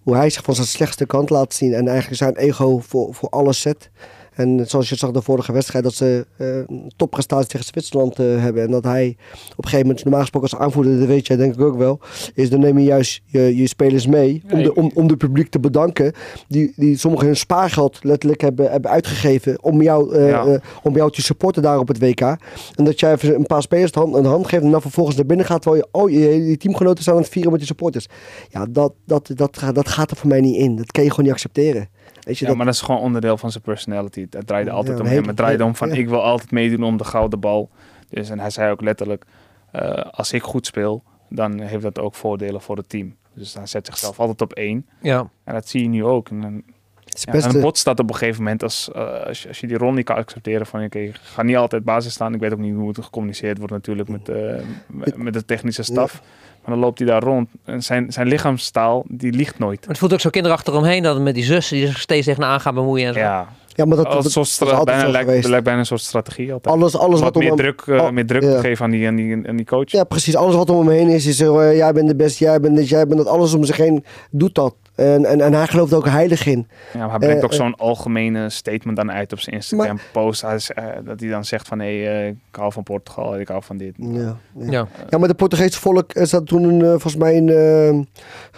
hoe 0.02 0.14
hij 0.16 0.30
zich 0.30 0.42
van 0.42 0.54
zijn 0.54 0.66
slechtste 0.66 1.06
kant 1.06 1.30
laat 1.30 1.54
zien. 1.54 1.74
En 1.74 1.88
eigenlijk 1.88 2.16
zijn 2.16 2.36
ego 2.36 2.78
voor, 2.78 3.14
voor 3.14 3.28
alles 3.28 3.60
zet. 3.60 3.90
En 4.32 4.64
zoals 4.68 4.88
je 4.88 4.94
zag 4.96 5.10
de 5.10 5.22
vorige 5.22 5.52
wedstrijd, 5.52 5.84
dat 5.84 5.94
ze 5.94 6.26
eh, 6.36 6.46
een 6.56 6.92
topprestatie 6.96 7.48
tegen 7.48 7.66
Zwitserland 7.66 8.18
eh, 8.18 8.26
hebben. 8.26 8.62
En 8.62 8.70
dat 8.70 8.84
hij 8.84 9.16
op 9.50 9.56
een 9.58 9.64
gegeven 9.64 9.86
moment, 9.86 10.02
normaal 10.04 10.20
gesproken 10.20 10.50
als 10.50 10.60
aanvoerder, 10.60 10.98
dat 10.98 11.08
weet 11.08 11.26
jij 11.26 11.36
denk 11.36 11.54
ik 11.54 11.60
ook 11.60 11.76
wel, 11.76 12.00
is 12.34 12.50
dan 12.50 12.60
neem 12.60 12.78
je 12.78 12.84
juist 12.84 13.20
je, 13.24 13.56
je 13.56 13.66
spelers 13.66 14.06
mee 14.06 14.42
om, 14.52 14.62
de, 14.62 14.74
om, 14.74 14.90
om 14.94 15.06
de 15.08 15.16
publiek 15.16 15.48
te 15.50 15.60
bedanken. 15.60 16.12
Die, 16.48 16.72
die 16.76 16.98
sommigen 16.98 17.26
hun 17.26 17.36
spaargeld 17.36 17.98
letterlijk 18.04 18.40
hebben, 18.40 18.70
hebben 18.70 18.90
uitgegeven 18.90 19.62
om 19.62 19.82
jou, 19.82 20.14
eh, 20.14 20.28
Ja. 20.28 20.44
eh, 20.46 20.60
om 20.82 20.94
jou 20.96 21.10
te 21.10 21.22
supporten 21.22 21.62
daar 21.62 21.78
op 21.78 21.88
het 21.88 21.98
WK. 21.98 22.20
En 22.20 22.84
dat 22.84 23.00
jij 23.00 23.12
even 23.12 23.34
een 23.34 23.46
paar 23.46 23.62
spelers 23.62 23.92
de 23.92 23.98
hand, 24.00 24.14
een 24.14 24.24
hand 24.24 24.46
geeft 24.46 24.62
en 24.62 24.70
dan 24.70 24.80
vervolgens 24.82 25.16
naar 25.16 25.26
binnen 25.26 25.46
gaat. 25.46 25.62
Terwijl 25.62 25.82
je, 25.92 25.98
oh, 26.00 26.10
je, 26.10 26.46
je 26.46 26.56
teamgenoten 26.56 27.04
zijn 27.04 27.16
aan 27.16 27.22
het 27.22 27.30
vieren 27.30 27.50
met 27.52 27.60
je 27.60 27.66
supporters. 27.66 28.06
Ja, 28.48 28.66
dat, 28.70 28.92
dat, 29.06 29.30
dat, 29.34 29.58
gaat- 29.58 29.74
dat 29.74 29.88
gaat 29.88 30.10
er 30.10 30.16
voor 30.16 30.28
mij 30.28 30.40
niet 30.40 30.56
in. 30.56 30.76
Dat 30.76 30.92
kan 30.92 31.02
je 31.04 31.10
gewoon 31.10 31.24
niet 31.24 31.34
accepteren. 31.34 31.88
Weet 32.22 32.38
je, 32.38 32.42
Ja, 32.44 32.46
dat, 32.48 32.56
maar 32.56 32.66
dat 32.66 32.74
is 32.74 32.80
gewoon 32.80 33.00
onderdeel 33.00 33.36
van 33.36 33.50
zijn 33.50 33.62
personality. 33.62 34.26
Het 34.30 34.46
draaide 34.46 34.70
Ja, 34.70 34.76
altijd 34.76 35.00
om 35.00 35.06
hem. 35.06 35.26
Het 35.26 35.36
draaide 35.36 35.64
om 35.64 35.74
van 35.74 35.88
ja. 35.88 35.94
ik 35.94 36.08
wil 36.08 36.22
altijd 36.22 36.50
meedoen 36.50 36.82
om 36.84 36.96
de 36.96 37.04
gouden 37.04 37.40
bal. 37.40 37.70
Dus, 38.08 38.30
en 38.30 38.38
hij 38.40 38.50
zei 38.50 38.70
ook 38.70 38.80
letterlijk, 38.80 39.24
eh, 39.72 39.90
als 40.10 40.32
ik 40.32 40.42
goed 40.42 40.66
speel, 40.66 41.02
dan 41.28 41.60
heeft 41.60 41.82
dat 41.82 41.98
ook 41.98 42.14
voordelen 42.14 42.60
voor 42.60 42.76
het 42.76 42.88
team. 42.88 43.16
Dus 43.34 43.54
hij 43.54 43.66
zet 43.66 43.86
zichzelf 43.86 44.20
altijd 44.20 44.40
op 44.40 44.52
één. 44.52 44.86
ja. 45.00 45.30
En 45.44 45.54
dat 45.54 45.68
zie 45.68 45.82
je 45.82 45.88
nu 45.88 46.04
ook. 46.04 46.28
En 46.28 46.40
dan, 46.40 46.62
ja, 47.04 47.32
eh, 47.56 47.62
bot 47.62 47.78
staat 47.78 48.00
op 48.00 48.08
een 48.10 48.16
gegeven 48.16 48.42
moment 48.42 48.62
als, 48.62 48.90
eh, 48.92 49.24
als, 49.26 49.42
je, 49.42 49.48
als 49.48 49.58
je 49.60 49.66
die 49.66 49.76
rol 49.76 49.92
niet 49.92 50.04
kan 50.04 50.16
accepteren 50.16 50.66
van 50.66 50.84
oké, 50.84 50.98
ik 50.98 51.14
ga 51.22 51.42
niet 51.42 51.56
altijd 51.56 51.84
basis 51.84 52.12
staan. 52.12 52.34
Ik 52.34 52.40
weet 52.40 52.52
ook 52.52 52.58
niet 52.58 52.74
hoe 52.74 52.88
het 52.88 53.04
gecommuniceerd 53.04 53.58
wordt 53.58 53.72
natuurlijk 53.72 54.08
met, 54.08 54.28
eh, 54.28 54.54
met- 54.86 55.16
met 55.16 55.32
de 55.32 55.44
technische 55.44 55.82
staf. 55.82 56.22
Maar 56.64 56.74
dan 56.74 56.84
loopt 56.84 56.98
hij 56.98 57.08
daar 57.08 57.22
rond. 57.22 57.48
En 57.64 57.82
zijn, 57.82 58.12
zijn 58.12 58.26
lichaamstaal, 58.26 59.04
die 59.08 59.32
liegt 59.32 59.58
nooit. 59.58 59.80
Maar 59.80 59.88
het 59.88 59.98
voelt 59.98 60.12
ook 60.12 60.20
zo 60.20 60.30
kinderachtig 60.30 60.74
omheen 60.74 61.02
dat 61.02 61.20
met 61.20 61.34
die 61.34 61.44
zussen 61.44 61.76
die 61.76 61.86
zich 61.86 61.98
steeds 61.98 62.26
tegenaan 62.26 62.60
gaan 62.60 62.74
bemoeien 62.74 63.06
en 63.06 63.14
zo. 63.14 63.20
Ja, 63.20 63.48
ja, 63.74 63.84
maar 63.84 63.96
dat, 63.96 64.06
dat, 64.06 64.14
als 64.14 64.32
dat 64.34 64.46
soort 64.46 64.70
altijd 64.70 64.86
bijna, 64.86 65.42
zo 65.42 65.48
lijkt, 65.48 65.64
bijna 65.64 65.78
een 65.78 65.86
soort 65.86 66.00
strategie 66.00 66.52
altijd. 66.52 66.74
Alles, 66.74 66.96
alles 66.96 67.20
wat 67.20 67.34
wat, 67.34 67.42
meer 67.42 67.50
om 67.50 67.56
druk, 67.56 67.82
eh, 67.86 68.00
al- 68.00 68.12
meer 68.12 68.26
druk 68.26 68.42
ja. 68.42 68.60
geven 68.60 68.84
aan 68.84 68.90
die, 68.90 69.06
aan, 69.06 69.14
die, 69.16 69.48
aan 69.48 69.56
die 69.56 69.66
coach. 69.66 69.90
Ja, 69.90 70.04
precies. 70.04 70.36
Alles 70.36 70.54
wat 70.54 70.70
om 70.70 70.78
hem 70.78 70.88
heen 70.96 71.08
is, 71.08 71.26
is 71.26 71.40
eh, 71.40 71.76
jij 71.76 71.92
bent 71.92 72.08
de 72.08 72.16
beste, 72.16 72.44
jij 72.44 72.60
bent 72.60 72.76
dit, 72.76 72.88
jij 72.88 73.06
bent 73.06 73.18
dat. 73.18 73.28
Alles 73.28 73.54
om 73.54 73.64
zich 73.64 73.76
heen 73.76 74.04
doet 74.30 74.54
dat. 74.54 74.74
En, 74.94 75.24
en, 75.24 75.40
en 75.40 75.52
hij 75.54 75.66
gelooft 75.66 75.92
ook 75.94 76.06
heilig 76.08 76.46
in. 76.46 76.66
Ja, 76.92 76.98
maar 76.98 77.10
hij 77.10 77.18
brengt 77.18 77.38
Eh, 77.38 77.44
ook 77.44 77.50
eh. 77.50 77.56
zo'n 77.56 77.74
algemene 77.74 78.50
statement 78.50 78.96
dan 78.96 79.12
uit 79.12 79.32
op 79.32 79.40
zijn 79.40 79.54
Instagram 79.56 79.98
post. 80.12 80.42
Hij 80.42 80.54
is, 80.54 80.70
eh, 80.70 80.84
dat 81.04 81.20
hij 81.20 81.28
dan 81.28 81.44
zegt 81.44 81.68
van 81.68 81.78
hé, 81.78 81.84
eh, 81.86 82.26
ik 82.26 82.34
hou 82.50 82.72
van 82.72 82.82
Portugal, 82.82 83.38
ik 83.40 83.48
hou 83.48 83.62
van 83.62 83.76
dit. 83.76 83.94
Ja, 83.96 84.20
ja. 84.58 84.70
Ja. 84.70 84.86
ja 85.10 85.18
maar 85.18 85.28
de 85.28 85.34
Portugese 85.34 85.80
volk 85.80 86.12
is 86.12 86.30
dat 86.30 86.46
toen 86.46 86.62
een, 86.64 86.80
volgens 86.80 87.16
mij 87.16 87.36
een, 87.36 88.08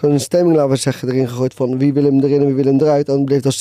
zo'n 0.01 0.19
stemming, 0.19 0.55
laten 0.55 0.71
we 0.71 0.75
zeggen, 0.77 1.09
erin 1.09 1.27
gegooid 1.27 1.53
van 1.53 1.77
wie 1.77 1.93
wil 1.93 2.03
hem 2.03 2.19
erin 2.23 2.39
en 2.39 2.45
wie 2.45 2.55
wil 2.55 2.65
hem 2.65 2.79
eruit. 2.81 3.07
En 3.07 3.13
dan 3.15 3.25
bleef 3.25 3.41
dat 3.41 3.53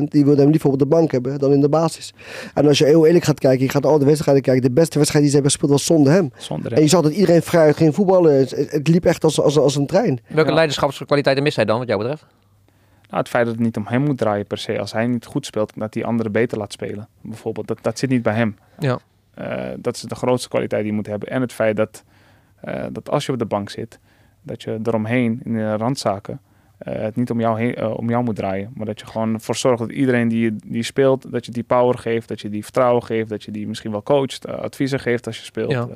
70% 0.00 0.10
die 0.10 0.24
wilde 0.24 0.40
hem 0.40 0.50
liever 0.50 0.70
op 0.70 0.78
de 0.78 0.86
bank 0.86 1.12
hebben 1.12 1.38
dan 1.38 1.52
in 1.52 1.60
de 1.60 1.68
basis. 1.68 2.14
En 2.54 2.66
als 2.66 2.78
je 2.78 2.84
heel 2.84 3.06
eerlijk 3.06 3.24
gaat 3.24 3.38
kijken, 3.40 3.64
je 3.64 3.70
gaat 3.70 3.86
al 3.86 3.98
de 3.98 4.04
wedstrijden 4.04 4.42
kijken, 4.42 4.62
de 4.62 4.70
beste 4.70 4.98
wedstrijd 4.98 5.24
die 5.24 5.32
ze 5.34 5.40
hebben 5.40 5.50
gespeeld 5.58 5.72
was 5.78 5.84
zonder 5.86 6.12
hem. 6.12 6.30
Zonder 6.36 6.66
En 6.66 6.74
hem. 6.74 6.82
je 6.82 6.88
zag 6.90 7.02
dat 7.02 7.12
iedereen 7.12 7.42
vrij 7.42 7.72
ging 7.72 7.94
voetballen. 7.94 8.38
Het, 8.38 8.50
het 8.70 8.88
liep 8.88 9.04
echt 9.04 9.24
als, 9.24 9.40
als, 9.40 9.58
als 9.58 9.76
een 9.76 9.86
trein. 9.86 10.20
Welke 10.28 10.48
Ja. 10.48 10.54
leiderschapskwaliteiten 10.54 11.44
mist 11.44 11.56
hij 11.56 11.64
dan, 11.64 11.78
wat 11.78 11.86
jou 11.86 11.98
betreft? 11.98 12.06
Nou, 13.08 13.20
het 13.20 13.28
feit 13.28 13.44
dat 13.44 13.54
het 13.54 13.64
niet 13.64 13.76
om 13.76 13.86
hem 13.86 14.02
moet 14.02 14.18
draaien 14.18 14.46
per 14.46 14.58
se. 14.58 14.78
Als 14.78 14.92
hij 14.92 15.06
niet 15.06 15.26
goed 15.26 15.46
speelt, 15.46 15.72
dat 15.74 15.94
hij 15.94 16.04
anderen 16.04 16.32
beter 16.32 16.58
laat 16.58 16.72
spelen. 16.72 17.08
Bijvoorbeeld, 17.20 17.66
dat, 17.66 17.78
dat 17.82 17.98
zit 17.98 18.10
niet 18.10 18.22
bij 18.22 18.34
hem. 18.34 18.56
Ja. 18.78 18.98
Eh, 19.34 19.70
dat 19.78 19.96
is 19.96 20.02
de 20.02 20.14
grootste 20.14 20.48
kwaliteit 20.48 20.82
die 20.82 20.90
je 20.90 20.96
moet 20.96 21.06
hebben. 21.06 21.28
En 21.28 21.40
het 21.40 21.52
feit 21.52 21.76
dat, 21.76 22.04
eh, 22.60 22.84
dat 22.92 23.10
als 23.10 23.26
je 23.26 23.32
op 23.32 23.38
de 23.38 23.44
bank 23.44 23.70
zit, 23.70 23.98
dat 24.42 24.62
je 24.62 24.78
eromheen 24.82 25.40
in 25.44 25.52
de 25.52 25.76
randzaken 25.76 26.40
eh, 26.78 27.00
het 27.00 27.16
niet 27.16 27.30
om 27.30 27.40
jou, 27.40 27.60
heen, 27.60 27.86
om 27.86 28.10
jou 28.10 28.24
moet 28.24 28.36
draaien. 28.36 28.70
Maar 28.74 28.86
dat 28.86 29.00
je 29.00 29.06
gewoon 29.06 29.34
ervoor 29.34 29.56
zorgt 29.56 29.78
dat 29.78 29.90
iedereen 29.90 30.28
die, 30.28 30.56
die 30.64 30.82
speelt, 30.82 31.32
dat 31.32 31.46
je 31.46 31.52
die 31.52 31.62
power 31.62 31.98
geeft, 31.98 32.28
dat 32.28 32.40
je 32.40 32.48
die 32.48 32.62
vertrouwen 32.62 33.02
geeft, 33.02 33.28
dat 33.28 33.42
je 33.42 33.50
die 33.50 33.68
misschien 33.68 33.90
wel 33.90 34.02
coacht, 34.02 34.46
adviezen 34.46 35.00
geeft 35.00 35.26
als 35.26 35.38
je 35.38 35.44
speelt. 35.44 35.70
Ja. 35.70 35.88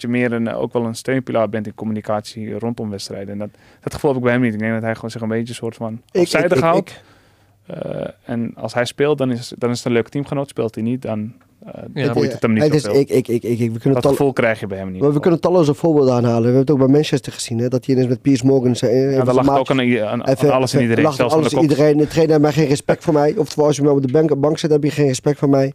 Eh, 0.00 0.10
dat 0.10 0.22
je 0.22 0.28
meer 0.28 0.32
een, 0.32 0.54
ook 0.54 0.72
wel 0.72 0.84
een 0.84 0.94
steunpilaar 0.94 1.48
bent 1.48 1.66
in 1.66 1.74
communicatie 1.74 2.58
rondom 2.58 2.90
wedstrijden. 2.90 3.32
En 3.32 3.38
dat, 3.38 3.50
dat 3.80 3.94
gevoel 3.94 4.10
heb 4.10 4.18
ik 4.18 4.24
bij 4.24 4.32
hem 4.32 4.42
niet. 4.42 4.54
Ik 4.54 4.58
denk 4.58 4.72
dat 4.72 4.82
hij 4.82 4.94
gewoon 4.94 5.10
zich 5.10 5.20
een 5.20 5.28
beetje 5.28 5.48
een 5.48 5.54
soort 5.54 5.76
van 5.76 6.02
afzijdig 6.12 6.60
houdt. 6.60 7.02
Eh, 7.66 8.08
en 8.24 8.52
als 8.54 8.74
hij 8.74 8.84
speelt, 8.84 9.18
dan 9.18 9.30
is, 9.30 9.52
dan 9.58 9.70
is 9.70 9.76
het 9.76 9.86
een 9.86 9.92
leuke 9.92 10.10
teamgenoot. 10.10 10.48
Speelt 10.48 10.74
hij 10.74 10.84
niet, 10.84 11.02
dan 11.02 11.32
eh 11.64 11.82
Ja. 11.94 12.12
boeit 12.12 12.32
het 12.32 12.42
hem 12.42 12.52
niet 12.52 12.62
Het 12.62 12.74
is, 12.74 12.84
ik, 12.84 13.08
ik, 13.10 13.28
ik, 13.28 13.28
ik, 13.28 13.42
ik, 13.42 13.58
we 13.58 13.78
kunnen 13.78 13.92
Dat 13.92 14.02
tal- 14.02 14.10
gevoel 14.10 14.32
krijg 14.32 14.60
je 14.60 14.66
bij 14.66 14.78
hem 14.78 14.90
niet. 14.92 15.00
Maar 15.02 15.12
we 15.12 15.20
kunnen 15.20 15.40
talloze 15.40 15.74
voorbeelden 15.74 16.14
aanhalen. 16.14 16.38
We 16.40 16.44
hebben 16.46 16.60
het 16.60 16.70
ook 16.70 16.78
bij 16.78 16.86
Manchester 16.88 17.32
gezien. 17.32 17.58
Hè, 17.58 17.68
dat 17.68 17.84
hij 17.86 17.94
ineens 17.94 18.10
met 18.10 18.22
Piers 18.22 18.42
Morgan... 18.42 18.76
zei, 18.76 18.92
eh, 18.92 19.12
ja, 19.16 19.24
daar 19.24 19.34
lag 19.34 19.44
maat- 19.44 19.58
ook 19.58 19.70
aan, 19.70 19.80
aan, 19.80 20.06
aan 20.06 20.24
even- 20.24 20.52
alles 20.52 20.74
en 20.74 20.80
iedereen. 20.80 21.04
lacht 21.04 21.16
Zelfs 21.16 21.32
van 21.32 21.42
alles 21.42 21.54
kop. 21.54 21.62
iedereen. 21.62 21.96
De 21.96 22.06
trainer 22.06 22.30
heeft 22.32 22.42
maar 22.42 22.52
geen 22.52 22.66
respect 22.68 23.04
voor 23.04 23.12
mij. 23.12 23.34
Oftewel, 23.36 23.66
als 23.66 23.76
je 23.76 23.82
me 23.82 23.90
op 23.90 24.02
de 24.02 24.12
bank, 24.12 24.40
bank 24.40 24.58
zit, 24.58 24.70
heb 24.70 24.82
je 24.84 24.90
geen 24.90 25.06
respect 25.06 25.38
voor 25.38 25.48
mij. 25.48 25.66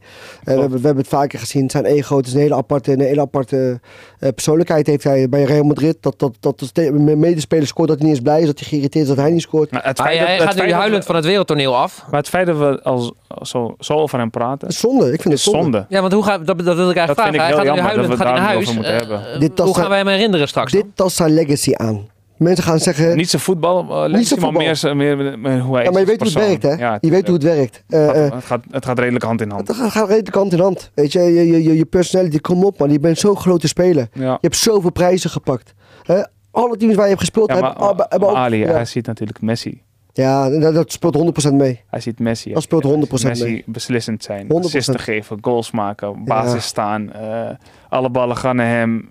Eh, 0.43 0.53
we, 0.53 0.59
hebben, 0.59 0.79
we 0.79 0.85
hebben 0.85 1.03
het 1.03 1.13
vaker 1.13 1.39
gezien. 1.39 1.69
Zijn 1.69 1.85
ego, 1.85 2.17
het 2.17 2.27
is 2.27 2.33
een 2.33 2.39
hele 2.39 2.55
aparte, 2.55 2.91
een 2.91 2.99
hele 2.99 3.21
aparte 3.21 3.79
eh, 4.19 4.29
persoonlijkheid 4.33 4.87
heeft 4.87 5.03
hij 5.03 5.29
bij 5.29 5.43
Real 5.43 5.63
Madrid. 5.63 5.97
Dat, 5.99 6.19
dat, 6.19 6.33
dat 6.39 6.69
de 6.73 6.91
medespeler 7.17 7.67
scoort, 7.67 7.87
dat 7.87 7.97
hij 7.97 8.07
niet 8.07 8.15
eens 8.15 8.25
blij 8.25 8.39
is. 8.39 8.45
Dat 8.45 8.59
hij 8.59 8.67
geïrriteerd 8.67 9.03
is 9.03 9.09
dat 9.15 9.19
hij 9.19 9.31
niet 9.31 9.41
scoort. 9.41 9.71
Maar 9.71 9.83
het 9.83 9.97
Hij, 9.97 10.07
feit 10.07 10.19
dat- 10.19 10.27
hij 10.27 10.37
het 10.37 10.55
gaat 10.55 10.65
nu 10.65 10.71
huilend 10.73 11.05
van 11.05 11.15
het 11.15 11.25
wereldtoneel 11.25 11.75
af. 11.77 12.03
Maar 12.11 12.19
het 12.19 12.29
feit 12.29 12.45
dat 12.47 12.57
we 12.57 12.81
als, 12.83 13.11
zo, 13.41 13.75
zo 13.79 13.93
over 13.93 14.19
hem 14.19 14.29
praten, 14.29 14.71
zonde. 14.71 15.11
Ik 15.13 15.21
vind 15.21 15.33
het 15.33 15.43
zonde. 15.43 15.74
Zonde. 15.79 15.85
Ja, 15.95 16.01
want 16.01 16.13
hoe 16.13 16.23
gaat, 16.23 16.45
dat, 16.45 16.57
dat 16.59 16.75
wil 16.75 16.89
ik 16.89 16.97
eigenlijk 16.97 17.07
Dat 17.07 17.15
vragen. 17.15 17.31
vind 17.31 17.35
ik 17.35 17.39
Hij 17.41 17.47
heel 17.47 17.55
gaat 17.55 17.63
nu 17.63 17.67
jammer 17.67 17.85
huilend, 17.85 18.09
dat 18.09 18.17
we 18.17 18.25
gaat 18.25 18.33
naar 18.35 18.43
huis. 18.45 18.59
niet 18.59 18.67
over 18.67 18.81
moeten 18.81 18.95
hebben. 19.19 19.33
eh, 19.33 19.39
Dit 19.39 19.59
hoe 19.59 19.75
gaan 19.75 19.89
wij 19.89 19.97
hem 19.97 20.07
herinneren 20.07 20.47
straks? 20.47 20.71
Dit 20.71 20.85
tast 20.93 21.15
zijn 21.15 21.33
legacy 21.33 21.73
aan. 21.75 22.13
Mensen 22.37 22.63
gaan 22.63 22.79
zeggen... 22.79 23.15
Niet 23.17 23.29
zijn 23.29 23.41
voetbal, 23.41 23.81
uh, 23.83 23.87
zijn 23.87 24.11
niet 24.11 24.29
maar 24.29 24.39
voetbal. 24.39 24.51
meer, 24.51 24.75
zijn- 24.75 24.97
meer, 24.97 25.17
meer, 25.17 25.39
meer 25.39 25.59
hoe 25.59 25.75
hij 25.75 25.83
ja, 25.83 25.89
is 25.89 25.93
maar 25.95 26.01
je 26.01 26.07
weet 26.07 26.19
hoe 26.19 26.27
het 26.27 26.33
persoon. 26.33 26.41
werkt, 26.61 26.63
hè? 26.63 26.85
Ja, 26.85 26.97
je 27.01 27.09
weet 27.09 27.25
hoe 27.25 27.33
het 27.33 27.43
werkt. 27.43 27.83
Eh, 27.89 28.05
het, 28.07 28.15
eh, 28.15 28.21
gaat, 28.21 28.33
het, 28.33 28.43
gaat, 28.45 28.63
het 28.71 28.85
gaat 28.85 28.99
redelijk 28.99 29.23
hand 29.23 29.41
in 29.41 29.49
hand. 29.51 29.67
het 29.67 29.77
gaat, 29.77 29.91
gaat 29.91 30.07
redelijk 30.07 30.35
hand 30.35 30.53
in 30.53 30.59
hand. 30.59 30.91
Weet 30.93 31.11
je, 31.11 31.19
je, 31.19 31.47
je, 31.47 31.63
je, 31.63 31.75
je 31.77 31.85
personality, 31.85 32.39
kom 32.39 32.63
op 32.63 32.79
man. 32.79 32.91
Je 32.91 32.99
bent 32.99 33.19
zo'n 33.19 33.37
grote 33.37 33.67
speler. 33.67 34.07
Ja. 34.13 34.23
Je 34.31 34.37
hebt 34.41 34.55
zoveel 34.55 34.91
prijzen 34.91 35.29
gepakt. 35.29 35.73
Hè? 36.03 36.21
Alle 36.51 36.77
teams 36.77 36.93
waar 36.95 37.03
je 37.03 37.09
hebt 37.09 37.19
gespeeld 37.21 37.47
Ja, 37.47 37.53
hebben, 37.53 37.73
maar, 37.77 37.87
hebben, 37.87 38.05
hebben 38.09 38.29
ook... 38.29 38.35
Ali, 38.35 38.57
ja, 38.57 38.71
hij 38.71 38.85
ziet 38.85 39.05
natuurlijk 39.07 39.41
Messi. 39.41 39.81
Ja 40.17 40.49
dat, 40.49 40.73
dat 40.73 40.91
speelt 40.91 41.47
100% 41.49 41.53
mee. 41.53 41.81
Hij 41.89 41.99
ziet 41.99 42.19
Messi. 42.19 42.53
Dat 42.53 42.63
speelt 42.63 43.07
100% 43.07 43.09
Messi 43.23 43.43
mee. 43.43 43.63
beslissend 43.65 44.23
zijn. 44.23 44.47
100%. 44.47 44.55
Assisten 44.65 44.99
geven, 44.99 45.37
goals 45.41 45.71
maken, 45.71 46.23
basis 46.23 46.53
Ja. 46.53 46.59
staan. 46.59 47.11
eh, 47.13 47.49
alle 47.89 48.09
ballen 48.09 48.37
gaan 48.37 48.55
naar 48.55 48.67
hem. 48.69 49.09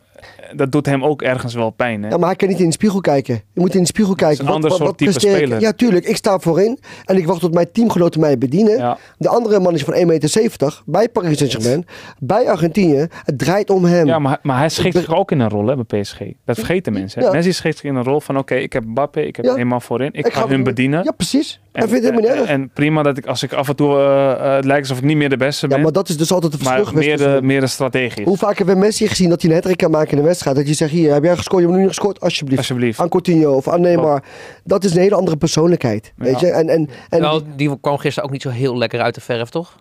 Dat 0.56 0.72
doet 0.72 0.86
hem 0.86 1.04
ook 1.04 1.22
ergens 1.22 1.54
wel 1.54 1.70
pijn. 1.70 2.02
Hè? 2.02 2.08
Ja, 2.08 2.16
maar 2.16 2.26
hij 2.28 2.36
kan 2.36 2.48
niet 2.48 2.60
in 2.60 2.66
de 2.66 2.72
spiegel 2.72 3.00
kijken. 3.00 3.34
Je 3.52 3.60
moet 3.60 3.74
in 3.74 3.80
de 3.80 3.86
spiegel 3.86 4.14
kijken. 4.14 4.46
een 4.46 4.52
ander 4.52 4.70
soort 4.70 4.98
type 4.98 5.10
presteer 5.10 5.30
ik? 5.30 5.36
speler. 5.36 5.60
Ja, 5.60 5.72
tuurlijk. 5.72 6.04
Ik 6.04 6.16
sta 6.16 6.38
voorin 6.38 6.78
en 7.04 7.16
ik 7.16 7.26
wacht 7.26 7.40
tot 7.40 7.54
mijn 7.54 7.72
teamgenoten 7.72 8.20
mij 8.20 8.38
bedienen. 8.38 8.76
Ja. 8.78 8.98
De 9.18 9.28
andere 9.28 9.60
man 9.60 9.74
is 9.74 9.82
van 9.82 9.94
1,70 9.94 10.04
meter 10.06 10.82
bij 10.86 11.08
Paris 11.08 11.38
Saint-Germain, 11.38 11.86
bij 12.18 12.48
Argentinië. 12.50 13.06
Het 13.24 13.38
draait 13.38 13.70
om 13.70 13.84
hem. 13.84 14.06
Ja, 14.06 14.18
maar, 14.18 14.38
maar 14.42 14.58
hij 14.58 14.68
schikt 14.68 14.96
zich 14.96 15.14
ook 15.14 15.30
in 15.30 15.40
een 15.40 15.48
rol 15.48 15.66
hè, 15.66 15.76
bij 15.84 16.00
PSG. 16.02 16.18
Dat 16.44 16.56
vergeten 16.56 16.92
mensen. 16.92 17.20
Hè? 17.20 17.26
Ja. 17.26 17.32
Messi 17.32 17.52
schikt 17.52 17.76
zich 17.78 17.90
in 17.90 17.96
een 17.96 18.04
rol 18.04 18.20
van 18.20 18.38
oké, 18.38 18.54
ik 18.54 18.72
heb 18.72 18.84
Mbappé, 18.84 19.20
ik 19.20 19.36
heb 19.36 19.44
Ja. 19.44 19.54
Neymar 19.54 19.82
voorin. 19.82 20.08
Ik, 20.12 20.26
Ik 20.26 20.32
ga 20.32 20.40
ga- 20.40 20.48
hun 20.48 20.62
bedienen. 20.62 21.04
Ja, 21.04 21.10
precies. 21.10 21.60
En, 21.82 21.88
vindt 21.88 22.04
het 22.04 22.14
helemaal 22.14 22.20
niet 22.20 22.30
en, 22.30 22.38
erg. 22.38 22.62
en 22.62 22.70
prima 22.74 23.02
dat 23.02 23.18
ik 23.18 23.26
als 23.26 23.42
ik 23.42 23.52
af 23.52 23.68
en 23.68 23.76
toe 23.76 23.94
eh, 23.96 24.30
eh, 24.32 24.54
het 24.54 24.64
lijkt 24.64 24.80
alsof 24.82 24.98
ik 24.98 25.04
niet 25.04 25.16
meer 25.16 25.28
de 25.28 25.36
beste 25.36 25.66
Ja, 25.66 25.74
ben. 25.74 25.82
maar 25.82 25.92
dat 25.92 26.08
is 26.08 26.16
dus 26.16 26.32
altijd 26.32 26.52
het 26.52 26.62
verschil 26.62 26.84
maar 26.84 26.92
geweest. 26.92 27.18
meer, 27.24 27.34
de, 27.34 27.42
meer 27.42 27.60
de 27.60 27.66
strategisch. 27.66 28.24
Hoe 28.24 28.36
vaak 28.36 28.56
hebben 28.58 28.74
we 28.74 28.80
Messi 28.80 29.08
gezien 29.08 29.28
dat 29.28 29.40
hij 29.40 29.50
een 29.50 29.56
hattrick 29.56 29.76
kan 29.78 29.90
maken 29.90 30.10
in 30.10 30.16
de 30.16 30.22
wedstrijd? 30.22 30.56
Dat 30.56 30.68
je 30.68 30.74
zegt, 30.74 30.90
hier, 30.90 31.12
heb 31.12 31.24
jij 31.24 31.36
gescoord? 31.36 31.60
Je 31.62 31.66
hebt 31.68 31.78
nu 31.78 31.84
niet 31.84 31.94
gescoord? 31.94 32.20
Alsjeblieft. 32.20 32.58
Alsjeblieft. 32.58 33.00
Aan 33.00 33.08
Coutinho 33.08 33.52
of 33.56 33.68
aan 33.68 33.80
Neymar. 33.80 34.22
Dat 34.64 34.84
is 34.84 34.94
een 34.94 35.00
hele 35.00 35.14
andere 35.14 35.36
persoonlijkheid. 35.36 36.12
Weet 36.16 36.40
Ja. 36.40 36.46
je? 36.46 36.52
En, 36.52 36.68
en, 36.68 36.88
en 37.08 37.20
Wel, 37.20 37.42
die 37.56 37.80
kwam 37.80 37.98
gisteren 37.98 38.24
ook 38.28 38.32
niet 38.32 38.42
zo 38.42 38.48
heel 38.50 38.78
lekker 38.78 39.00
uit 39.00 39.14
de 39.14 39.20
verf, 39.20 39.48
toch? 39.48 39.76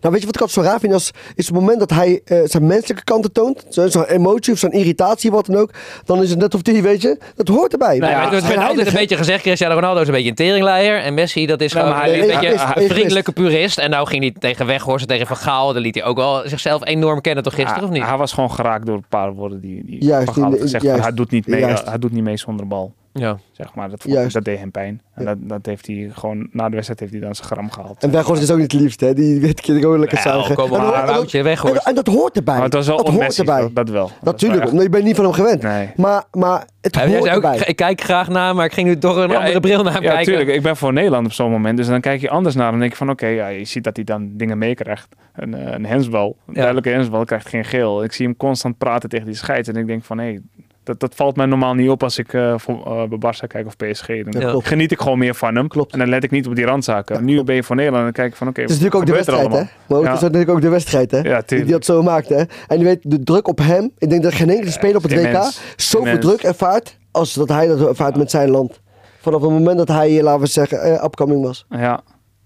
Nou, 0.00 0.12
weet 0.12 0.20
je 0.20 0.26
wat 0.26 0.34
ik 0.34 0.40
altijd 0.40 0.50
zo 0.64 0.70
raar 0.70 0.80
vind? 0.80 0.92
Als, 0.92 1.10
is 1.34 1.46
het 1.46 1.54
moment 1.54 1.78
dat 1.78 1.90
hij 1.90 2.20
eh, 2.24 2.38
zijn 2.44 2.66
menselijke 2.66 3.04
kanten 3.04 3.32
toont, 3.32 3.64
zo- 3.68 3.88
zo'n 3.88 4.04
emotie 4.04 4.52
of 4.52 4.58
zo'n 4.58 4.70
irritatie, 4.72 5.30
wat 5.30 5.46
dan 5.46 5.56
ook, 5.56 5.70
dan 6.04 6.22
is 6.22 6.30
het 6.30 6.38
net 6.38 6.54
of 6.54 6.62
die, 6.62 6.82
weet 6.82 7.02
je, 7.02 7.18
dat 7.36 7.48
hoort 7.48 7.72
erbij. 7.72 7.98
Nou, 7.98 8.12
ja, 8.12 8.30
het 8.30 8.46
werd 8.46 8.68
altijd 8.68 8.86
een 8.86 8.92
beetje 8.92 9.16
gezegd, 9.16 9.42
Cristiano 9.42 9.74
Ronaldo 9.74 10.00
is 10.00 10.06
een 10.06 10.12
beetje 10.14 10.28
een 10.28 10.34
teringleier. 10.34 10.98
En 10.98 11.14
Messi, 11.14 11.46
dat 11.46 11.60
is 11.60 11.72
Nou, 11.72 11.86
gewoon 11.86 12.04
een 12.14 12.20
beetje 12.40 12.52
een 12.74 12.88
vriendelijke 12.88 13.32
purist. 13.32 13.78
En 13.78 13.90
nou 13.90 14.06
ging 14.06 14.22
hij 14.22 14.34
tegen 14.38 14.66
Weghorst 14.66 15.02
en 15.02 15.08
tegen 15.08 15.26
Van 15.26 15.36
Gaal. 15.36 15.72
Dan 15.72 15.82
liet 15.82 15.94
hij 15.94 16.04
ook 16.04 16.16
wel 16.16 16.42
zichzelf 16.48 16.86
enorm 16.86 17.20
kennen 17.20 17.42
toch 17.44 17.54
gisteren, 17.54 17.80
Ja, 17.80 17.86
of 17.88 17.92
niet? 17.92 18.02
Hij 18.02 18.16
was 18.16 18.32
gewoon 18.32 18.50
geraakt 18.52 18.86
door 18.86 18.96
een 18.96 19.04
paar 19.08 19.32
woorden 19.32 19.60
die, 19.60 19.82
die 19.86 20.04
Juist, 20.04 20.24
Van 20.24 20.34
Gaal 20.42 20.50
had 20.50 20.60
gezegd. 20.60 20.84
juist. 20.84 21.02
hij, 21.02 21.12
doet 21.14 21.30
niet 21.30 21.46
mee, 21.46 21.60
Juist. 21.60 21.86
hij 21.86 21.98
doet 21.98 22.12
niet 22.12 22.24
mee 22.24 22.36
zonder 22.36 22.66
bal. 22.66 22.92
Ja. 23.12 23.38
Zeg 23.52 23.74
maar. 23.74 23.90
dat, 23.90 24.02
vond- 24.02 24.32
dat 24.32 24.44
deed 24.44 24.58
hem 24.58 24.70
pijn. 24.70 25.00
En 25.14 25.24
Ja. 25.24 25.28
dat, 25.34 25.36
dat 25.40 25.66
heeft 25.66 25.86
hij 25.86 26.10
gewoon, 26.12 26.48
na 26.52 26.64
de 26.68 26.74
wedstrijd 26.74 27.00
heeft 27.00 27.12
hij 27.12 27.20
dan 27.20 27.34
zijn 27.34 27.46
gram 27.48 27.70
gehaald. 27.70 28.02
En 28.02 28.10
Weghorst 28.10 28.42
is 28.42 28.50
ook 28.50 28.58
niet 28.58 28.72
het 28.72 28.80
liefst, 28.80 29.00
hè? 29.00 29.14
Die 29.14 29.40
weet 29.40 29.66
je 29.66 29.78
gewoon 29.80 29.98
lekker 29.98 30.18
zuigen. 30.18 30.54
kom 30.54 30.64
En 30.64 30.70
dat- 30.70 30.80
maar, 30.80 31.00
en 31.00 31.06
dat- 31.06 31.32
en, 31.64 31.76
en 31.84 31.94
dat 31.94 32.06
hoort 32.06 32.36
erbij. 32.36 32.54
Maar 32.54 32.64
het 32.64 32.72
was 32.74 32.86
wel 32.86 32.96
dat 32.96 33.08
hoort 33.14 33.38
erbij. 33.38 33.60
dat, 33.60 33.74
dat 33.74 33.88
wel. 33.88 34.10
Natuurlijk, 34.22 34.64
want 34.64 34.82
je 34.82 34.88
bent 34.88 35.04
niet 35.04 35.16
van 35.16 35.24
hem 35.24 35.32
gewend. 35.34 35.64
echt- 35.64 35.72
Nee. 35.74 35.90
Maar, 35.96 36.24
maar 36.32 36.66
het 36.80 36.94
Ja, 36.94 37.06
hoort 37.06 37.20
ook, 37.20 37.26
erbij. 37.26 37.58
ik 37.66 37.76
kijk 37.76 38.00
graag 38.00 38.28
naar, 38.28 38.54
maar 38.54 38.64
ik 38.64 38.72
ging 38.72 38.88
nu 38.88 38.98
door 38.98 39.16
een 39.22 39.28
Ja, 39.30 39.34
andere 39.36 39.54
ik- 39.54 39.60
bril 39.60 39.82
naar 39.82 39.92
hem 39.92 40.02
Ja, 40.02 40.08
kijken. 40.08 40.26
tuurlijk. 40.32 40.56
Ik 40.56 40.62
ben 40.62 40.76
voor 40.76 40.92
Nederland 40.92 41.26
op 41.26 41.32
zo'n 41.32 41.50
moment. 41.50 41.76
Dus 41.76 41.86
dan 41.86 42.00
kijk 42.00 42.20
je 42.20 42.30
anders 42.30 42.54
naar. 42.54 42.70
Dan 42.70 42.80
denk 42.80 42.90
je 42.90 42.96
van, 42.96 43.10
oké, 43.10 43.26
ja, 43.26 43.48
je 43.48 43.64
ziet 43.64 43.84
dat 43.84 43.96
hij 43.96 44.04
dan 44.04 44.30
dingen 44.36 44.58
meekrijgt. 44.58 45.08
Een, 45.34 45.54
eh, 45.54 45.72
een 45.72 45.86
hensbal, 45.86 46.36
een 46.46 46.54
duidelijke 46.54 46.88
hensbal, 46.88 47.24
krijgt 47.24 47.48
geen 47.48 47.64
geel. 47.64 48.04
Ik 48.04 48.12
zie 48.12 48.26
hem 48.26 48.36
constant 48.36 48.78
praten 48.78 49.08
tegen 49.08 49.26
die 49.26 49.34
scheids. 49.34 49.68
En 49.68 49.76
ik 49.76 49.86
denk 49.86 50.04
van, 50.04 50.18
hé, 50.18 50.38
dat, 50.84 51.00
dat 51.00 51.14
valt 51.14 51.36
mij 51.36 51.46
normaal 51.46 51.74
niet 51.74 51.88
op 51.88 52.02
als 52.02 52.18
ik 52.18 52.32
eh, 52.32 52.54
voor, 52.56 52.86
eh, 52.86 53.08
bij 53.08 53.18
Barca 53.18 53.46
kijk 53.46 53.66
of 53.66 53.76
PSG. 53.76 54.06
Dan 54.06 54.40
Ja, 54.42 54.54
geniet 54.62 54.92
ik 54.92 55.00
gewoon 55.00 55.18
meer 55.18 55.34
van 55.34 55.54
hem. 55.56 55.68
Klopt. 55.68 55.92
En 55.92 55.98
dan 55.98 56.08
let 56.08 56.24
ik 56.24 56.30
niet 56.30 56.46
op 56.46 56.54
die 56.54 56.64
randzaken. 56.64 57.24
nu 57.24 57.42
ben 57.44 57.54
je 57.54 57.62
voor 57.62 57.76
Nederland 57.76 58.06
en 58.06 58.12
dan 58.12 58.20
kijk 58.22 58.32
ik 58.32 58.36
van, 58.38 58.48
oké, 58.48 58.60
Het 58.60 58.70
is 58.70 58.76
natuurlijk 58.80 59.00
ook 59.02 59.08
de 59.08 59.14
wedstrijd, 59.24 59.52
hè? 59.52 59.62
Maar 59.88 59.98
ook, 59.98 60.04
Ja. 60.04 60.08
het 60.08 60.16
is 60.16 60.20
natuurlijk 60.22 60.50
ook 60.50 60.60
de 60.60 60.68
wedstrijd, 60.68 61.10
hè? 61.10 61.18
Ja, 61.20 61.42
die, 61.46 61.64
dat 61.64 61.84
zo 61.84 62.02
maakt, 62.02 62.28
hè? 62.28 62.42
En 62.68 62.78
je 62.78 62.84
weet, 62.84 62.98
de 63.02 63.22
druk 63.22 63.48
op 63.48 63.58
hem. 63.58 63.90
Ik 63.98 64.10
denk 64.10 64.22
dat 64.22 64.34
geen 64.34 64.50
enkele 64.50 64.70
speler 64.70 64.96
op 64.96 65.02
het 65.02 65.12
immens. 65.12 65.58
WK 65.60 65.80
zoveel 65.80 66.06
Immens. 66.06 66.26
druk 66.26 66.42
ervaart 66.42 66.98
als 67.10 67.34
dat 67.34 67.48
hij 67.48 67.66
dat 67.66 67.88
ervaart 67.88 68.16
met 68.16 68.30
zijn 68.30 68.50
land. 68.50 68.80
Vanaf 69.20 69.40
het 69.42 69.50
moment 69.50 69.78
dat 69.78 69.88
hij, 69.88 70.16
eh, 70.18 70.22
laten 70.22 70.40
we 70.40 70.46
zeggen, 70.46 70.82
eh, 70.82 71.04
upcoming 71.04 71.42
was. 71.42 71.66
Ja, 71.70 72.00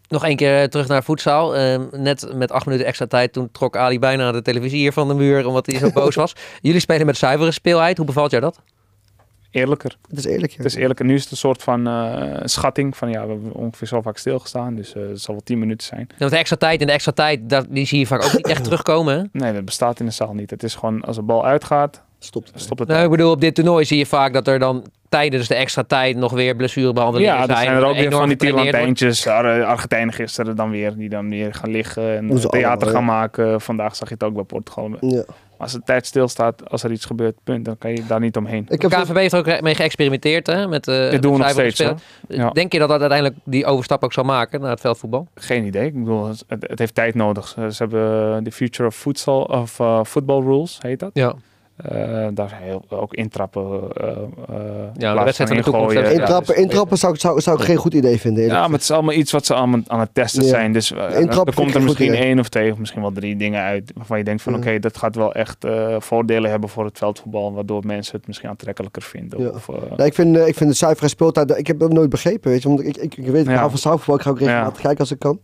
Nog 0.08 0.24
één 0.24 0.36
keer 0.36 0.62
eh, 0.62 0.68
terug 0.68 0.88
naar 0.88 1.02
voetbal. 1.02 1.56
Ehm, 1.56 1.82
net 1.90 2.34
met 2.34 2.50
acht 2.50 2.66
minuten 2.66 2.86
extra 2.86 3.06
tijd, 3.06 3.32
toen 3.32 3.48
trok 3.52 3.76
Ali 3.76 3.98
bijna 3.98 4.32
de 4.32 4.42
televisie 4.42 4.78
hier 4.78 4.92
van 4.92 5.08
de 5.08 5.14
muur, 5.14 5.46
omdat 5.46 5.66
hij 5.66 5.78
zo 5.78 5.90
boos 5.90 6.14
was. 6.14 6.32
Jullie 6.60 6.80
spelen 6.80 7.06
met 7.06 7.16
zuivere 7.16 7.50
speelheid. 7.50 7.96
Hoe 7.96 8.06
bevalt 8.06 8.30
jou 8.30 8.42
dat? 8.42 8.60
eerlijker. 9.56 9.96
Het 10.08 10.18
is 10.18 10.24
eerlijk, 10.24 10.52
ja. 10.52 10.56
Het 10.56 10.66
is 10.66 10.74
eerlijker. 10.74 11.04
Nu 11.04 11.14
is 11.14 11.22
het 11.22 11.30
een 11.30 11.36
soort 11.36 11.62
van 11.62 11.86
eh, 11.86 12.40
schatting 12.44 12.96
van, 12.96 13.10
ja, 13.10 13.26
we 13.26 13.32
hebben 13.32 13.52
ongeveer 13.52 13.86
zo 13.86 14.00
vaak 14.00 14.18
stilgestaan. 14.18 14.74
Dus 14.74 14.94
eh, 14.94 15.02
het 15.08 15.20
zal 15.20 15.34
wel 15.34 15.42
10 15.42 15.58
minuten 15.58 15.86
zijn. 15.86 16.06
Ja, 16.08 16.14
want 16.18 16.30
de 16.30 16.36
extra 16.36 16.56
tijd 16.56 16.80
en 16.80 16.86
de 16.86 16.92
extra 16.92 17.12
tijd, 17.12 17.50
dat, 17.50 17.66
die 17.68 17.86
zie 17.86 17.98
je 17.98 18.06
vaak 18.06 18.24
ook 18.24 18.32
niet 18.32 18.46
echt 18.46 18.64
terugkomen. 18.68 19.18
Hè? 19.18 19.24
Nee, 19.32 19.52
dat 19.52 19.64
bestaat 19.64 20.00
in 20.00 20.06
de 20.06 20.12
zaal 20.12 20.34
niet. 20.34 20.50
Het 20.50 20.62
is 20.62 20.74
gewoon, 20.74 21.02
als 21.02 21.16
de 21.16 21.22
bal 21.22 21.46
uitgaat, 21.46 22.02
Stopt. 22.26 22.50
stopt 22.54 22.78
het. 22.80 22.88
Nou, 22.88 23.04
ik 23.04 23.10
bedoel, 23.10 23.30
op 23.30 23.40
dit 23.40 23.54
toernooi 23.54 23.84
zie 23.84 23.98
je 23.98 24.06
vaak 24.06 24.32
dat 24.32 24.46
er 24.48 24.58
dan 24.58 24.84
tijdens 25.08 25.48
de 25.48 25.54
extra 25.54 25.82
tijd 25.82 26.16
nog 26.16 26.32
weer 26.32 26.56
blessurebehandelingen 26.56 27.32
Ja, 27.34 27.38
zijn. 27.46 27.50
er 27.58 27.64
zijn 27.64 27.76
er 27.76 27.84
ook 27.84 27.96
weer 27.96 28.10
van 28.12 28.28
die 28.28 28.36
tierlantijntjes. 28.36 29.26
Ar- 29.26 29.64
Argentijnen 29.64 30.14
gisteren 30.14 30.56
dan 30.56 30.70
weer, 30.70 30.96
die 30.96 31.08
dan 31.08 31.28
weer 31.30 31.54
gaan 31.54 31.70
liggen 31.70 32.16
en 32.16 32.26
theater 32.28 32.60
allemaal, 32.60 32.78
gaan 32.78 33.00
ja. 33.00 33.00
maken. 33.06 33.60
Vandaag 33.60 33.96
zag 33.96 34.08
je 34.08 34.14
het 34.14 34.22
ook 34.22 34.34
bij 34.34 34.42
Portugal. 34.44 34.90
Ja. 35.00 35.24
Als 35.58 35.72
de 35.72 35.80
tijd 35.84 36.06
stilstaat, 36.06 36.70
als 36.70 36.82
er 36.82 36.90
iets 36.90 37.04
gebeurt, 37.04 37.36
punt, 37.44 37.64
dan 37.64 37.78
kan 37.78 37.90
je 37.90 38.06
daar 38.06 38.20
niet 38.20 38.36
omheen. 38.36 38.66
Ik 38.68 38.80
De 38.80 38.88
heb 38.88 39.02
KNVB 39.04 39.16
heeft 39.16 39.32
er 39.32 39.38
ook 39.38 39.60
mee 39.60 39.74
geëxperimenteerd, 39.74 40.46
hè? 40.46 40.68
Met, 40.68 40.88
eh 40.88 41.10
Dit 41.10 41.22
doen 41.22 41.32
we 41.32 41.38
nog 41.38 41.48
steeds. 41.50 41.82
Ja. 42.28 42.50
Denk 42.50 42.72
je 42.72 42.78
dat 42.78 42.88
dat 42.88 43.00
uiteindelijk 43.00 43.40
die 43.44 43.66
overstap 43.66 44.04
ook 44.04 44.12
zal 44.12 44.24
maken 44.24 44.60
naar 44.60 44.70
het 44.70 44.80
veldvoetbal? 44.80 45.28
Geen 45.34 45.64
idee. 45.64 45.86
Ik 45.86 45.94
bedoel, 45.94 46.26
het, 46.28 46.44
het 46.48 46.78
heeft 46.78 46.94
tijd 46.94 47.14
nodig. 47.14 47.48
Ze, 47.48 47.66
ze 47.72 47.82
hebben 47.82 48.44
de 48.44 48.52
Future 48.52 48.88
of 48.88 48.94
Futsal 48.96 49.42
of 49.42 49.80
eh, 49.80 50.04
Football 50.04 50.42
Rules, 50.42 50.78
heet 50.82 51.00
dat. 51.00 51.10
Ja. 51.12 51.34
Eh, 51.76 52.26
daar 52.34 52.48
zijn 52.48 52.62
heel, 52.62 52.84
ook 52.88 53.14
intrappen. 53.14 53.80
eh, 53.94 54.06
eh, 54.08 54.16
Ja, 54.96 55.10
in 55.10 55.16
de 55.16 55.22
wedstrijd 55.24 55.48
van 55.50 55.58
de 55.58 55.64
toekomst 55.64 55.96
intrappen, 55.96 56.54
dus- 56.54 56.64
intrappen 56.64 56.98
zou, 56.98 57.12
ik- 57.14 57.20
zou, 57.20 57.40
zou 57.40 57.58
ik 57.58 57.64
geen 57.64 57.76
goed 57.76 57.94
idee 57.94 58.20
vinden. 58.20 58.42
eerlijk 58.42 58.58
Ja, 58.60 58.64
maar 58.64 58.74
het 58.74 58.82
is 58.82 58.90
allemaal 58.90 59.14
iets 59.14 59.32
wat 59.32 59.46
ze 59.46 59.54
allemaal 59.54 59.80
aan 59.86 60.00
het 60.00 60.08
testen 60.14 60.42
Ja. 60.42 60.48
zijn. 60.48 60.72
Dus 60.72 60.90
uh, 60.92 60.98
Intrappen 60.98 61.54
er 61.54 61.60
komt 61.60 61.74
er 61.74 61.82
misschien 61.82 62.14
één 62.14 62.38
of 62.38 62.48
twee 62.48 62.72
of 62.72 62.78
misschien 62.78 63.00
wel 63.00 63.12
drie 63.12 63.36
dingen 63.36 63.62
uit 63.62 63.92
waarvan 63.94 64.18
je 64.18 64.24
denkt 64.24 64.42
van 64.42 64.52
Ja. 64.52 64.58
oké, 64.58 64.78
dat 64.78 64.96
gaat 64.96 65.14
wel 65.16 65.34
echt 65.34 65.64
eh, 65.64 65.96
voordelen 65.98 66.50
hebben 66.50 66.68
voor 66.68 66.84
het 66.84 66.98
veldvoetbal, 66.98 67.52
waardoor 67.54 67.86
mensen 67.86 68.16
het 68.16 68.26
misschien 68.26 68.48
aantrekkelijker 68.48 69.02
vinden. 69.02 69.40
Ja. 69.42 69.48
Of, 69.48 69.68
Nee, 69.96 70.06
ik, 70.06 70.14
vind, 70.14 70.36
eh, 70.36 70.46
ik 70.46 70.54
vind 70.54 70.70
de 70.70 70.76
zuivere 70.76 71.08
speeltijd, 71.08 71.58
ik 71.58 71.66
heb 71.66 71.78
dat 71.78 71.92
nooit 71.92 72.10
begrepen, 72.10 72.50
weet 72.50 72.62
je. 72.62 72.68
Want 72.68 72.80
ik, 72.84 72.96
ik, 72.96 73.16
ik 73.16 73.26
weet, 73.26 73.44
ik 73.44 73.50
Ja. 73.50 73.56
hou 73.56 73.70
van 73.70 73.78
zaalvoetbal, 73.78 74.14
ik 74.16 74.22
ga 74.22 74.30
ook 74.30 74.38
regelmatig 74.38 74.76
Ja. 74.76 74.82
kijken 74.82 74.98
als 75.00 75.10
ik 75.10 75.18
kan. 75.18 75.40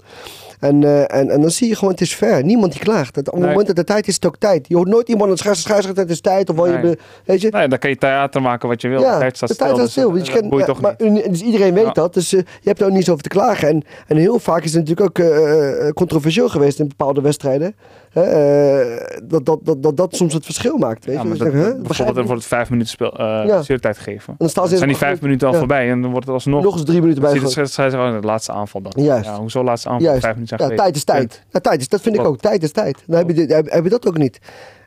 En, 0.62 0.84
eh, 0.84 1.00
en, 1.18 1.30
en 1.30 1.40
dan 1.40 1.50
zie 1.50 1.68
je 1.68 1.74
gewoon, 1.76 1.90
het 1.90 2.00
is 2.02 2.14
fair. 2.14 2.44
Niemand 2.44 2.72
die 2.72 2.80
klaagt. 2.80 3.16
Het, 3.16 3.26
op 3.26 3.32
het 3.32 3.40
Nee. 3.42 3.50
moment 3.50 3.66
dat 3.66 3.76
de 3.76 3.84
tijd 3.84 4.02
is, 4.02 4.08
is 4.08 4.14
het 4.14 4.26
ook 4.26 4.36
tijd. 4.36 4.68
Je 4.68 4.76
hoort 4.76 4.88
nooit 4.88 5.08
iemand 5.08 5.24
aan 5.24 5.30
het 5.30 5.38
scheidsrechter, 5.40 5.96
het 6.02 6.10
is 6.10 6.20
tijd. 6.20 6.50
Of 6.50 6.56
wel 6.56 6.66
je, 6.66 6.80
be- 6.80 6.98
weet 7.24 7.40
je. 7.40 7.48
nee, 7.50 7.68
dan 7.68 7.78
kan 7.78 7.90
je 7.90 7.96
theater 7.96 8.42
maken 8.42 8.68
wat 8.68 8.80
je 8.80 8.88
wil. 8.88 8.98
de 8.98 9.16
tijd 9.18 9.36
staat 9.36 9.48
de 9.48 9.54
tijd 9.56 9.70
staat 9.70 9.82
dus, 9.82 9.90
stil. 9.90 10.10
Dus, 10.10 10.28
dat 10.66 10.66
ja, 10.66 10.80
maar, 10.80 10.96
dus 11.30 11.42
iedereen 11.42 11.74
weet 11.74 11.84
Ja. 11.84 11.92
dat. 11.92 12.14
Dus 12.14 12.32
eh, 12.32 12.40
je 12.40 12.68
hebt 12.68 12.80
er 12.80 12.86
ook 12.86 12.92
niet 12.92 13.08
over 13.08 13.22
te 13.22 13.28
klagen. 13.28 13.68
En, 13.68 13.82
en 14.06 14.16
heel 14.16 14.38
vaak 14.38 14.64
is 14.64 14.74
het 14.74 14.88
natuurlijk 14.88 15.20
ook 15.20 15.26
eh, 15.26 15.88
controversieel 15.92 16.48
geweest 16.48 16.78
in 16.78 16.88
bepaalde 16.88 17.20
wedstrijden. 17.20 17.74
Eh, 18.12 18.80
dat, 19.22 19.44
dat, 19.46 19.58
dat, 19.62 19.82
dat 19.82 19.96
dat 19.96 20.16
soms 20.16 20.34
het 20.34 20.44
verschil 20.44 20.76
maakt. 20.76 21.04
Weet 21.04 21.22
je. 21.22 21.28
Dus 21.28 21.38
dat, 21.38 21.52
bijvoorbeeld 21.82 22.16
er 22.16 22.24
wordt 22.26 22.44
vijf 22.44 22.70
minuten 22.70 22.90
speel, 22.90 23.18
eh 23.18 23.26
Ja. 23.46 23.62
speeltijd 23.62 23.96
gegeven. 23.96 24.28
En 24.28 24.34
dan 24.38 24.48
staan 24.48 24.64
ze 24.64 24.70
Dan 24.70 24.78
zijn 24.78 24.90
die 24.90 24.98
vijf 24.98 25.20
minuten 25.20 25.48
al 25.48 25.54
voorbij 25.54 25.90
en 25.90 26.00
dan 26.02 26.10
wordt 26.10 26.26
het 26.26 26.34
alsnog. 26.34 26.62
nog 26.62 26.72
eens 26.74 26.84
drie 26.84 27.00
minuten 27.00 27.22
bij. 27.22 27.32
De 27.32 27.48
scheidsrechter 27.48 27.98
gewoon 27.98 28.20
de 28.20 28.26
laatste 28.26 28.52
aanval 28.52 28.80
dan. 28.82 29.04
Juist. 29.04 29.24
Ja, 29.24 29.38
hoezo 29.38 29.64
laatste 29.64 29.88
aanval? 29.88 30.04
Juist. 30.04 30.20
Vijf 30.22 30.34
minuten 30.34 30.58
zijn 30.58 30.76
tijd 30.76 30.96
is 30.96 31.04
tijd. 31.04 31.42
Tijd 31.50 31.80
is, 31.80 31.88
dat 31.88 32.00
vind 32.00 32.14
ik 32.14 32.24
ook. 32.24 32.40
Tijd 32.40 32.62
is 32.62 32.72
tijd. 32.72 33.02
Dan 33.06 33.18
heb 33.18 33.84
je, 33.84 33.90
dat 33.90 34.06
ook 34.06 34.18
niet. 34.18 34.38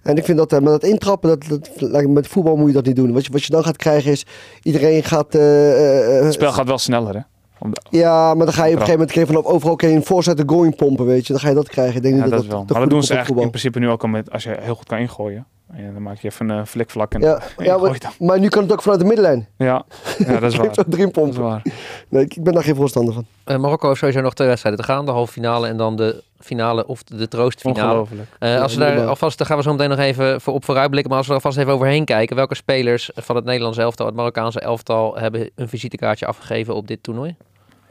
En 0.04 0.18
ik 0.18 0.26
vind 0.26 0.38
dat 0.38 0.54
eh, 0.54 0.60
met 0.60 0.68
dat 0.68 0.84
intrappen, 0.84 1.40
dat, 1.80 2.06
met 2.08 2.28
voetbal 2.28 2.56
moet 2.56 2.68
je 2.68 2.74
dat 2.74 2.86
niet 2.86 2.96
doen. 2.96 3.14
Wat 3.14 3.26
je, 3.26 3.32
wat 3.32 3.44
je 3.44 3.52
dan 3.52 3.64
gaat 3.64 3.78
krijgen 3.78 4.12
is, 4.12 4.26
iedereen 4.64 5.04
gaat... 5.04 5.36
eh, 5.36 5.72
eh, 5.72 6.18
eh, 6.18 6.24
Het 6.24 6.34
spel 6.34 6.52
gaat 6.52 6.68
wel 6.68 6.78
sneller, 6.78 7.14
hè? 7.14 7.20
Ja, 7.90 8.34
maar 8.34 8.46
dan 8.46 8.56
ga 8.56 8.66
je 8.66 8.74
op 8.74 8.80
een 8.80 8.86
gegeven 8.86 9.00
moment 9.00 9.14
je 9.14 9.26
vanaf 9.26 9.46
overal 9.46 9.76
kun 9.76 9.90
je 9.90 9.96
een 9.96 10.04
voorzetten 10.06 10.50
goal 10.50 10.64
in 10.64 10.76
pompen, 10.76 11.06
weet 11.06 11.28
je. 11.28 11.34
Dan 11.34 11.42
ga 11.42 11.50
je 11.50 11.56
dat 11.56 11.70
krijgen. 11.70 11.96
Ik 11.96 12.02
denk 12.02 12.16
Ja, 12.16 12.22
dat 12.22 12.32
dat 12.32 12.46
wel. 12.46 12.60
dat 12.60 12.70
Maar 12.70 12.80
dat 12.80 12.90
doen 12.90 13.04
ze 13.04 13.14
eigenlijk 13.14 13.44
in 13.44 13.50
principe 13.50 13.80
nu 13.80 13.90
ook 13.90 14.02
al 14.04 14.10
met 14.10 14.32
als 14.32 14.44
je 14.44 14.58
heel 14.60 14.76
goed 14.76 14.88
kan 14.88 14.98
ingooien. 14.98 15.46
En 15.74 15.94
dan 15.94 16.02
maak 16.02 16.18
je 16.18 16.28
even 16.28 16.50
een 16.50 16.68
flikvlak 16.68 17.14
en 17.14 17.22
Ja, 17.22 17.40
en 17.58 17.66
ja 17.66 17.78
maar, 18.20 18.40
nu 18.40 18.48
kan 18.48 18.64
het 18.64 18.72
ook 18.72 18.82
vanuit 18.82 19.00
de 19.00 19.06
middenlijn. 19.06 19.48
Ja, 19.58 19.86
ja, 20.18 20.34
dat 20.40 20.52
is 20.52 20.58
waar. 20.58 20.74
Dat 20.76 20.98
is 20.98 21.08
pompen. 21.12 21.42
waar. 21.42 21.62
Nee, 22.10 22.24
ik 22.24 22.44
ben 22.44 22.54
daar 22.54 22.64
geen 22.64 22.76
voorstander 22.76 23.14
van. 23.14 23.26
Eh, 23.44 23.58
Marokko 23.58 23.88
heeft 23.88 24.00
sowieso 24.00 24.22
nog 24.22 24.34
twee 24.34 24.48
wedstrijden 24.48 24.82
te 24.82 24.88
gaan. 24.92 25.06
De 25.06 25.12
halve 25.12 25.32
finale 25.32 25.68
en 25.68 25.78
dan 25.78 25.96
de 25.96 26.24
finale 26.40 26.88
of 26.88 27.04
de 27.04 27.28
troostfinale. 27.28 27.88
Ongelooflijk. 27.88 28.30
Eh, 28.40 28.62
als 28.62 28.76
we 28.76 28.84
Ja, 28.84 28.96
daar 28.96 29.08
alvast, 29.08 29.38
daar 29.38 29.48
gaan 29.48 29.58
we 29.58 29.64
zo 29.64 29.72
meteen 29.72 29.90
nog 29.90 30.00
even 30.00 30.42
voor 30.42 30.54
op 30.54 30.66
vooruitblikken. 30.66 31.10
Maar 31.10 31.18
als 31.20 31.28
we 31.28 31.34
er 31.36 31.40
alvast 31.40 31.58
even 31.58 31.74
overheen 31.74 32.06
kijken. 32.06 32.36
Welke 32.36 32.56
spelers 32.56 33.12
van 33.16 33.36
het 33.36 33.46
Nederlands 33.46 33.78
elftal, 33.78 34.06
het 34.06 34.16
Marokkaanse 34.16 34.60
elftal, 34.60 35.18
hebben 35.18 35.50
een 35.56 35.70
visitekaartje 35.70 36.26
afgegeven 36.26 36.76
op 36.76 36.88
dit 36.88 37.04
toernooi? 37.04 37.36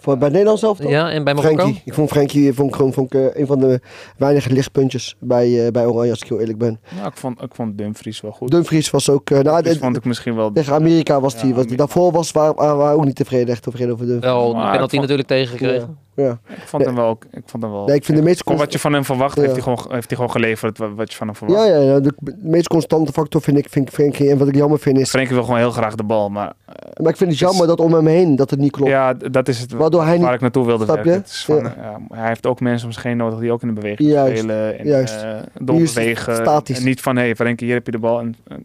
Voor, 0.04 0.18
bij 0.18 0.28
Nederland 0.28 0.58
zelf 0.58 0.78
toch? 0.78 0.90
Ja, 0.90 1.10
en 1.10 1.24
bij 1.24 1.34
Marokko? 1.34 1.72
Ik 1.84 1.94
vond 1.94 2.08
Frenkie 2.10 2.52
vond 2.52 2.68
ik 2.68 2.74
gewoon 2.76 2.92
vond 2.92 3.14
ik, 3.14 3.20
eh, 3.34 3.40
een 3.40 3.46
van 3.46 3.58
de 3.58 3.80
weinige 4.18 4.52
lichtpuntjes 4.52 5.16
bij, 5.20 5.64
eh, 5.66 5.72
bij 5.72 5.86
Oranje, 5.86 6.10
als 6.10 6.20
ik 6.22 6.28
heel 6.28 6.40
eerlijk 6.40 6.58
ben. 6.58 6.80
Nou, 6.96 7.06
ik 7.06 7.16
vond, 7.16 7.42
ik 7.42 7.54
vond 7.54 7.78
Dumfries 7.78 8.20
wel 8.20 8.30
goed. 8.32 8.50
Dumfries 8.50 8.90
was 8.90 9.10
ook... 9.10 9.30
eh, 9.30 9.38
nou, 9.40 9.62
de- 9.62 9.78
vond 9.78 9.96
ik 9.96 10.04
misschien 10.04 10.34
wel... 10.36 10.52
tegen 10.52 10.72
Amerika 10.74 11.20
was 11.20 11.34
Ja, 11.34 11.40
die. 11.42 11.54
Was 11.54 11.66
die 11.66 11.72
Amerika. 11.72 11.76
daarvoor 11.94 12.12
was 12.12 12.32
waar, 12.32 12.54
waar, 12.54 12.76
waar 12.76 12.94
ook 12.94 13.04
niet 13.04 13.16
tevreden, 13.16 13.48
echt 13.48 13.62
tevreden 13.62 13.92
over 13.92 14.06
Dumfries. 14.06 14.32
Wel, 14.32 14.54
de 14.54 14.70
penalty 14.70 14.96
natuurlijk 14.96 15.28
tegengekregen. 15.28 15.98
Ja. 16.16 16.38
Ik 16.48 16.62
vond 16.68 16.84
hem 16.84 16.94
wel... 16.94 17.18
Ik 17.30 17.42
vond 17.46 17.62
hem 17.62 17.72
wel 17.72 17.84
Nee, 17.86 17.96
ik 17.96 18.04
vind 18.04 18.24
de 18.24 18.34
Gewoon 18.36 18.58
wat 18.58 18.72
je 18.72 18.78
van 18.78 18.92
hem 18.92 19.04
verwacht, 19.04 19.36
Ja. 19.36 19.42
heeft, 19.42 19.54
hij 19.54 19.62
gewoon, 19.62 19.78
heeft 19.88 20.06
hij 20.08 20.16
gewoon 20.16 20.30
geleverd 20.30 20.78
wat, 20.78 21.10
je 21.10 21.16
van 21.16 21.26
hem 21.26 21.36
verwacht. 21.36 21.66
Ja, 21.66 21.74
ja, 21.74 21.80
ja, 21.80 22.00
de, 22.00 22.14
meest 22.42 22.68
constante 22.68 23.12
factor 23.12 23.40
vind 23.42 23.58
ik, 23.58 23.66
vind 23.70 23.88
ik 23.88 23.94
Frenkie. 23.94 24.30
En 24.30 24.38
wat 24.38 24.48
ik 24.48 24.54
jammer 24.54 24.78
vind 24.78 24.98
is... 24.98 25.10
Frenkie 25.10 25.34
wil 25.34 25.44
gewoon 25.44 25.58
heel 25.58 25.70
graag 25.70 25.94
de 25.94 26.02
bal, 26.04 26.28
maar 26.30 26.52
Maar 27.00 27.10
ik 27.10 27.16
vind 27.16 27.30
het 27.30 27.38
jammer 27.38 27.66
dat 27.66 27.80
om 27.80 27.92
hem 27.92 28.06
heen 28.06 28.36
dat 28.36 28.50
het 28.50 28.58
niet 28.58 28.70
klopt. 28.72 28.90
ja, 28.90 29.14
dat 29.14 29.48
is 29.48 29.60
het 29.60 29.72
Waardoor 29.72 30.02
hij 30.04 30.10
waar 30.10 30.24
niet... 30.26 30.34
ik 30.34 30.40
naartoe 30.40 30.66
wilde 30.66 30.84
Snap 30.84 31.04
werken. 31.04 31.22
van, 31.26 31.56
Ja. 31.56 31.74
ja, 31.76 32.00
hij 32.16 32.28
heeft 32.28 32.46
ook 32.46 32.60
mensen 32.60 32.86
om 32.86 32.92
zich 32.92 33.02
heen 33.02 33.16
nodig 33.16 33.38
die 33.38 33.52
ook 33.52 33.62
in 33.62 33.68
de 33.68 33.74
beweging 33.74 34.08
Juist, 34.10 34.38
spelen. 34.38 34.78
En, 34.78 34.86
juist. 34.86 35.22
eh, 35.22 35.38
doorbewegen. 35.60 36.34
statisch. 36.36 36.78
En 36.78 36.84
niet 36.84 37.00
van, 37.00 37.16
hé 37.16 37.22
hey, 37.22 37.34
Frenkie, 37.34 37.66
hier 37.66 37.76
heb 37.76 37.86
je 37.86 37.92
de 37.92 37.98
bal 37.98 38.18
en 38.20 38.36
eh, 38.48 38.56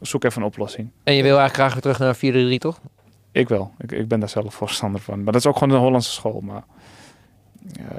zoek 0.00 0.24
even 0.24 0.40
een 0.40 0.46
oplossing. 0.46 0.88
En 1.04 1.14
je 1.14 1.22
wil 1.22 1.38
eigenlijk 1.38 1.54
graag 1.54 1.72
weer 1.72 1.94
terug 1.94 1.98
naar 2.22 2.54
4-3, 2.56 2.58
toch? 2.58 2.80
Ik 3.32 3.48
wel. 3.48 3.70
Ik, 3.78 3.92
ik 3.92 4.08
ben 4.08 4.20
daar 4.20 4.28
zelf 4.28 4.54
voorstander 4.54 5.00
van. 5.00 5.16
Maar 5.22 5.32
dat 5.32 5.40
is 5.42 5.46
ook 5.46 5.58
gewoon 5.58 5.74
de 5.74 5.80
Hollandse 5.84 6.10
school. 6.10 6.40
Maar 6.40 6.56
eh 6.56 6.62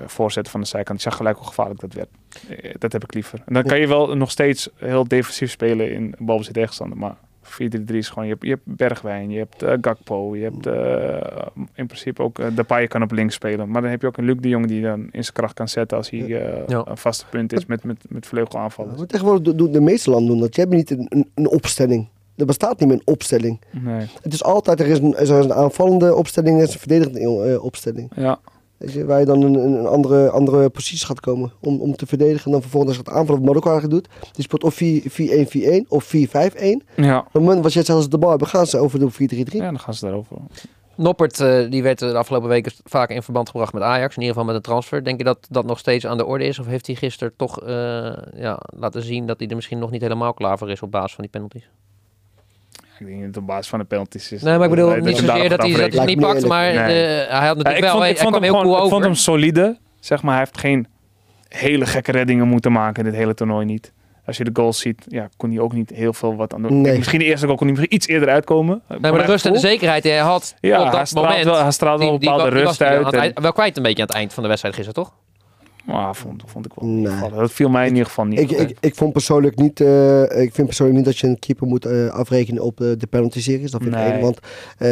voorzetten 0.06 0.52
van 0.52 0.62
de 0.62 0.68
zijkant, 0.68 0.98
ik 0.98 1.04
zag 1.04 1.16
gelijk 1.16 1.38
hoe 1.38 1.48
gevaarlijk 1.48 1.80
dat 1.80 1.94
werd. 1.94 2.10
Eh, 2.50 2.74
dat 2.80 2.92
heb 2.92 3.04
ik 3.04 3.14
liever. 3.14 3.42
En 3.46 3.54
dan 3.54 3.64
kan 3.64 3.80
je 3.80 3.88
wel 3.88 4.16
nog 4.18 4.32
steeds 4.32 4.70
heel 4.76 5.08
defensief 5.08 5.52
spelen 5.52 5.92
in 5.92 6.16
balbezit 6.20 6.54
tegenstander. 6.54 6.98
Maar 6.98 7.16
4-3-3 7.44 7.98
is 7.98 8.10
gewoon, 8.10 8.24
je 8.28 8.32
hebt, 8.32 8.44
je 8.44 8.50
hebt 8.50 8.62
Bergwijn, 8.66 9.30
je 9.30 9.38
hebt 9.38 9.64
eh, 9.64 9.74
Gakpo, 9.82 10.36
je 10.36 10.44
hebt 10.44 10.66
eh, 10.68 11.46
in 11.76 11.86
principe 11.86 12.22
ook 12.22 12.40
uh, 12.40 12.46
Depay 12.56 12.88
kan 12.88 13.02
op 13.04 13.12
links 13.12 13.36
spelen. 13.36 13.70
Maar 13.70 13.82
dan 13.82 13.92
heb 13.92 14.02
je 14.02 14.08
ook 14.08 14.18
een 14.18 14.26
Luc 14.26 14.36
de 14.40 14.50
Jong 14.50 14.68
die 14.68 14.82
dan 14.82 15.00
in 15.00 15.24
zijn 15.24 15.34
kracht 15.34 15.54
kan 15.54 15.68
zetten 15.68 15.98
als 15.98 16.10
hij 16.10 16.20
eh, 16.20 16.68
Ja. 16.68 16.82
een 16.86 16.98
vaste 16.98 17.26
punt 17.30 17.54
is 17.54 17.66
met, 17.66 17.84
met, 17.84 17.98
met 18.10 18.26
vleugelaanvallers. 18.26 18.98
Maar 18.98 19.08
tegenwoordig 19.08 19.56
doen- 19.56 19.72
de 19.72 19.82
meeste 19.82 20.10
landen 20.10 20.28
doen 20.32 20.40
dat. 20.40 20.56
Je 20.56 20.62
hebt 20.62 20.74
niet 20.74 20.90
een, 20.92 21.06
een, 21.10 21.30
een 21.36 21.48
opstelling. 21.50 22.08
Er 22.36 22.46
bestaat 22.46 22.80
niet 22.80 22.90
meer 22.90 22.98
een 22.98 23.14
opstelling. 23.14 23.62
Nee. 23.72 24.06
Het 24.22 24.34
is 24.34 24.44
altijd, 24.44 24.80
er 24.80 24.88
is 24.88 25.00
een, 25.00 25.16
er 25.16 25.22
is 25.22 25.30
een 25.30 25.54
aanvallende 25.54 26.16
opstelling 26.16 26.56
en 26.58 26.62
een 26.62 26.70
verdedigende 26.70 27.20
eh, 27.54 27.64
opstelling. 27.64 28.12
Ja, 28.16 28.40
je, 28.92 29.06
waar 29.06 29.20
je 29.20 29.26
dan 29.26 29.42
een, 29.42 29.56
een 29.56 29.86
andere, 29.86 30.30
andere 30.30 30.70
positie 30.70 31.06
gaat 31.06 31.20
komen 31.20 31.52
om, 31.60 31.82
om 31.82 31.96
te 31.96 32.06
verdedigen. 32.06 32.46
En 32.46 32.52
dan 32.52 32.62
vervolgens 32.62 32.98
gaat 32.98 33.10
aanvallen 33.10 33.42
wat 33.42 33.50
Marokko 33.50 33.70
eigenlijk 33.70 34.04
doet. 34.04 34.34
Die 34.36 34.44
speelt 34.44 34.64
of 34.64 34.82
4-1-4-1 35.84 35.88
of 35.88 36.16
4-5-1. 36.16 36.20
ja. 36.96 37.20
Op 37.20 37.34
het 37.34 37.42
moment 37.42 37.64
wat 37.64 37.74
jij 37.74 37.84
zegt 37.84 37.98
als 37.98 38.10
de 38.10 38.18
bal 38.18 38.30
hebben, 38.30 38.48
gaan 38.48 38.68
ze 38.68 38.78
over 38.78 39.00
de 39.00 39.12
4-3-3. 39.12 39.16
ja, 39.44 39.60
dan 39.60 39.80
gaan 39.80 39.94
ze 39.94 40.06
daarover. 40.06 40.38
Noppert, 40.96 41.40
eh, 41.40 41.70
die 41.70 41.84
werd 41.84 42.00
de 42.00 42.18
afgelopen 42.18 42.50
weken 42.50 42.72
vaak 42.84 43.10
in 43.10 43.24
verband 43.24 43.50
gebracht 43.50 43.74
met 43.74 43.84
Ajax. 43.84 44.16
In 44.16 44.22
ieder 44.22 44.36
geval 44.36 44.46
met 44.46 44.56
een 44.56 44.62
transfer. 44.62 45.04
Denk 45.04 45.18
je 45.18 45.24
dat 45.24 45.48
dat 45.50 45.66
nog 45.66 45.80
steeds 45.80 46.06
aan 46.06 46.18
de 46.18 46.26
orde 46.26 46.46
is? 46.46 46.60
Of 46.60 46.66
heeft 46.66 46.88
hij 46.88 46.96
gisteren 46.96 47.34
toch 47.36 47.62
eh, 47.62 48.14
ja, 48.36 48.60
laten 48.78 49.02
zien 49.02 49.26
dat 49.26 49.40
hij 49.40 49.48
er 49.48 49.56
misschien 49.56 49.80
nog 49.80 49.92
niet 49.92 50.02
helemaal 50.02 50.34
klaar 50.34 50.58
voor 50.58 50.70
is 50.70 50.82
op 50.82 50.92
basis 50.92 51.14
van 51.14 51.24
die 51.24 51.32
penalties? 51.32 51.70
Ik 53.00 53.06
denk 53.06 53.12
niet 53.12 53.20
dat 53.20 53.28
het 53.28 53.38
op 53.38 53.48
basis 53.48 53.68
van 53.68 53.80
de 53.80 53.86
penalties 53.86 54.32
is. 54.32 54.42
Nee, 54.42 54.56
maar 54.58 54.64
ik 54.64 54.70
bedoel 54.70 54.90
dat 54.90 55.00
niet 55.00 55.18
zozeer 55.18 55.50
dat 55.50 55.62
hij 55.62 55.70
hij 55.72 55.84
afrekenen. 55.84 56.06
niet 56.06 56.20
pakt. 56.20 56.48
Maar 56.48 56.64
hij 56.74 57.26
had 57.28 57.58
natuurlijk 57.58 57.76
ik 57.76 57.82
wel... 57.82 57.90
vond, 57.92 58.02
hij, 58.02 58.10
ik 58.12 58.16
hij 58.16 58.24
vond 58.24 58.34
hem 58.36 58.44
heel 58.44 58.54
gewoon, 58.54 58.72
cool 58.74 58.84
ik 58.84 58.90
vond 58.90 59.04
hem 59.04 59.14
solide. 59.16 59.78
Zeg 60.00 60.22
maar, 60.22 60.32
hij 60.32 60.40
heeft 60.44 60.58
geen 60.58 60.88
hele 61.48 61.86
gekke 61.86 62.12
reddingen 62.12 62.48
moeten 62.48 62.72
maken 62.72 63.04
in 63.06 63.10
dit 63.12 63.20
hele 63.20 63.34
toernooi 63.34 63.66
niet. 63.66 63.94
Als 64.26 64.38
je 64.38 64.44
de 64.44 64.50
goals 64.54 64.80
ziet, 64.80 65.06
ja, 65.08 65.30
kon 65.38 65.50
hij 65.50 65.60
ook 65.60 65.74
niet 65.74 65.90
heel 65.90 66.14
veel 66.14 66.36
wat 66.36 66.54
aan 66.54 66.62
doen. 66.62 66.82
Nee. 66.82 66.98
Misschien 66.98 67.20
de 67.20 67.26
eerste 67.26 67.46
goal 67.46 67.58
kon 67.58 67.68
hij 67.68 67.76
misschien 67.76 67.96
iets 67.96 68.08
eerder 68.08 68.30
uitkomen. 68.30 68.82
Nee, 68.88 69.00
maar 69.00 69.12
de 69.12 69.26
rust 69.32 69.46
en 69.46 69.54
de 69.54 69.60
zekerheid 69.60 70.04
die 70.04 70.12
hij 70.12 70.22
had 70.22 70.56
Ja, 70.60 70.78
op 70.78 70.88
hij 70.90 70.98
dat 71.00 71.08
straalt 71.08 71.28
moment... 71.28 71.46
wel, 71.46 71.62
hij 71.62 71.72
straalt 71.72 72.00
wel 72.00 72.14
een 72.14 72.20
bepaalde 72.20 72.44
die 72.50 72.60
rust 72.64 72.80
hij 72.80 72.98
uit. 72.98 73.06
het 73.06 73.16
en- 73.16 73.42
wel 73.42 73.54
kwijt 73.54 73.78
een 73.78 73.84
beetje 73.84 74.02
aan 74.02 74.08
het 74.08 74.16
eind 74.16 74.34
van 74.34 74.44
de 74.44 74.50
wedstrijd 74.50 74.76
gisteren, 74.76 75.04
toch? 75.04 75.14
Maar 75.84 76.16
vond, 76.16 76.44
vond 76.46 76.66
ik 76.66 76.72
wel 76.76 76.90
Nee. 76.90 77.30
Dat 77.30 77.52
viel 77.52 77.70
mij 77.70 77.86
in 77.86 77.92
ieder 77.92 78.08
geval 78.08 78.26
niet. 78.26 78.40
Ik, 78.40 78.52
ik, 78.52 78.78
ik, 78.80 78.96
vond 78.96 79.14
persoonlijk 79.14 79.56
niet, 79.56 79.80
eh, 79.82 80.22
ik 80.22 80.54
vind 80.54 80.68
persoonlijk 80.68 80.98
niet 80.98 81.06
dat 81.06 81.18
je 81.18 81.28
een 81.28 81.40
keeper 81.40 81.68
moet 81.68 81.86
eh, 81.86 82.08
afrekenen 82.08 82.64
op 82.64 82.82
eh, 82.82 82.88
de 82.98 83.08
penalty 83.08 83.42
series. 83.42 83.72
Dat 83.72 83.82
vind 83.82 83.96
ik 83.96 84.02
één, 84.02 84.22
want 84.22 84.40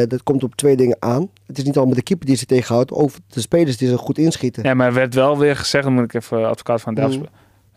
dat 0.09 0.23
komt 0.23 0.43
op 0.43 0.55
twee 0.55 0.75
dingen 0.75 0.97
aan. 0.99 1.29
Het 1.45 1.57
is 1.57 1.63
niet 1.63 1.77
allemaal 1.77 1.95
de 1.95 2.01
keeper 2.01 2.25
die 2.25 2.35
ze 2.35 2.45
tegenhoudt, 2.45 2.91
of 2.91 3.19
de 3.27 3.41
spelers 3.41 3.77
die 3.77 3.87
ze 3.87 3.97
goed 3.97 4.17
inschieten. 4.17 4.63
ja, 4.63 4.73
maar 4.73 4.87
er 4.87 4.93
werd 4.93 5.13
wel 5.13 5.37
weer 5.37 5.55
gezegd, 5.55 5.83
dan 5.83 5.93
moet 5.93 6.03
ik 6.03 6.13
even 6.13 6.49
advocaat 6.49 6.81
van 6.81 6.93
Delft 6.93 7.17
Mm. 7.17 7.25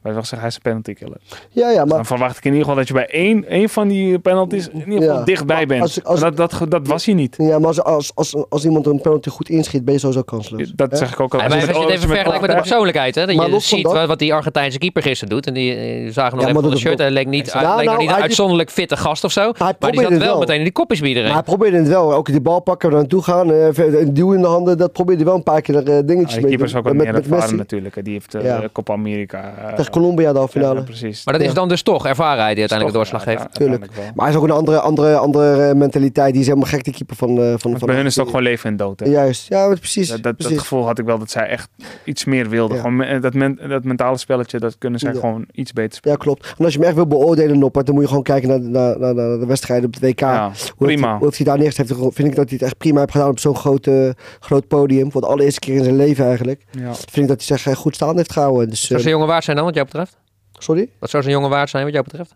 Wij 0.05 0.13
wel 0.13 0.23
zeggen, 0.23 0.39
hij 0.39 0.49
is 0.49 0.55
een 0.55 0.63
penalty 0.63 0.93
killer. 0.95 1.17
Ja, 1.51 1.71
ja, 1.71 1.85
maar 1.85 1.97
Dan 1.97 2.07
verwacht 2.07 2.37
ik 2.37 2.45
in 2.45 2.51
ieder 2.53 2.61
geval 2.67 2.77
dat 2.79 2.89
je 2.89 2.95
bij 2.95 3.07
één, 3.07 3.49
één 3.49 3.69
van 3.69 3.89
die 3.89 4.19
penalties 4.19 4.69
in 4.69 4.79
ieder 4.79 5.01
geval 5.03 5.17
Ja. 5.19 5.25
dichtbij 5.25 5.67
bent. 5.67 5.83
als- 6.05 6.21
dat, 6.21 6.37
dat, 6.37 6.61
dat 6.69 6.87
was 6.87 7.05
hij 7.05 7.15
niet. 7.15 7.35
Ja, 7.39 7.59
maar 7.59 7.67
als, 7.69 7.83
als, 7.83 8.11
als, 8.15 8.45
als 8.49 8.65
iemand 8.65 8.87
een 8.87 9.01
penalty 9.01 9.29
goed 9.31 9.49
inschiet, 9.49 9.85
ben 9.85 9.95
je 9.95 10.01
sowieso 10.01 10.23
kansloos. 10.23 10.73
Dat 10.77 10.91
Hè? 10.91 10.97
zeg 10.97 11.13
ik 11.13 11.21
ook 11.21 11.35
al. 11.35 11.41
Ja, 11.41 11.49
maar 11.49 11.57
als 11.57 11.67
je 11.67 11.73
het 11.83 11.89
even 11.91 12.09
vergelijkt 12.09 12.41
met 12.41 12.51
de 12.51 12.57
persoonlijkheid, 12.57 13.15
hè, 13.15 13.27
dat 13.27 13.37
Maar 13.37 13.51
je 13.51 13.59
ziet 13.61 13.83
dat- 13.83 13.93
wat, 13.93 14.07
wat 14.07 14.19
die 14.19 14.35
Argentijnse 14.35 14.79
keeper 14.79 15.03
gisteren 15.03 15.35
doet. 15.35 15.47
En 15.47 15.55
die 15.55 15.75
eh, 15.75 15.79
zagen 15.81 16.13
nog 16.15 16.23
Ja, 16.23 16.29
even 16.31 16.43
maar 16.45 16.53
van 16.53 16.63
de 16.63 16.69
dat 16.69 16.79
shirt. 16.79 16.99
Hij 16.99 17.11
leek 17.11 17.27
niet, 17.27 17.55
leek 17.55 17.63
nou, 17.63 17.99
niet 17.99 18.09
een 18.09 18.15
uitzonderlijk 18.15 18.71
fitte 18.71 18.97
gast 18.97 19.25
of 19.25 19.33
zo. 19.33 19.53
Maar 19.59 19.75
die 19.79 20.01
zat 20.01 20.11
wel 20.11 20.19
wel. 20.19 20.39
meteen 20.39 20.57
in 20.57 20.63
die 20.63 20.73
kopjes 20.73 20.99
bij 21.01 21.09
iedereen. 21.09 21.29
Maar 21.29 21.39
hij 21.39 21.49
probeerde 21.49 21.77
het 21.77 21.89
wel. 21.89 22.15
Ook 22.15 22.27
die 22.27 22.41
bal 22.41 22.61
pakken, 22.61 22.89
er 22.91 22.95
naartoe 22.97 23.23
gaan, 23.23 23.53
eh, 23.53 23.77
een 24.01 24.15
duw 24.15 24.33
in 24.33 24.41
de 24.41 24.47
handen. 24.47 24.79
Dat 24.79 24.93
probeerde 24.93 25.21
hij 25.23 25.31
wel 25.31 25.39
een 25.39 25.45
paar 25.53 25.61
keer 25.61 25.75
er, 25.77 25.97
eh, 25.99 26.07
dingetjes 26.07 26.35
de 26.35 26.41
mee 26.41 26.49
keeper 26.51 26.67
is 26.67 26.75
ook 26.75 26.85
wat 26.85 26.95
met, 26.95 27.05
meer 27.07 27.15
ervaren 27.15 27.57
natuurlijk. 27.57 28.05
Die 28.05 28.13
heeft. 28.13 28.37
Copa 28.73 28.93
America. 28.93 29.53
Eh, 29.95 30.03
Colombia 30.03 30.33
de 30.33 30.39
ja, 30.39 30.47
finale. 30.47 30.83
precies. 30.83 31.25
Maar 31.25 31.39
dat 31.39 31.47
is 31.47 31.55
dan 31.55 31.69
dus 31.69 31.83
toch 31.83 32.07
ervarenheid 32.07 32.57
die 32.57 32.61
uiteindelijk 32.69 32.99
de 32.99 33.05
Toch, 33.11 33.11
doorslag 33.21 33.35
ja, 33.35 33.41
geeft. 33.43 33.55
Tuurlijk. 33.55 33.87
Maar 34.15 34.25
hij 34.27 34.35
is 34.35 34.41
ook 34.41 34.45
een 34.45 34.51
andere, 34.51 34.81
andere, 34.81 35.17
andere 35.17 35.63
eh, 35.69 35.75
mentaliteit. 35.75 36.33
Die 36.33 36.41
is 36.41 36.47
helemaal 36.47 36.69
gek, 36.69 36.85
die 36.85 36.93
keeper 36.95 37.17
van... 37.17 37.29
eh 37.29 37.37
van, 37.37 37.45
Want 37.63 37.79
van 37.79 37.87
bij 37.89 37.97
hun 37.97 38.07
is 38.07 38.15
het 38.15 38.23
ook 38.25 38.31
gewoon 38.31 38.43
leven 38.45 38.71
en 38.71 38.77
dood. 38.77 39.01
hè. 39.01 39.07
Juist, 39.07 39.49
ja, 39.49 39.69
precies. 39.69 40.09
Dat, 40.09 40.23
dat, 40.23 40.35
gevoel 40.47 40.87
had 40.87 40.99
ik 40.99 41.05
wel 41.05 41.19
dat 41.19 41.31
zij 41.31 41.47
echt 41.49 41.69
iets 42.05 42.25
meer 42.25 42.49
wilden. 42.49 42.77
Gewoon 42.77 42.97
me- 42.97 43.19
dat, 43.19 43.35
men- 43.35 43.59
dat 43.69 43.85
mentale 43.85 44.17
spelletje, 44.19 44.59
dat 44.59 44.79
kunnen 44.79 45.01
zij 45.01 45.13
Ja. 45.13 45.21
gewoon 45.21 45.47
iets 45.53 45.73
beter 45.73 45.95
spelen. 45.97 46.17
Ja, 46.19 46.23
klopt. 46.25 46.55
En 46.59 46.65
als 46.65 46.73
je 46.73 46.79
hem 46.79 46.87
echt 46.89 46.97
wil 46.97 47.07
beoordelen, 47.07 47.59
Noppert, 47.59 47.87
dan 47.87 47.95
moet 47.95 48.03
je 48.05 48.09
gewoon 48.09 48.23
kijken 48.23 48.49
naar, 48.49 48.61
naar, 48.61 48.99
naar, 48.99 49.15
naar 49.15 49.39
de 49.39 49.47
wedstrijden 49.47 49.87
op 49.87 49.95
het 49.95 50.03
WK. 50.03 50.21
Ja, 50.21 50.51
Hoe 50.77 50.87
prima. 50.87 51.07
hij- 51.09 51.17
Hoe 51.17 51.25
heeft 51.25 51.37
hij 51.37 51.47
daar 51.47 51.59
neergezet? 51.59 51.89
Heeft 51.89 52.01
Vind 52.15 52.29
ik 52.29 52.35
dat 52.37 52.49
hij 52.49 52.59
het 52.59 52.63
echt 52.63 52.79
prima 52.79 52.99
heeft 53.01 53.13
gedaan 53.13 53.29
op 53.29 53.39
zo'n 53.39 53.57
groot, 53.57 53.87
eh, 53.87 54.09
groot 54.41 54.69
podium. 54.69 55.13
Voor 55.13 55.21
de 55.21 55.27
allereerste 55.27 55.61
keer 55.61 55.75
in 55.77 55.85
zijn 55.85 55.97
leven 55.97 56.25
eigenlijk. 56.27 56.63
Ja. 56.71 56.95
Vind 56.95 57.17
ik 57.17 57.29
dat 57.29 57.45
hij 57.47 57.57
zich 57.59 57.67
eh, 57.67 57.75
goed 57.77 57.95
staan 57.95 58.17
heeft 58.17 58.33
gehouden. 58.33 58.69
Dus, 58.69 58.87
Zou 58.87 59.01
eh, 59.01 59.07
jongen 59.07 59.27
waard 59.27 59.45
zijn 59.45 59.57
dan, 59.57 59.65
wat 59.65 59.75
jou 59.85 60.05
betreft? 60.05 60.17
sorry? 60.59 60.89
Wat 60.99 61.11
zou 61.11 61.23
zo'n 61.23 61.33
jongen 61.33 61.51
waard 61.51 61.71
zijn, 61.71 61.85
wat 61.85 61.93
jou 61.93 62.05
betreft? 62.05 62.35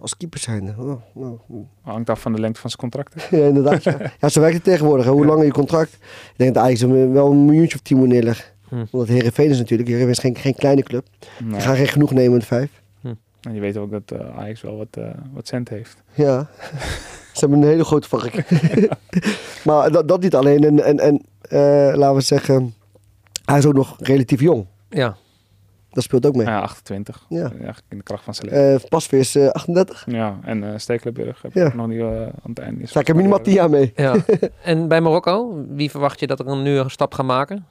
Als 0.00 0.16
keeper 0.16 0.38
zijn. 0.40 0.74
Oh, 0.78 1.02
nou, 1.14 1.38
Hangt 1.82 2.10
af 2.10 2.20
van 2.20 2.32
de 2.32 2.40
lengte 2.40 2.60
van 2.60 2.70
zijn 2.70 2.82
contracten. 2.82 3.20
Ja, 3.40 3.46
inderdaad. 3.46 3.82
Ja. 3.82 4.12
ja, 4.20 4.28
zo 4.28 4.40
werkt 4.40 4.54
het 4.54 4.64
tegenwoordig. 4.64 5.04
Hè. 5.04 5.10
Hoe 5.10 5.20
Ja. 5.22 5.26
langer 5.28 5.44
je 5.44 5.52
contract. 5.52 5.92
Ik 5.92 6.34
denk 6.36 6.54
dat 6.54 6.64
eigenlijk 6.64 7.12
wel 7.12 7.30
een 7.30 7.44
miljoentje 7.44 7.76
of 7.76 7.82
tien 7.82 7.96
moet 7.96 8.08
neerleggen. 8.08 8.44
Hm. 8.68 8.84
Omdat 8.90 9.08
Heerenveen 9.08 9.50
is 9.50 9.58
natuurlijk. 9.58 9.88
Heerenveen 9.88 10.12
is 10.14 10.18
geen, 10.18 10.36
geen 10.36 10.54
kleine 10.54 10.82
club. 10.82 11.06
Nee. 11.42 11.50
Die 11.50 11.60
gaan 11.60 11.76
geen 11.76 11.88
genoeg 11.88 12.12
nemen 12.12 12.32
met 12.32 12.44
vijf. 12.46 12.80
En 13.42 13.54
je 13.54 13.60
weet 13.60 13.76
ook 13.76 13.90
dat 13.90 14.20
eh, 14.20 14.38
Ajax 14.38 14.60
wel 14.60 14.76
wat, 14.76 14.86
eh, 14.90 15.04
wat 15.32 15.48
cent 15.48 15.68
heeft. 15.68 15.96
Ja. 16.14 16.50
Ze 17.32 17.40
hebben 17.40 17.58
een 17.62 17.68
hele 17.68 17.84
grote 17.84 18.08
vark. 18.08 18.44
maar 19.64 19.90
dat, 19.90 20.08
dat 20.08 20.20
niet 20.20 20.34
alleen. 20.34 20.64
En, 20.64 20.84
en, 20.84 20.98
en 20.98 21.22
eh, 21.40 21.96
laten 21.98 22.14
we 22.14 22.20
zeggen, 22.20 22.74
hij 23.44 23.58
is 23.58 23.66
ook 23.66 23.74
nog 23.74 23.96
relatief 23.98 24.40
jong. 24.40 24.66
Ja. 24.88 25.16
Dat 25.92 26.02
speelt 26.04 26.26
ook 26.26 26.34
mee. 26.36 26.46
Ja, 26.46 26.60
28. 26.60 27.26
Ja. 27.28 27.42
Eigenlijk 27.42 27.82
in 27.88 27.96
de 27.96 28.02
kracht 28.02 28.24
van 28.24 28.34
zijn 28.34 28.48
leven. 28.48 28.82
Eh 28.82 28.88
Pasveer 28.88 29.18
is 29.18 29.34
eh, 29.36 29.48
38. 29.48 30.04
ja, 30.06 30.38
en 30.42 30.64
eh 30.64 30.78
Stekelenburg 30.78 31.42
heb 31.42 31.52
Ja. 31.54 31.66
ik 31.66 31.74
nog 31.74 31.86
niet 31.86 32.00
eh, 32.00 32.06
aan 32.22 32.32
het 32.42 32.58
einde. 32.58 32.86
Sta 32.86 33.00
ik 33.00 33.08
er 33.08 33.16
minimaal 33.16 33.40
10 33.40 33.52
jaar 33.54 33.70
mee. 33.70 33.92
ja. 33.96 34.16
en 34.64 34.88
bij 34.88 35.00
Marokko, 35.00 35.64
wie 35.68 35.90
verwacht 35.90 36.20
je 36.20 36.26
dat 36.26 36.40
er 36.40 36.46
een, 36.46 36.62
nu 36.62 36.78
een 36.78 36.90
stap 36.90 37.14
gaat 37.14 37.26
maken? 37.26 37.66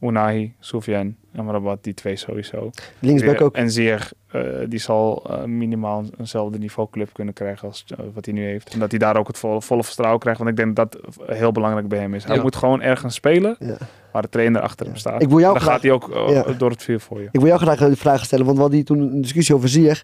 Unahi, 0.00 0.52
Soufiane 0.60 1.12
en 1.32 1.50
Rabat, 1.50 1.84
die 1.84 1.94
twee 1.94 2.16
sowieso. 2.16 2.70
Linksback 2.98 3.40
ook. 3.40 3.54
En 3.56 3.70
Zeer, 3.70 4.10
eh, 4.30 4.42
die 4.68 4.78
zal 4.78 5.24
eh, 5.30 5.44
minimaal 5.44 6.04
eenzelfde 6.18 6.58
niveau 6.58 6.88
club 6.90 7.12
kunnen 7.12 7.34
krijgen 7.34 7.68
als 7.68 7.84
eh, 7.88 8.04
wat 8.14 8.24
hij 8.24 8.34
nu 8.34 8.44
heeft. 8.44 8.72
En 8.72 8.78
dat 8.78 8.90
hij 8.90 8.98
daar 8.98 9.16
ook 9.16 9.26
het 9.26 9.38
volle, 9.38 9.62
volle 9.62 9.84
vertrouwen 9.84 10.20
krijgt. 10.20 10.38
Want 10.38 10.50
ik 10.50 10.56
denk 10.56 10.76
dat 10.76 10.92
dat 10.92 11.16
heel 11.36 11.52
belangrijk 11.52 11.88
bij 11.88 11.98
hem 11.98 12.14
is. 12.14 12.24
Hij 12.24 12.36
Ja. 12.36 12.42
moet 12.42 12.56
gewoon 12.56 12.80
ergens 12.82 13.14
spelen 13.14 13.56
Ja. 13.58 13.76
waar 14.12 14.22
de 14.22 14.28
trainer 14.28 14.60
achter 14.60 14.86
hem 14.86 14.96
staat. 14.96 15.22
Ik 15.22 15.28
wil 15.28 15.38
jou 15.40 15.52
dan 15.52 15.62
graag- 15.62 15.72
gaat 15.74 15.82
hij 15.82 15.92
ook 15.92 16.10
Ja. 16.28 16.42
door 16.58 16.70
het 16.70 16.82
vuur 16.82 17.00
voor 17.00 17.18
je. 17.20 17.28
Ik 17.32 17.40
wil 17.40 17.46
jou 17.48 17.60
graag 17.60 17.80
een 17.80 17.96
vraag 17.96 18.24
stellen, 18.24 18.44
want 18.44 18.56
we 18.56 18.62
hadden 18.62 18.78
hier 18.80 18.88
toen 18.88 19.00
een 19.00 19.20
discussie 19.20 19.54
over 19.54 19.68
Ziyech. 19.68 20.02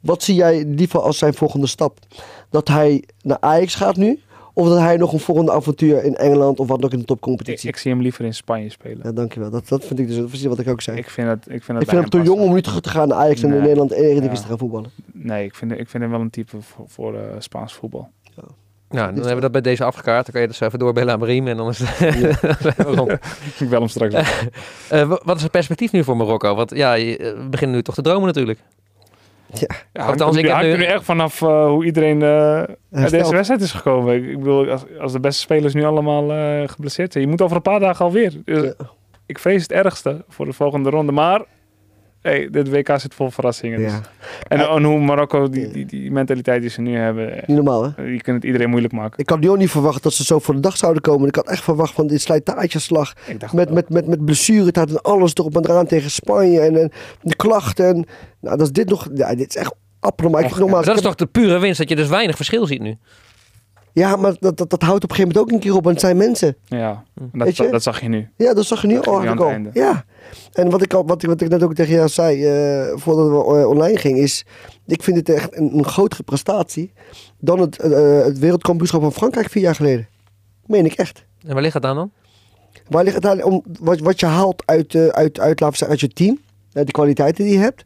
Wat 0.00 0.22
zie 0.22 0.34
jij 0.34 0.64
liever 0.64 1.00
als 1.00 1.18
zijn 1.18 1.34
volgende 1.34 1.66
stap? 1.66 1.98
Dat 2.50 2.68
hij 2.68 3.04
naar 3.22 3.36
Ajax 3.40 3.74
gaat 3.74 3.96
nu? 3.96 4.20
Of 4.58 4.68
dat 4.68 4.78
hij 4.78 4.96
nog 4.96 5.12
een 5.12 5.18
volgende 5.20 5.52
avontuur 5.52 6.04
in 6.04 6.16
Engeland 6.16 6.60
of 6.60 6.68
wat 6.68 6.84
ook 6.84 6.90
in 6.90 6.96
de 6.96 7.02
Ik, 7.02 7.06
topcompetitie? 7.08 7.68
ik 7.68 7.76
zie 7.76 7.92
hem 7.92 8.00
liever 8.02 8.24
in 8.24 8.34
Spanje 8.34 8.68
spelen. 8.70 9.00
Ja, 9.02 9.12
dankjewel. 9.12 9.50
Dat, 9.50 9.68
dat 9.68 9.84
vind 9.84 9.98
ik 9.98 10.06
dus 10.08 10.16
precies 10.16 10.46
wat 10.46 10.58
ik 10.58 10.68
ook 10.68 10.80
zei. 10.80 10.96
Ik, 10.98 11.04
Ik 11.04 11.10
vind 11.10 11.26
dat, 11.28 11.36
ik 11.36 11.62
vind 11.62 11.66
dat 11.66 11.76
vind 11.76 11.90
bij 11.90 11.98
hem 12.00 12.08
te 12.10 12.22
jong 12.30 12.40
om 12.40 12.52
nu 12.54 12.62
terug 12.62 12.80
te 12.80 12.88
gaan 12.88 13.08
naar 13.08 13.18
Ajax 13.18 13.42
en 13.42 13.52
in. 13.52 13.60
Nederland 13.60 13.92
en 13.92 13.98
Eredivisie 14.02 14.30
Ja. 14.36 14.40
te 14.42 14.46
gaan 14.48 14.58
voetballen. 14.58 14.90
Nee, 15.12 15.44
ik 15.44 15.54
vind, 15.54 15.72
ik 15.72 15.88
vind 15.88 16.02
hem 16.02 16.12
wel 16.12 16.20
een 16.20 16.30
type 16.30 16.56
voor, 16.60 16.84
voor 16.88 17.14
eh, 17.14 17.20
Spaans 17.38 17.72
voetbal. 17.74 18.08
Nou, 18.90 19.06
dan 19.06 19.14
hebben 19.16 19.34
we 19.34 19.40
dat 19.40 19.52
bij 19.52 19.60
deze 19.60 19.84
afgekaart. 19.84 20.24
Dan 20.24 20.32
kan 20.32 20.40
je 20.42 20.48
dus 20.48 20.60
even 20.60 20.78
doorbellen 20.78 21.12
aan 21.12 21.18
Briem 21.18 21.48
en 21.48 21.56
dan 21.56 21.68
is 21.68 21.78
het 21.84 22.74
rond. 22.96 23.10
ik 23.60 23.68
bel 23.68 23.78
hem 23.80 23.88
straks. 23.88 24.14
Eh, 24.88 25.02
wa- 25.08 25.20
wat 25.24 25.36
is 25.36 25.42
het 25.42 25.50
perspectief 25.50 25.92
nu 25.92 26.04
voor 26.04 26.16
Marokko? 26.16 26.54
Want 26.54 26.70
ja, 26.74 26.92
je, 26.94 27.16
eh, 27.16 27.32
we 27.42 27.48
beginnen 27.48 27.76
nu 27.76 27.82
toch 27.82 27.94
te 27.94 28.02
dromen 28.02 28.26
natuurlijk. 28.26 28.58
Ja, 29.52 29.66
Althans, 29.92 30.20
hangt 30.20 30.20
er 30.20 30.26
ik 30.28 30.34
nu- 30.34 30.40
heb 30.40 30.50
hangt 30.50 30.66
nu- 30.66 30.72
er 30.72 30.78
nu 30.78 30.84
echt 30.84 31.04
vanaf 31.04 31.42
eh, 31.42 31.66
hoe 31.66 31.84
iedereen 31.84 32.22
eh, 32.22 32.28
uit 32.92 33.10
deze 33.10 33.32
wedstrijd 33.34 33.60
is 33.60 33.72
gekomen. 33.72 34.14
Ik, 34.14 34.24
ik 34.30 34.38
bedoel, 34.38 34.70
als, 34.70 34.82
als 35.00 35.12
de 35.12 35.20
beste 35.20 35.40
spelers 35.40 35.74
nu 35.74 35.84
allemaal 35.84 36.32
eh, 36.32 36.68
geblesseerd 36.68 37.12
zijn. 37.12 37.24
Je 37.24 37.30
moet 37.30 37.42
over 37.42 37.56
een 37.56 37.62
paar 37.62 37.80
dagen 37.80 38.04
alweer. 38.04 38.32
Dus 38.44 38.62
Ja. 38.62 38.72
Ik 39.26 39.38
vrees 39.38 39.62
het 39.62 39.72
ergste 39.72 40.24
voor 40.28 40.44
de 40.44 40.52
volgende 40.52 40.90
ronde. 40.90 41.12
Maar 41.12 41.42
hey, 42.20 42.48
dit 42.50 42.70
WK 42.70 42.98
zit 43.00 43.14
vol 43.14 43.30
verrassingen. 43.30 43.78
Dus. 43.78 43.92
Ja, 43.92 44.00
En, 44.48 44.60
en 44.60 44.82
hoe 44.82 45.00
Marokko, 45.00 45.48
die, 45.48 45.70
die, 45.70 45.86
die 45.86 46.12
mentaliteit 46.12 46.60
die 46.60 46.70
ze 46.70 46.80
nu 46.80 46.96
hebben, 46.96 47.32
eh, 47.32 47.48
niet 47.48 47.56
normaal 47.56 47.82
hè. 47.82 48.04
die 48.04 48.22
kunnen 48.22 48.34
het 48.34 48.44
iedereen 48.44 48.70
moeilijk 48.70 48.92
maken. 48.92 49.18
Ik 49.18 49.28
had 49.28 49.40
nu 49.40 49.50
ook 49.50 49.58
niet 49.58 49.70
verwacht 49.70 50.02
dat 50.02 50.12
ze 50.12 50.24
zo 50.24 50.38
voor 50.38 50.54
de 50.54 50.60
dag 50.60 50.76
zouden 50.76 51.02
komen. 51.02 51.28
Ik 51.28 51.34
had 51.34 51.48
echt 51.48 51.62
verwacht 51.62 51.94
van 51.94 52.06
dit 52.06 52.26
dacht, 53.38 53.52
Met, 53.52 53.70
met, 53.70 53.88
met, 53.88 54.06
met 54.06 54.24
blessuretijd 54.24 54.90
en 54.90 55.02
alles 55.02 55.34
erop 55.34 55.56
en 55.56 55.64
eraan 55.64 55.86
tegen 55.86 56.10
Spanje. 56.10 56.60
En, 56.60 56.80
en 56.80 56.92
de 57.22 57.36
klachten. 57.36 57.86
En, 57.86 58.06
nou, 58.40 58.56
dat 58.56 58.66
is 58.66 58.72
dit 58.72 58.88
nog... 58.88 59.08
Ja, 59.14 59.34
dit 59.34 59.48
is 59.48 59.56
echt 59.56 59.74
abnormaal. 60.00 60.40
Ik, 60.40 60.50
Och, 60.50 60.58
nogmaals, 60.58 60.86
dat 60.86 60.96
is 60.96 61.02
toch 61.02 61.14
de 61.14 61.26
pure 61.26 61.58
winst, 61.58 61.78
dat 61.78 61.88
je 61.88 61.96
dus 61.96 62.08
weinig 62.08 62.36
verschil 62.36 62.66
ziet 62.66 62.80
nu. 62.80 62.96
Ja, 63.98 64.16
maar 64.16 64.36
dat, 64.40 64.56
dat, 64.56 64.70
dat 64.70 64.82
houdt 64.82 65.04
op 65.04 65.10
een 65.10 65.16
gegeven 65.16 65.36
moment 65.36 65.38
ook 65.38 65.50
een 65.50 65.60
keer 65.60 65.76
op. 65.76 65.84
En 65.84 65.90
het 65.90 66.00
zijn 66.00 66.16
mensen. 66.16 66.56
ja, 66.64 67.04
dat, 67.14 67.44
Weet 67.44 67.56
je? 67.56 67.70
dat 67.70 67.82
zag 67.82 68.00
je 68.00 68.08
nu. 68.08 68.28
Ja, 68.36 68.54
dat 68.54 68.64
zag 68.64 68.80
je 68.80 68.86
nu 68.86 68.94
Dat 68.94 69.06
al 69.06 69.26
aan 69.26 69.64
het. 69.64 69.74
Ja. 69.74 70.04
En 70.52 70.70
wat 70.70 70.82
ik, 70.82 70.94
al, 70.94 71.06
wat, 71.06 71.22
ik, 71.22 71.28
wat 71.28 71.40
ik 71.40 71.48
net 71.48 71.62
ook 71.62 71.74
tegen 71.74 71.94
jou 71.94 72.08
zei, 72.08 72.44
eh, 72.44 72.96
voordat 72.96 73.28
we 73.28 73.60
eh, 73.60 73.68
online 73.68 73.98
gingen, 73.98 74.22
is... 74.22 74.44
Ik 74.86 75.02
vind 75.02 75.16
dit 75.16 75.36
echt 75.36 75.56
een, 75.56 75.78
een 75.78 75.84
grotere 75.84 76.22
prestatie 76.22 76.92
dan 77.38 77.58
het, 77.58 77.78
eh, 77.78 77.90
het 78.24 78.38
wereldkampioenschap 78.38 79.00
van 79.00 79.12
Frankrijk 79.12 79.50
vier 79.50 79.62
jaar 79.62 79.74
geleden. 79.74 80.08
Meen 80.66 80.84
ik 80.84 80.92
echt. 80.92 81.24
En 81.46 81.52
waar 81.52 81.62
ligt 81.62 81.74
het 81.74 81.84
aan 81.84 81.96
dan? 81.96 82.10
Waar 82.88 83.04
ligt 83.04 83.16
het 83.16 83.26
aan? 83.26 83.42
Om, 83.42 83.62
wat, 83.80 83.98
wat 83.98 84.20
je 84.20 84.26
haalt 84.26 84.62
uit, 84.66 84.94
eh, 84.94 85.06
uit, 85.06 85.40
uit, 85.40 85.60
laten 85.60 85.76
zeggen, 85.76 85.88
uit 85.88 86.00
je 86.00 86.08
team, 86.08 86.38
de 86.72 86.84
kwaliteiten 86.84 87.44
die 87.44 87.52
je 87.52 87.60
hebt. 87.60 87.84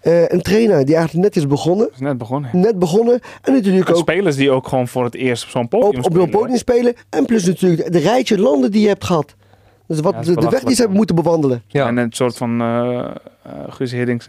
Eh, 0.00 0.28
een 0.28 0.42
trainer 0.42 0.84
die 0.84 0.94
eigenlijk 0.94 1.24
net 1.24 1.36
is 1.36 1.46
begonnen, 1.46 1.88
is 1.92 1.98
net 1.98 2.18
begonnen. 2.18 2.50
net 2.52 2.78
begonnen. 2.78 3.20
En 3.42 3.52
natuurlijk 3.52 3.88
En 3.88 3.94
ook 3.94 4.00
spelers 4.00 4.36
die 4.36 4.50
ook 4.50 4.68
gewoon 4.68 4.88
voor 4.88 5.04
het 5.04 5.14
eerst 5.14 5.44
op 5.44 5.50
zo'n 5.50 5.68
podium 5.68 6.04
op, 6.04 6.10
op 6.10 6.16
een 6.16 6.30
podium 6.30 6.56
spelen. 6.56 6.94
En 7.10 7.26
plus 7.26 7.44
natuurlijk 7.44 7.92
de 7.92 7.98
rijtje 7.98 8.38
landen 8.38 8.70
die 8.70 8.80
je 8.82 8.88
hebt 8.88 9.04
gehad. 9.04 9.34
Dus 9.86 10.00
wat, 10.00 10.14
Ja, 10.14 10.20
de, 10.20 10.40
de 10.40 10.48
weg 10.48 10.62
die 10.62 10.74
ze 10.74 10.80
hebben 10.80 10.96
moeten 10.96 11.16
bewandelen. 11.16 11.62
Ja. 11.66 11.86
En 11.86 11.96
een 11.96 12.12
soort 12.12 12.36
van 12.36 12.60
eh, 12.60 13.10
Guus 13.68 13.92
Hiddings 13.92 14.26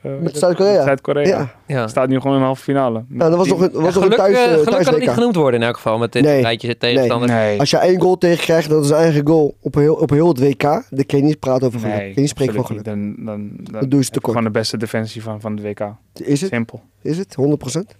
Met 0.00 0.38
Zuid-Korea. 0.38 0.84
Zuid-Korea. 0.84 1.26
Ja. 1.38 1.54
ja. 1.66 1.88
Staat 1.88 2.08
nu 2.08 2.16
gewoon 2.16 2.32
in 2.32 2.38
de 2.38 2.44
halve 2.44 2.62
finale. 2.62 3.04
Nou, 3.08 3.30
dat 3.30 3.38
was 3.38 3.48
nog 3.48 3.60
een, 3.60 3.70
was 3.72 3.80
Ja, 3.80 3.80
nog 3.84 3.94
een 3.94 4.02
geluk, 4.02 4.16
thuis, 4.16 4.36
eh, 4.36 4.44
eh, 4.44 4.50
geluk 4.50 4.68
thuis 4.68 4.84
kan 4.84 4.94
het 4.94 5.02
niet 5.02 5.10
genoemd 5.12 5.36
worden 5.36 5.60
in 5.60 5.66
elk 5.66 5.74
geval 5.74 5.98
met 5.98 6.12
dit 6.12 6.22
Nee. 6.22 6.42
rijtje 6.42 6.76
tegenstanders. 6.76 7.32
Nee. 7.32 7.58
Als 7.58 7.70
je 7.70 7.76
één 7.76 8.00
goal 8.00 8.18
tegenkrijgt, 8.18 8.68
dat 8.68 8.84
is 8.84 8.90
een 8.90 8.96
eigen 8.96 9.26
goal 9.26 9.56
op 9.60 9.74
heel, 9.74 9.94
op 9.94 10.10
heel 10.10 10.28
het 10.28 10.38
WK. 10.40 10.62
Dan 10.62 11.06
kan 11.06 11.18
je 11.18 11.24
niet 11.24 11.38
praten 11.40 11.66
over 11.66 11.80
geluk. 11.80 11.96
Nee, 11.96 12.12
je 12.14 12.20
niet 12.20 12.28
spreken 12.28 12.54
van 12.54 12.66
geluk. 12.66 12.84
Dan, 12.84 13.14
dan, 13.18 13.50
dan 13.56 13.80
Dat 13.80 13.90
doe 13.90 13.98
je 13.98 14.04
je 14.04 14.10
tekort. 14.10 14.36
Gewoon 14.36 14.52
de 14.52 14.58
beste 14.58 14.76
defensie 14.76 15.22
van, 15.22 15.40
van 15.40 15.56
de 15.56 15.62
WK. 15.62 15.80
Is 16.14 16.40
het? 16.40 16.50
Simpel. 16.50 16.82
Is 17.02 17.18
het? 17.18 17.36
100%? 17.40 17.96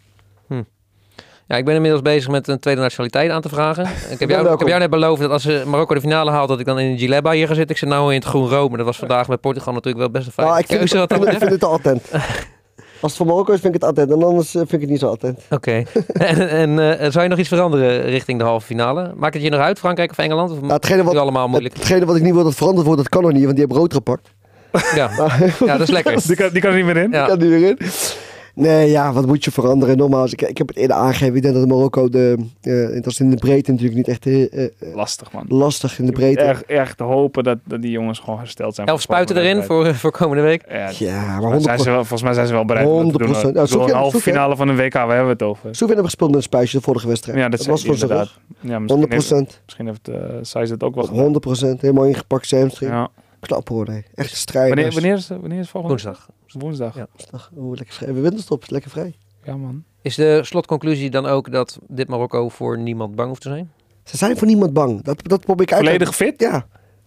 Ja, 1.49 1.57
ik 1.57 1.64
ben 1.64 1.74
inmiddels 1.74 2.03
bezig 2.03 2.30
met 2.30 2.49
een 2.49 2.59
tweede 2.59 2.80
nationaliteit 2.80 3.30
aan 3.30 3.40
te 3.40 3.49
vragen. 3.49 3.84
Ik 4.11 4.18
heb, 4.18 4.28
jou, 4.34 4.53
ik 4.53 4.59
heb 4.59 4.68
jou 4.68 4.80
net 4.80 4.90
beloofd 4.90 5.20
dat 5.20 5.30
als 5.30 5.42
ze 5.42 5.62
Marokko 5.66 5.94
de 5.94 6.01
finale 6.01 6.30
haalt, 6.30 6.49
dat 6.49 6.61
ik 6.61 6.66
dan 6.66 6.78
in 6.78 6.92
de 6.92 6.99
Gileba 6.99 7.30
hier 7.30 7.47
ga 7.47 7.55
zitten. 7.55 7.70
Ik 7.70 7.80
zit 7.80 7.88
nou 7.88 8.09
in 8.12 8.18
het 8.18 8.28
groen 8.28 8.49
Rome. 8.49 8.76
Dat 8.76 8.86
was 8.86 8.97
vandaag 8.97 9.28
met 9.28 9.40
Portugal 9.40 9.72
natuurlijk 9.72 9.99
wel 9.99 10.11
best 10.11 10.26
een 10.26 10.32
fijne 10.32 10.51
Nou, 10.51 10.62
ik 10.62 10.66
vind, 10.66 10.78
keuze. 10.78 10.99
het, 10.99 11.11
wat 11.11 11.20
dat 11.24 11.32
ik 11.32 11.38
vind, 11.38 11.53
ik 11.53 11.61
het 11.61 11.70
attent. 11.70 12.11
Als 13.01 13.12
het 13.12 13.16
van 13.16 13.26
Marokko 13.26 13.53
is, 13.53 13.61
vind 13.61 13.74
ik 13.74 13.80
het 13.80 13.90
attent. 13.90 14.11
En 14.11 14.22
anders 14.22 14.49
eh, 14.55 14.61
vind 14.61 14.72
ik 14.72 14.80
het 14.80 14.90
niet 14.90 15.01
zo 15.01 15.11
attent. 15.11 15.40
Oké. 15.51 15.82
en 16.12 16.49
en 16.49 16.99
eh, 16.99 17.11
zou 17.11 17.24
je 17.24 17.30
nog 17.30 17.38
iets 17.38 17.49
veranderen 17.49 18.03
richting 18.03 18.38
de 18.38 18.44
halve 18.44 18.66
finale? 18.66 19.12
Maakt 19.16 19.34
het 19.34 19.42
je 19.42 19.51
nog 19.51 19.61
uit, 19.61 19.78
Frankrijk 19.78 20.11
of 20.11 20.18
Engeland? 20.18 20.51
Of 20.51 20.61
Nou, 20.61 20.72
hetgene, 20.72 21.03
wat, 21.03 21.16
allemaal 21.16 21.49
moeilijk? 21.49 21.74
hetgene 21.74 22.05
wat 22.05 22.16
ik 22.16 22.22
niet 22.22 22.34
wil 22.34 22.44
dat 22.44 22.55
veranderd 22.55 22.86
wordt, 22.86 23.03
dat 23.03 23.11
kan 23.11 23.22
nog 23.22 23.32
niet. 23.32 23.44
Want 23.44 23.57
die 23.57 23.64
hebben 23.64 23.78
rood 23.78 23.92
gepakt. 23.92 24.28
Ja. 24.94 25.11
Maar, 25.18 25.55
ja, 25.64 25.72
dat 25.76 25.88
is 25.88 25.94
lekker. 25.94 26.22
Die 26.26 26.36
kan, 26.36 26.49
die 26.53 26.61
kan 26.61 26.70
er 26.70 26.76
niet 26.76 26.86
meer 26.86 26.97
in. 26.97 27.11
Ja. 27.11 27.26
kan 27.26 27.38
die 27.38 27.57
erin. 27.57 27.78
Nee, 28.57 28.91
ja, 28.91 29.13
wat 29.13 29.27
moet 29.27 29.45
je 29.45 29.51
veranderen? 29.51 29.97
Nogmaals, 29.97 30.33
ik, 30.33 30.43
ik 30.43 30.59
heb 30.59 30.69
het 30.69 30.77
eerder 30.77 30.97
aangegeven. 30.97 31.35
Ik 31.37 31.43
denk 31.43 31.55
dat 31.55 31.67
Marokko, 31.67 32.09
de, 32.09 32.37
eh, 32.63 32.95
dat 33.03 33.07
is 33.07 33.21
in 33.21 33.31
de 33.31 33.37
breedte 33.37 33.71
natuurlijk 33.71 33.97
niet 33.97 34.09
echt 34.09 34.27
eh, 34.27 34.65
eh, 34.65 34.71
Lastig 34.95 35.33
man. 35.33 35.45
lastig 35.49 35.99
in 35.99 36.07
de 36.07 36.13
breedte. 36.13 36.43
Erg, 36.43 36.63
erg 36.63 36.95
te 36.95 37.03
hopen 37.05 37.45
dat, 37.45 37.59
dat 37.65 37.83
die 37.83 37.91
jongens 37.91 38.19
gewoon 38.19 38.39
hersteld 38.39 38.75
zijn. 38.75 38.87
Elf 38.87 39.01
spuiten 39.01 39.37
erin 39.37 39.63
voor, 39.63 39.95
voor 39.95 40.11
komende 40.11 40.43
week. 40.43 40.63
Ja, 40.69 40.91
Ja, 40.99 41.39
maar 41.41 41.41
maar 41.43 41.59
100%. 41.59 41.63
zijn 41.63 41.79
ze 41.79 41.85
wel, 41.91 41.99
volgens 41.99 42.23
mij 42.23 42.33
zijn 42.33 42.47
ze 42.47 42.53
wel 42.53 42.65
bereid 42.65 42.87
om 42.89 43.03
dat 43.03 43.13
te 43.13 43.19
doen. 43.19 43.27
100%. 43.29 43.31
hoor. 43.33 43.43
Ja, 43.43 43.49
Ik 43.49 43.53
bedoel, 43.53 43.67
Sofiane- 43.67 43.93
een 43.93 43.99
halve 43.99 44.21
finale 44.21 44.57
van 44.57 44.69
een 44.69 44.77
WK, 44.77 44.93
waar 44.93 45.07
hebben 45.09 45.25
we 45.27 45.33
het 45.33 45.43
over? 45.43 45.63
Soeven 45.65 45.87
hebben 45.87 46.05
gespeeld 46.05 46.31
met 46.31 46.39
een 46.39 46.45
spuisje 46.45 46.77
de 46.77 46.83
vorige 46.83 47.07
wedstrijd. 47.09 47.39
Ja, 47.39 47.49
dat, 47.49 47.65
was 47.67 47.81
zei 47.81 47.93
voor 47.97 48.03
inderdaad. 48.03 48.39
Ja, 48.61 48.79
misschien 48.79 49.05
100%. 49.05 49.09
heeft, 49.09 49.61
misschien 49.65 49.87
heeft 49.87 50.09
uh, 50.09 50.71
het 50.71 50.83
ook 50.83 50.95
wel 50.95 51.05
gedaan. 51.05 51.77
100%. 51.77 51.81
Helemaal 51.81 52.05
ingepakt, 52.05 52.47
zijn. 52.47 52.71
Ja. 52.79 53.09
Knap 53.41 53.68
hoor, 53.68 53.89
nee. 53.89 54.05
Echt 54.14 54.37
strijders. 54.37 54.74
Wanneer, 54.74 54.93
wanneer, 54.95 55.14
is, 55.16 55.28
wanneer 55.28 55.59
is 55.59 55.68
volgende 55.70 56.03
Woensdag. 56.03 56.28
Woensdag. 56.49 56.95
Ja. 56.97 57.07
Ach, 57.30 57.51
Oeh, 57.57 57.76
lekker 57.76 57.95
vrij. 57.95 58.14
We 58.14 58.20
winterstop, 58.20 58.64
lekker 58.70 58.91
vrij. 58.91 59.14
Ja, 59.45 59.57
man. 59.57 59.84
Is 60.03 60.14
de 60.14 60.41
slotconclusie 60.45 61.11
dan 61.11 61.26
ook 61.26 61.53
dat 61.53 61.78
dit 61.89 62.09
Marokko 62.09 62.49
voor 62.49 62.78
niemand 62.78 63.14
bang 63.14 63.28
hoeft 63.28 63.41
te 63.43 63.49
zijn? 63.49 63.70
Ze 64.05 64.16
zijn 64.16 64.37
voor 64.37 64.47
niemand 64.47 64.72
bang. 64.72 65.03
Dat, 65.03 65.28
dat 65.28 65.41
probeer 65.41 65.66
ik 65.66 65.72
uit 65.72 65.84
Volledig 65.84 66.14
fit? 66.14 66.41
Ja, 66.41 66.66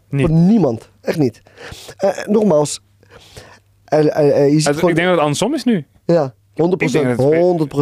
Niet. 0.09 0.27
voor 0.27 0.35
niemand. 0.35 0.89
Echt 1.01 1.17
niet. 1.17 1.41
Eh, 1.97 2.25
nogmaals. 2.25 2.79
eh, 3.85 4.17
eh, 4.17 4.49
je 4.51 4.55
ziet 4.57 4.65
Het- 4.67 4.75
gewoon... 4.75 4.89
Ik 4.89 4.95
denk 4.95 5.07
dat 5.07 5.15
het 5.15 5.23
andersom 5.25 5.53
is 5.53 5.63
nu. 5.63 5.85
Ja, 6.05 6.33
100 6.55 6.81
Ik 6.81 6.91
denk 6.91 7.17
dat 7.17 7.31
het- 7.31 7.37
100 7.41 7.73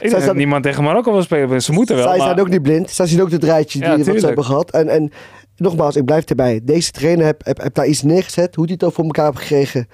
Ik 0.00 0.10
zijn- 0.10 0.36
niemand 0.36 0.62
tegen 0.62 0.82
Marokko 0.84 1.12
wil 1.12 1.22
spelen. 1.22 1.62
Ze 1.62 1.72
moeten 1.72 1.96
wel, 1.96 2.04
Zij 2.08 2.16
maar... 2.16 2.26
zijn 2.26 2.40
ook 2.40 2.48
niet 2.48 2.62
blind. 2.62 2.90
Zij 2.90 3.06
zien 3.06 3.22
ook 3.22 3.30
het 3.30 3.44
rijtje 3.44 3.78
die 3.78 3.88
Ja, 3.88 3.96
tuurlijk. 3.96 4.24
hebben 4.26 4.44
gehad. 4.44 4.70
En, 4.70 4.88
en 4.88 5.10
nogmaals, 5.56 5.96
ik 5.96 6.04
blijf 6.04 6.24
erbij. 6.24 6.60
Deze 6.62 6.90
trainer 6.90 7.24
heb, 7.26 7.44
heb, 7.44 7.58
heb 7.62 7.74
daar 7.74 7.86
iets 7.86 8.02
neergezet. 8.02 8.54
Hoe 8.54 8.64
hij 8.64 8.72
het 8.74 8.84
ook 8.84 8.92
voor 8.92 9.04
elkaar 9.04 9.26
heeft 9.26 9.38
gekregen. 9.38 9.88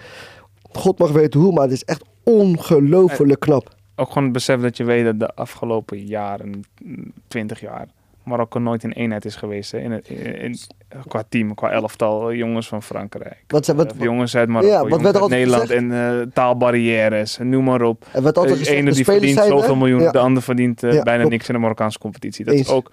God 0.72 0.98
mag 0.98 1.10
weten 1.10 1.40
hoe, 1.40 1.52
maar 1.52 1.62
het 1.62 1.72
is 1.72 1.84
echt 1.84 2.04
ongelooflijk 2.22 3.40
knap. 3.40 3.68
ook 3.96 4.08
gewoon 4.08 4.24
het 4.24 4.32
besef 4.32 4.60
dat 4.60 4.76
je 4.76 4.84
weet 4.84 5.04
dat 5.04 5.18
de 5.18 5.34
afgelopen 5.34 5.98
jaren, 6.06 6.64
mm, 6.84 7.12
20 7.28 7.60
jaar, 7.60 7.86
Marokko 8.24 8.58
nooit 8.58 8.84
in 8.84 8.90
eenheid 8.90 9.24
is 9.24 9.36
geweest. 9.36 9.72
Hè? 9.72 9.78
In 9.78 9.90
het, 9.92 10.08
in, 10.08 10.36
in- 10.40 10.56
qua 11.08 11.22
team, 11.28 11.54
qua 11.54 11.70
elftal, 11.70 12.30
eh, 12.30 12.36
jongens 12.36 12.68
van 12.68 12.82
Frankrijk. 12.82 13.44
Wat, 13.46 13.64
ze- 13.64 13.74
wat, 13.74 13.92
Eh, 13.92 14.00
jongens 14.00 14.36
uit 14.36 14.48
Marokko, 14.48 14.72
Ja, 14.74 14.80
wat 14.80 14.88
jongens 14.90 15.14
er 15.14 15.20
uit 15.20 15.30
Nederland 15.30 15.70
en 15.70 15.92
eh, 15.92 16.26
taalbarrières, 16.32 17.38
en 17.38 17.48
noem 17.48 17.64
maar 17.64 17.82
op. 17.82 18.06
werd 18.12 18.24
De 18.34 18.40
altijd 18.40 18.58
gezegd, 18.58 18.76
ene 18.76 18.88
de 18.90 18.94
die 18.94 19.02
spelers 19.04 19.20
verdient 19.20 19.38
zijn, 19.38 19.50
zoveel 19.58 19.72
hè? 19.74 19.78
miljoen, 19.80 20.00
Ja. 20.00 20.10
de 20.10 20.18
ander 20.18 20.42
verdient 20.42 20.82
eh, 20.82 20.92
Ja, 20.92 21.02
bijna 21.02 21.18
klopt. 21.18 21.32
niks 21.34 21.48
in 21.48 21.54
de 21.54 21.60
Marokkaanse 21.60 21.98
competitie. 21.98 22.44
Dat 22.44 22.54
Eens. 22.54 22.66
is 22.68 22.72
ook 22.74 22.90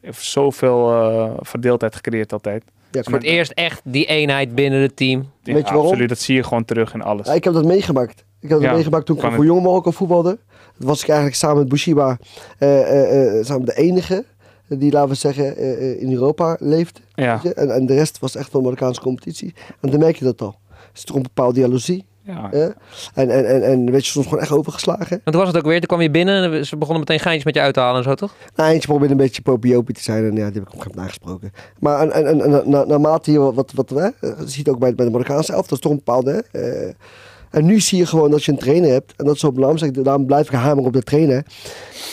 heeft 0.00 0.22
zoveel 0.24 0.90
eh, 0.92 1.30
verdeeldheid 1.40 1.94
gecreëerd 1.94 2.32
altijd. 2.32 2.62
Ja, 2.90 3.02
Voor 3.02 3.12
het 3.12 3.22
eerst 3.22 3.50
echt 3.52 3.80
die 3.84 4.06
eenheid 4.06 4.54
binnen 4.54 4.80
het 4.80 4.96
team. 4.96 5.30
Ja, 5.42 5.52
Weet 5.52 5.62
je 5.62 5.68
waarom? 5.68 5.86
Absoluut, 5.86 6.08
dat 6.08 6.18
zie 6.18 6.34
je 6.34 6.42
gewoon 6.42 6.64
terug 6.64 6.94
in 6.94 7.02
alles. 7.02 7.26
Ja, 7.26 7.32
ik 7.32 7.44
heb 7.44 7.52
dat 7.52 7.64
meegemaakt. 7.64 8.24
Ik 8.40 8.48
heb 8.48 8.58
dat 8.58 8.68
Ja, 8.68 8.72
meegemaakt 8.74 9.06
toen 9.06 9.16
ik 9.16 9.32
voor 9.32 9.44
Jong 9.44 9.62
Marokko 9.62 9.90
voetbalde. 9.90 10.38
Dat 10.78 10.88
was 10.88 11.02
ik 11.02 11.08
eigenlijk 11.08 11.38
samen 11.38 11.58
met 11.58 11.68
Bushiba 11.68 12.18
eh, 12.58 12.80
eh, 12.80 13.38
eh, 13.38 13.44
samen 13.44 13.64
de 13.66 13.74
enige 13.76 14.24
die, 14.68 14.92
laten 14.92 15.08
we 15.08 15.14
zeggen, 15.14 15.56
eh, 15.56 15.72
eh, 15.72 16.02
in 16.02 16.12
Europa 16.12 16.56
ja, 17.14 17.40
je. 17.42 17.54
En, 17.54 17.70
en 17.74 17.86
de 17.86 17.94
rest 17.94 18.18
was 18.18 18.36
echt 18.36 18.50
van 18.50 18.60
de 18.60 18.66
Marokkaanse 18.66 19.00
competitie. 19.00 19.54
En 19.80 19.90
dan 19.90 20.00
merk 20.00 20.16
je 20.16 20.24
dat 20.24 20.40
al. 20.40 20.56
Er 20.70 20.90
is 20.94 21.04
toch 21.04 21.16
een 21.16 21.22
bepaalde 21.22 21.60
jaloezie. 21.60 22.06
ja. 22.22 22.50
En, 23.14 23.30
en, 23.30 23.48
en, 23.48 23.62
en 23.62 23.86
je, 23.86 24.00
soms 24.00 24.26
gewoon 24.26 24.42
echt 24.42 24.52
overgeslagen. 24.52 25.08
Want 25.08 25.24
toen 25.24 25.36
was 25.36 25.46
het 25.46 25.56
ook 25.56 25.64
weer, 25.64 25.78
toen 25.78 25.88
kwam 25.88 26.00
je 26.00 26.10
binnen 26.10 26.52
en 26.52 26.66
ze 26.66 26.76
begonnen 26.76 27.00
meteen 27.00 27.20
geintjes 27.20 27.44
met 27.44 27.54
je 27.54 27.60
uit 27.60 27.74
te 27.74 27.80
halen 27.80 27.96
en 27.96 28.08
zo, 28.08 28.14
toch? 28.14 28.34
Nou, 28.54 28.70
eentje 28.70 28.88
probeerde 28.88 29.14
een 29.14 29.20
beetje 29.20 29.42
popiopie 29.42 29.94
te 29.94 30.02
zijn 30.02 30.24
en 30.24 30.36
ja, 30.36 30.50
die 30.50 30.60
heb 30.60 30.68
ik 30.68 30.74
op 30.74 30.74
een 30.74 30.82
gegeven 30.82 30.90
moment 30.90 31.00
aangesproken. 31.00 31.52
Maar 31.78 32.00
en, 32.00 32.12
en, 32.12 32.26
en, 32.26 32.40
en 32.40 32.70
na, 32.70 32.84
naarmate 32.84 33.32
je 33.32 33.38
wat, 33.38 33.54
wat, 33.54 33.72
wat 33.74 33.90
hè, 33.90 34.08
je 34.20 34.34
ziet 34.44 34.68
ook 34.68 34.78
bij, 34.78 34.94
bij 34.94 35.04
de 35.04 35.10
Marokkaanse 35.10 35.52
elf, 35.52 35.62
dat 35.62 35.72
is 35.72 35.80
toch 35.80 35.92
een 35.92 36.02
bepaalde... 36.04 36.44
hè, 36.50 36.60
eh, 36.60 36.94
en 37.50 37.64
nu 37.64 37.80
zie 37.80 37.98
je 37.98 38.06
gewoon 38.06 38.30
dat 38.30 38.44
je 38.44 38.52
een 38.52 38.58
trainer 38.58 38.90
hebt, 38.90 39.14
en 39.16 39.24
dat 39.24 39.34
is 39.34 39.40
zo 39.40 39.52
belangrijk, 39.52 40.04
daarom 40.04 40.26
blijf 40.26 40.46
ik 40.46 40.52
hameren 40.52 40.86
op 40.86 40.92
de 40.92 41.02
trainer, 41.02 41.44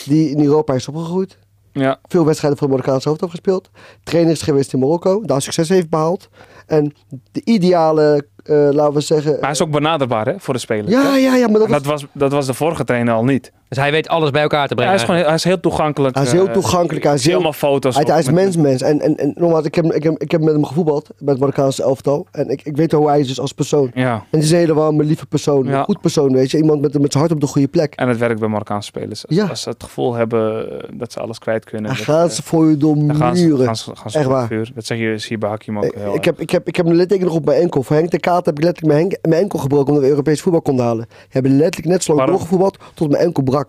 die 0.04 0.30
in 0.30 0.44
Europa 0.44 0.74
is 0.74 0.88
opgegroeid. 0.88 1.38
Ja. 1.80 1.98
Veel 2.08 2.24
wedstrijden 2.24 2.58
voor 2.58 2.68
de 2.68 2.74
Marokkaanse 2.74 3.08
hoofd 3.08 3.20
heeft 3.20 3.32
gespeeld. 3.32 3.70
Trainer 4.02 4.32
is 4.32 4.42
geweest 4.42 4.72
in 4.72 4.78
Marokko, 4.78 5.22
daar 5.24 5.42
succes 5.42 5.68
heeft 5.68 5.90
behaald. 5.90 6.28
En 6.66 6.94
de 7.32 7.40
ideale, 7.44 8.26
eh, 8.42 8.68
laten 8.70 8.94
we 8.94 9.00
zeggen... 9.00 9.32
Maar 9.32 9.40
hij 9.40 9.50
is 9.50 9.62
ook 9.62 9.70
benaderbaar 9.70 10.26
hè, 10.26 10.34
voor 10.38 10.54
de 10.54 10.60
spelers. 10.60 10.90
ja, 10.90 11.16
ja, 11.16 11.34
ja, 11.34 11.48
maar 11.48 11.58
dat 11.58 11.68
En 11.68 11.72
was, 11.72 11.82
dat, 11.82 11.92
was, 11.92 12.06
dat 12.12 12.32
was 12.32 12.46
de 12.46 12.54
vorige 12.54 12.84
trainer 12.84 13.14
al 13.14 13.24
niet. 13.24 13.52
Dus 13.68 13.78
hij 13.78 13.90
weet 13.90 14.08
alles 14.08 14.30
bij 14.30 14.42
elkaar 14.42 14.68
te 14.68 14.68
Ja, 14.68 14.74
brengen. 14.74 14.92
hij, 14.92 15.02
is 15.02 15.08
gewoon, 15.10 15.24
hij 15.26 15.34
is 15.34 15.44
heel 15.44 15.60
toegankelijk. 15.60 16.14
Hij 16.14 16.24
is 16.24 16.32
heel 16.32 16.46
eh, 16.46 16.52
toegankelijk, 16.52 17.04
hij 17.04 17.14
is 17.14 17.24
heel- 17.24 17.34
allemaal 17.34 17.52
foto's. 17.52 17.94
Hij, 17.94 18.04
hij 18.08 18.18
is 18.18 18.26
met- 18.26 18.34
mens, 18.34 18.56
mens. 18.56 18.82
En, 18.82 19.00
en, 19.00 19.16
en 19.16 19.32
nogmaals, 19.36 19.64
ik 19.64 19.74
heb, 19.74 19.92
ik, 19.92 20.02
heb, 20.02 20.18
ik 20.18 20.30
heb 20.30 20.40
met 20.42 20.52
hem 20.54 20.64
gevoetbald, 20.64 21.08
met 21.18 21.28
het 21.28 21.38
Marokkaanse 21.38 21.82
elftal. 21.82 22.26
En 22.30 22.48
ik, 22.48 22.60
ik 22.64 22.76
weet 22.76 22.92
hoe 22.92 23.08
hij 23.08 23.20
is 23.20 23.26
dus 23.28 23.40
als 23.40 23.52
persoon. 23.52 23.90
Ja, 23.94 24.12
En 24.14 24.22
het 24.30 24.42
is 24.42 24.50
een 24.50 24.56
hele 24.58 24.74
warme, 24.74 25.04
lieve 25.04 25.26
persoon. 25.26 25.64
Ja. 25.66 25.78
Een 25.78 25.84
goed 25.84 26.00
persoon, 26.00 26.32
weet 26.32 26.50
je. 26.50 26.56
Iemand 26.58 26.80
met, 26.80 26.98
met 27.00 27.12
zijn 27.12 27.22
hart 27.24 27.34
op 27.34 27.40
de 27.40 27.46
goede 27.46 27.68
plek. 27.68 27.94
en 27.94 28.08
het 28.08 28.18
werkt 28.18 28.40
bij 28.40 28.48
Marokkaanse 28.48 28.86
spelers. 28.88 29.26
Als, 29.26 29.36
Ja. 29.36 29.46
als 29.46 29.60
ze 29.62 29.68
het 29.68 29.82
gevoel 29.82 30.14
hebben 30.14 30.70
eh, 30.82 30.88
dat 30.92 31.12
ze 31.12 31.20
alles 31.20 31.38
kwijt 31.38 31.64
kunnen. 31.64 31.86
Dan 31.94 31.96
gaan 32.04 32.24
eh, 32.28 32.30
ze 32.34 32.42
voor 32.42 32.68
je 32.70 32.76
door 32.76 32.94
dan 32.96 33.16
gaan 33.16 33.36
ze, 33.36 33.46
muren. 33.46 33.64
gaan 33.66 33.76
ze, 33.76 33.90
gaan 33.96 34.10
ze 34.10 34.18
Echt 34.18 34.26
waar. 34.26 34.46
vuur. 34.46 34.70
Dat 34.74 34.84
zeg 34.86 34.98
je, 34.98 35.18
zie 35.18 35.30
je 35.32 35.38
bij 35.38 35.48
Hakim 35.48 35.78
ook 35.78 35.84
Ik, 35.84 35.92
heel 35.94 36.08
ik, 36.08 36.14
erg. 36.14 36.24
heb, 36.24 36.40
ik, 36.40 36.50
heb, 36.50 36.68
ik 36.68 36.76
heb 36.76 36.86
een 36.86 36.94
litteken 36.96 37.24
nog 37.26 37.34
op 37.34 37.44
mijn 37.44 37.60
enkel. 37.60 37.82
Voor 37.82 37.96
Henk 37.96 38.10
de 38.10 38.18
Kaat 38.20 38.46
heb 38.46 38.58
ik 38.58 38.64
letterlijk 38.64 39.18
mijn, 39.22 39.40
enkel 39.42 39.58
gebroken 39.58 39.88
omdat 39.88 40.02
we 40.02 40.08
Europees 40.10 40.40
voetbal 40.40 40.62
konden 40.62 40.84
halen. 40.84 41.06
We 41.08 41.16
hebben 41.28 41.56
letterlijk 41.56 41.88
net 41.92 42.02
zo 42.04 42.14
lang 42.14 42.28
doorgevoetbald 42.28 42.78
tot 42.94 43.10
mijn 43.10 43.22
enkel 43.22 43.42
brak. 43.42 43.65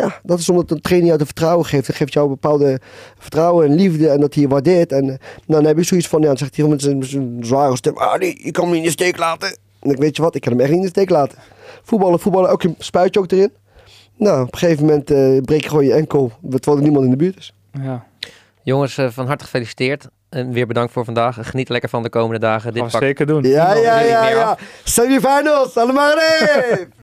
Ja, 0.00 0.20
dat 0.22 0.38
is 0.38 0.48
omdat 0.48 0.70
een 0.70 0.80
trainer 0.80 1.06
jou 1.06 1.18
de 1.18 1.24
vertrouwen 1.24 1.66
geeft. 1.66 1.86
Dat 1.86 1.96
geeft 1.96 2.12
jou 2.12 2.26
een 2.26 2.32
bepaalde 2.32 2.80
vertrouwen 3.18 3.66
en 3.66 3.74
liefde 3.74 4.08
en 4.08 4.20
dat 4.20 4.34
hij 4.34 4.42
je 4.42 4.48
waardeert. 4.48 4.92
En 4.92 5.02
eh, 5.02 5.08
nou, 5.08 5.18
dan 5.46 5.64
heb 5.64 5.76
je 5.76 5.82
zoiets 5.82 6.08
van, 6.08 6.20
ja, 6.20 6.26
dan 6.26 6.36
zegt 6.36 6.56
hij 6.56 6.66
met 6.66 6.82
zijn, 6.82 7.36
zware 7.40 7.76
stem, 7.76 7.96
ah 7.96 8.18
nee, 8.18 8.40
je 8.44 8.50
kan 8.50 8.64
me 8.64 8.70
niet 8.70 8.80
in 8.80 8.86
de 8.86 8.90
steek 8.90 9.18
laten. 9.18 9.56
En 9.80 9.90
ik 9.90 9.96
weet 9.96 10.16
je 10.16 10.22
wat, 10.22 10.34
ik 10.34 10.40
kan 10.40 10.52
hem 10.52 10.60
echt 10.60 10.70
niet 10.70 10.78
in 10.78 10.84
de 10.84 10.90
steek 10.90 11.10
laten. 11.10 11.38
Voetballen, 11.82 12.20
voetballen, 12.20 12.50
ook 12.50 12.62
een 12.62 12.74
spuitje 12.78 13.20
ook 13.20 13.30
erin. 13.30 13.52
Nou, 14.16 14.42
op 14.42 14.52
een 14.52 14.58
gegeven 14.58 14.84
moment 14.84 15.10
eh, 15.10 15.40
breek 15.40 15.62
je 15.62 15.68
gewoon 15.68 15.84
je 15.84 15.92
enkel, 15.92 16.32
terwijl 16.50 16.76
er 16.76 16.82
niemand 16.82 17.04
in 17.04 17.10
de 17.10 17.16
buurt 17.16 17.36
is. 17.36 17.54
Ja. 17.82 18.04
Jongens, 18.62 18.98
eh, 18.98 19.08
van 19.10 19.26
harte 19.26 19.44
gefeliciteerd. 19.44 20.08
En 20.28 20.52
weer 20.52 20.66
bedankt 20.66 20.92
voor 20.92 21.04
vandaag. 21.04 21.38
Geniet 21.50 21.68
lekker 21.68 21.88
van 21.88 22.02
de 22.02 22.08
komende 22.08 22.38
dagen. 22.40 22.60
Gaan 22.60 22.72
Dit 22.72 22.82
we 22.82 22.90
pakt 22.90 23.04
zeker 23.04 23.26
doen. 23.26 23.42
Ja, 23.42 23.74
ja, 23.74 24.00
ja, 24.00 24.28
ja. 24.28 24.58
Semifinals, 24.84 25.76
allemaal! 25.76 26.14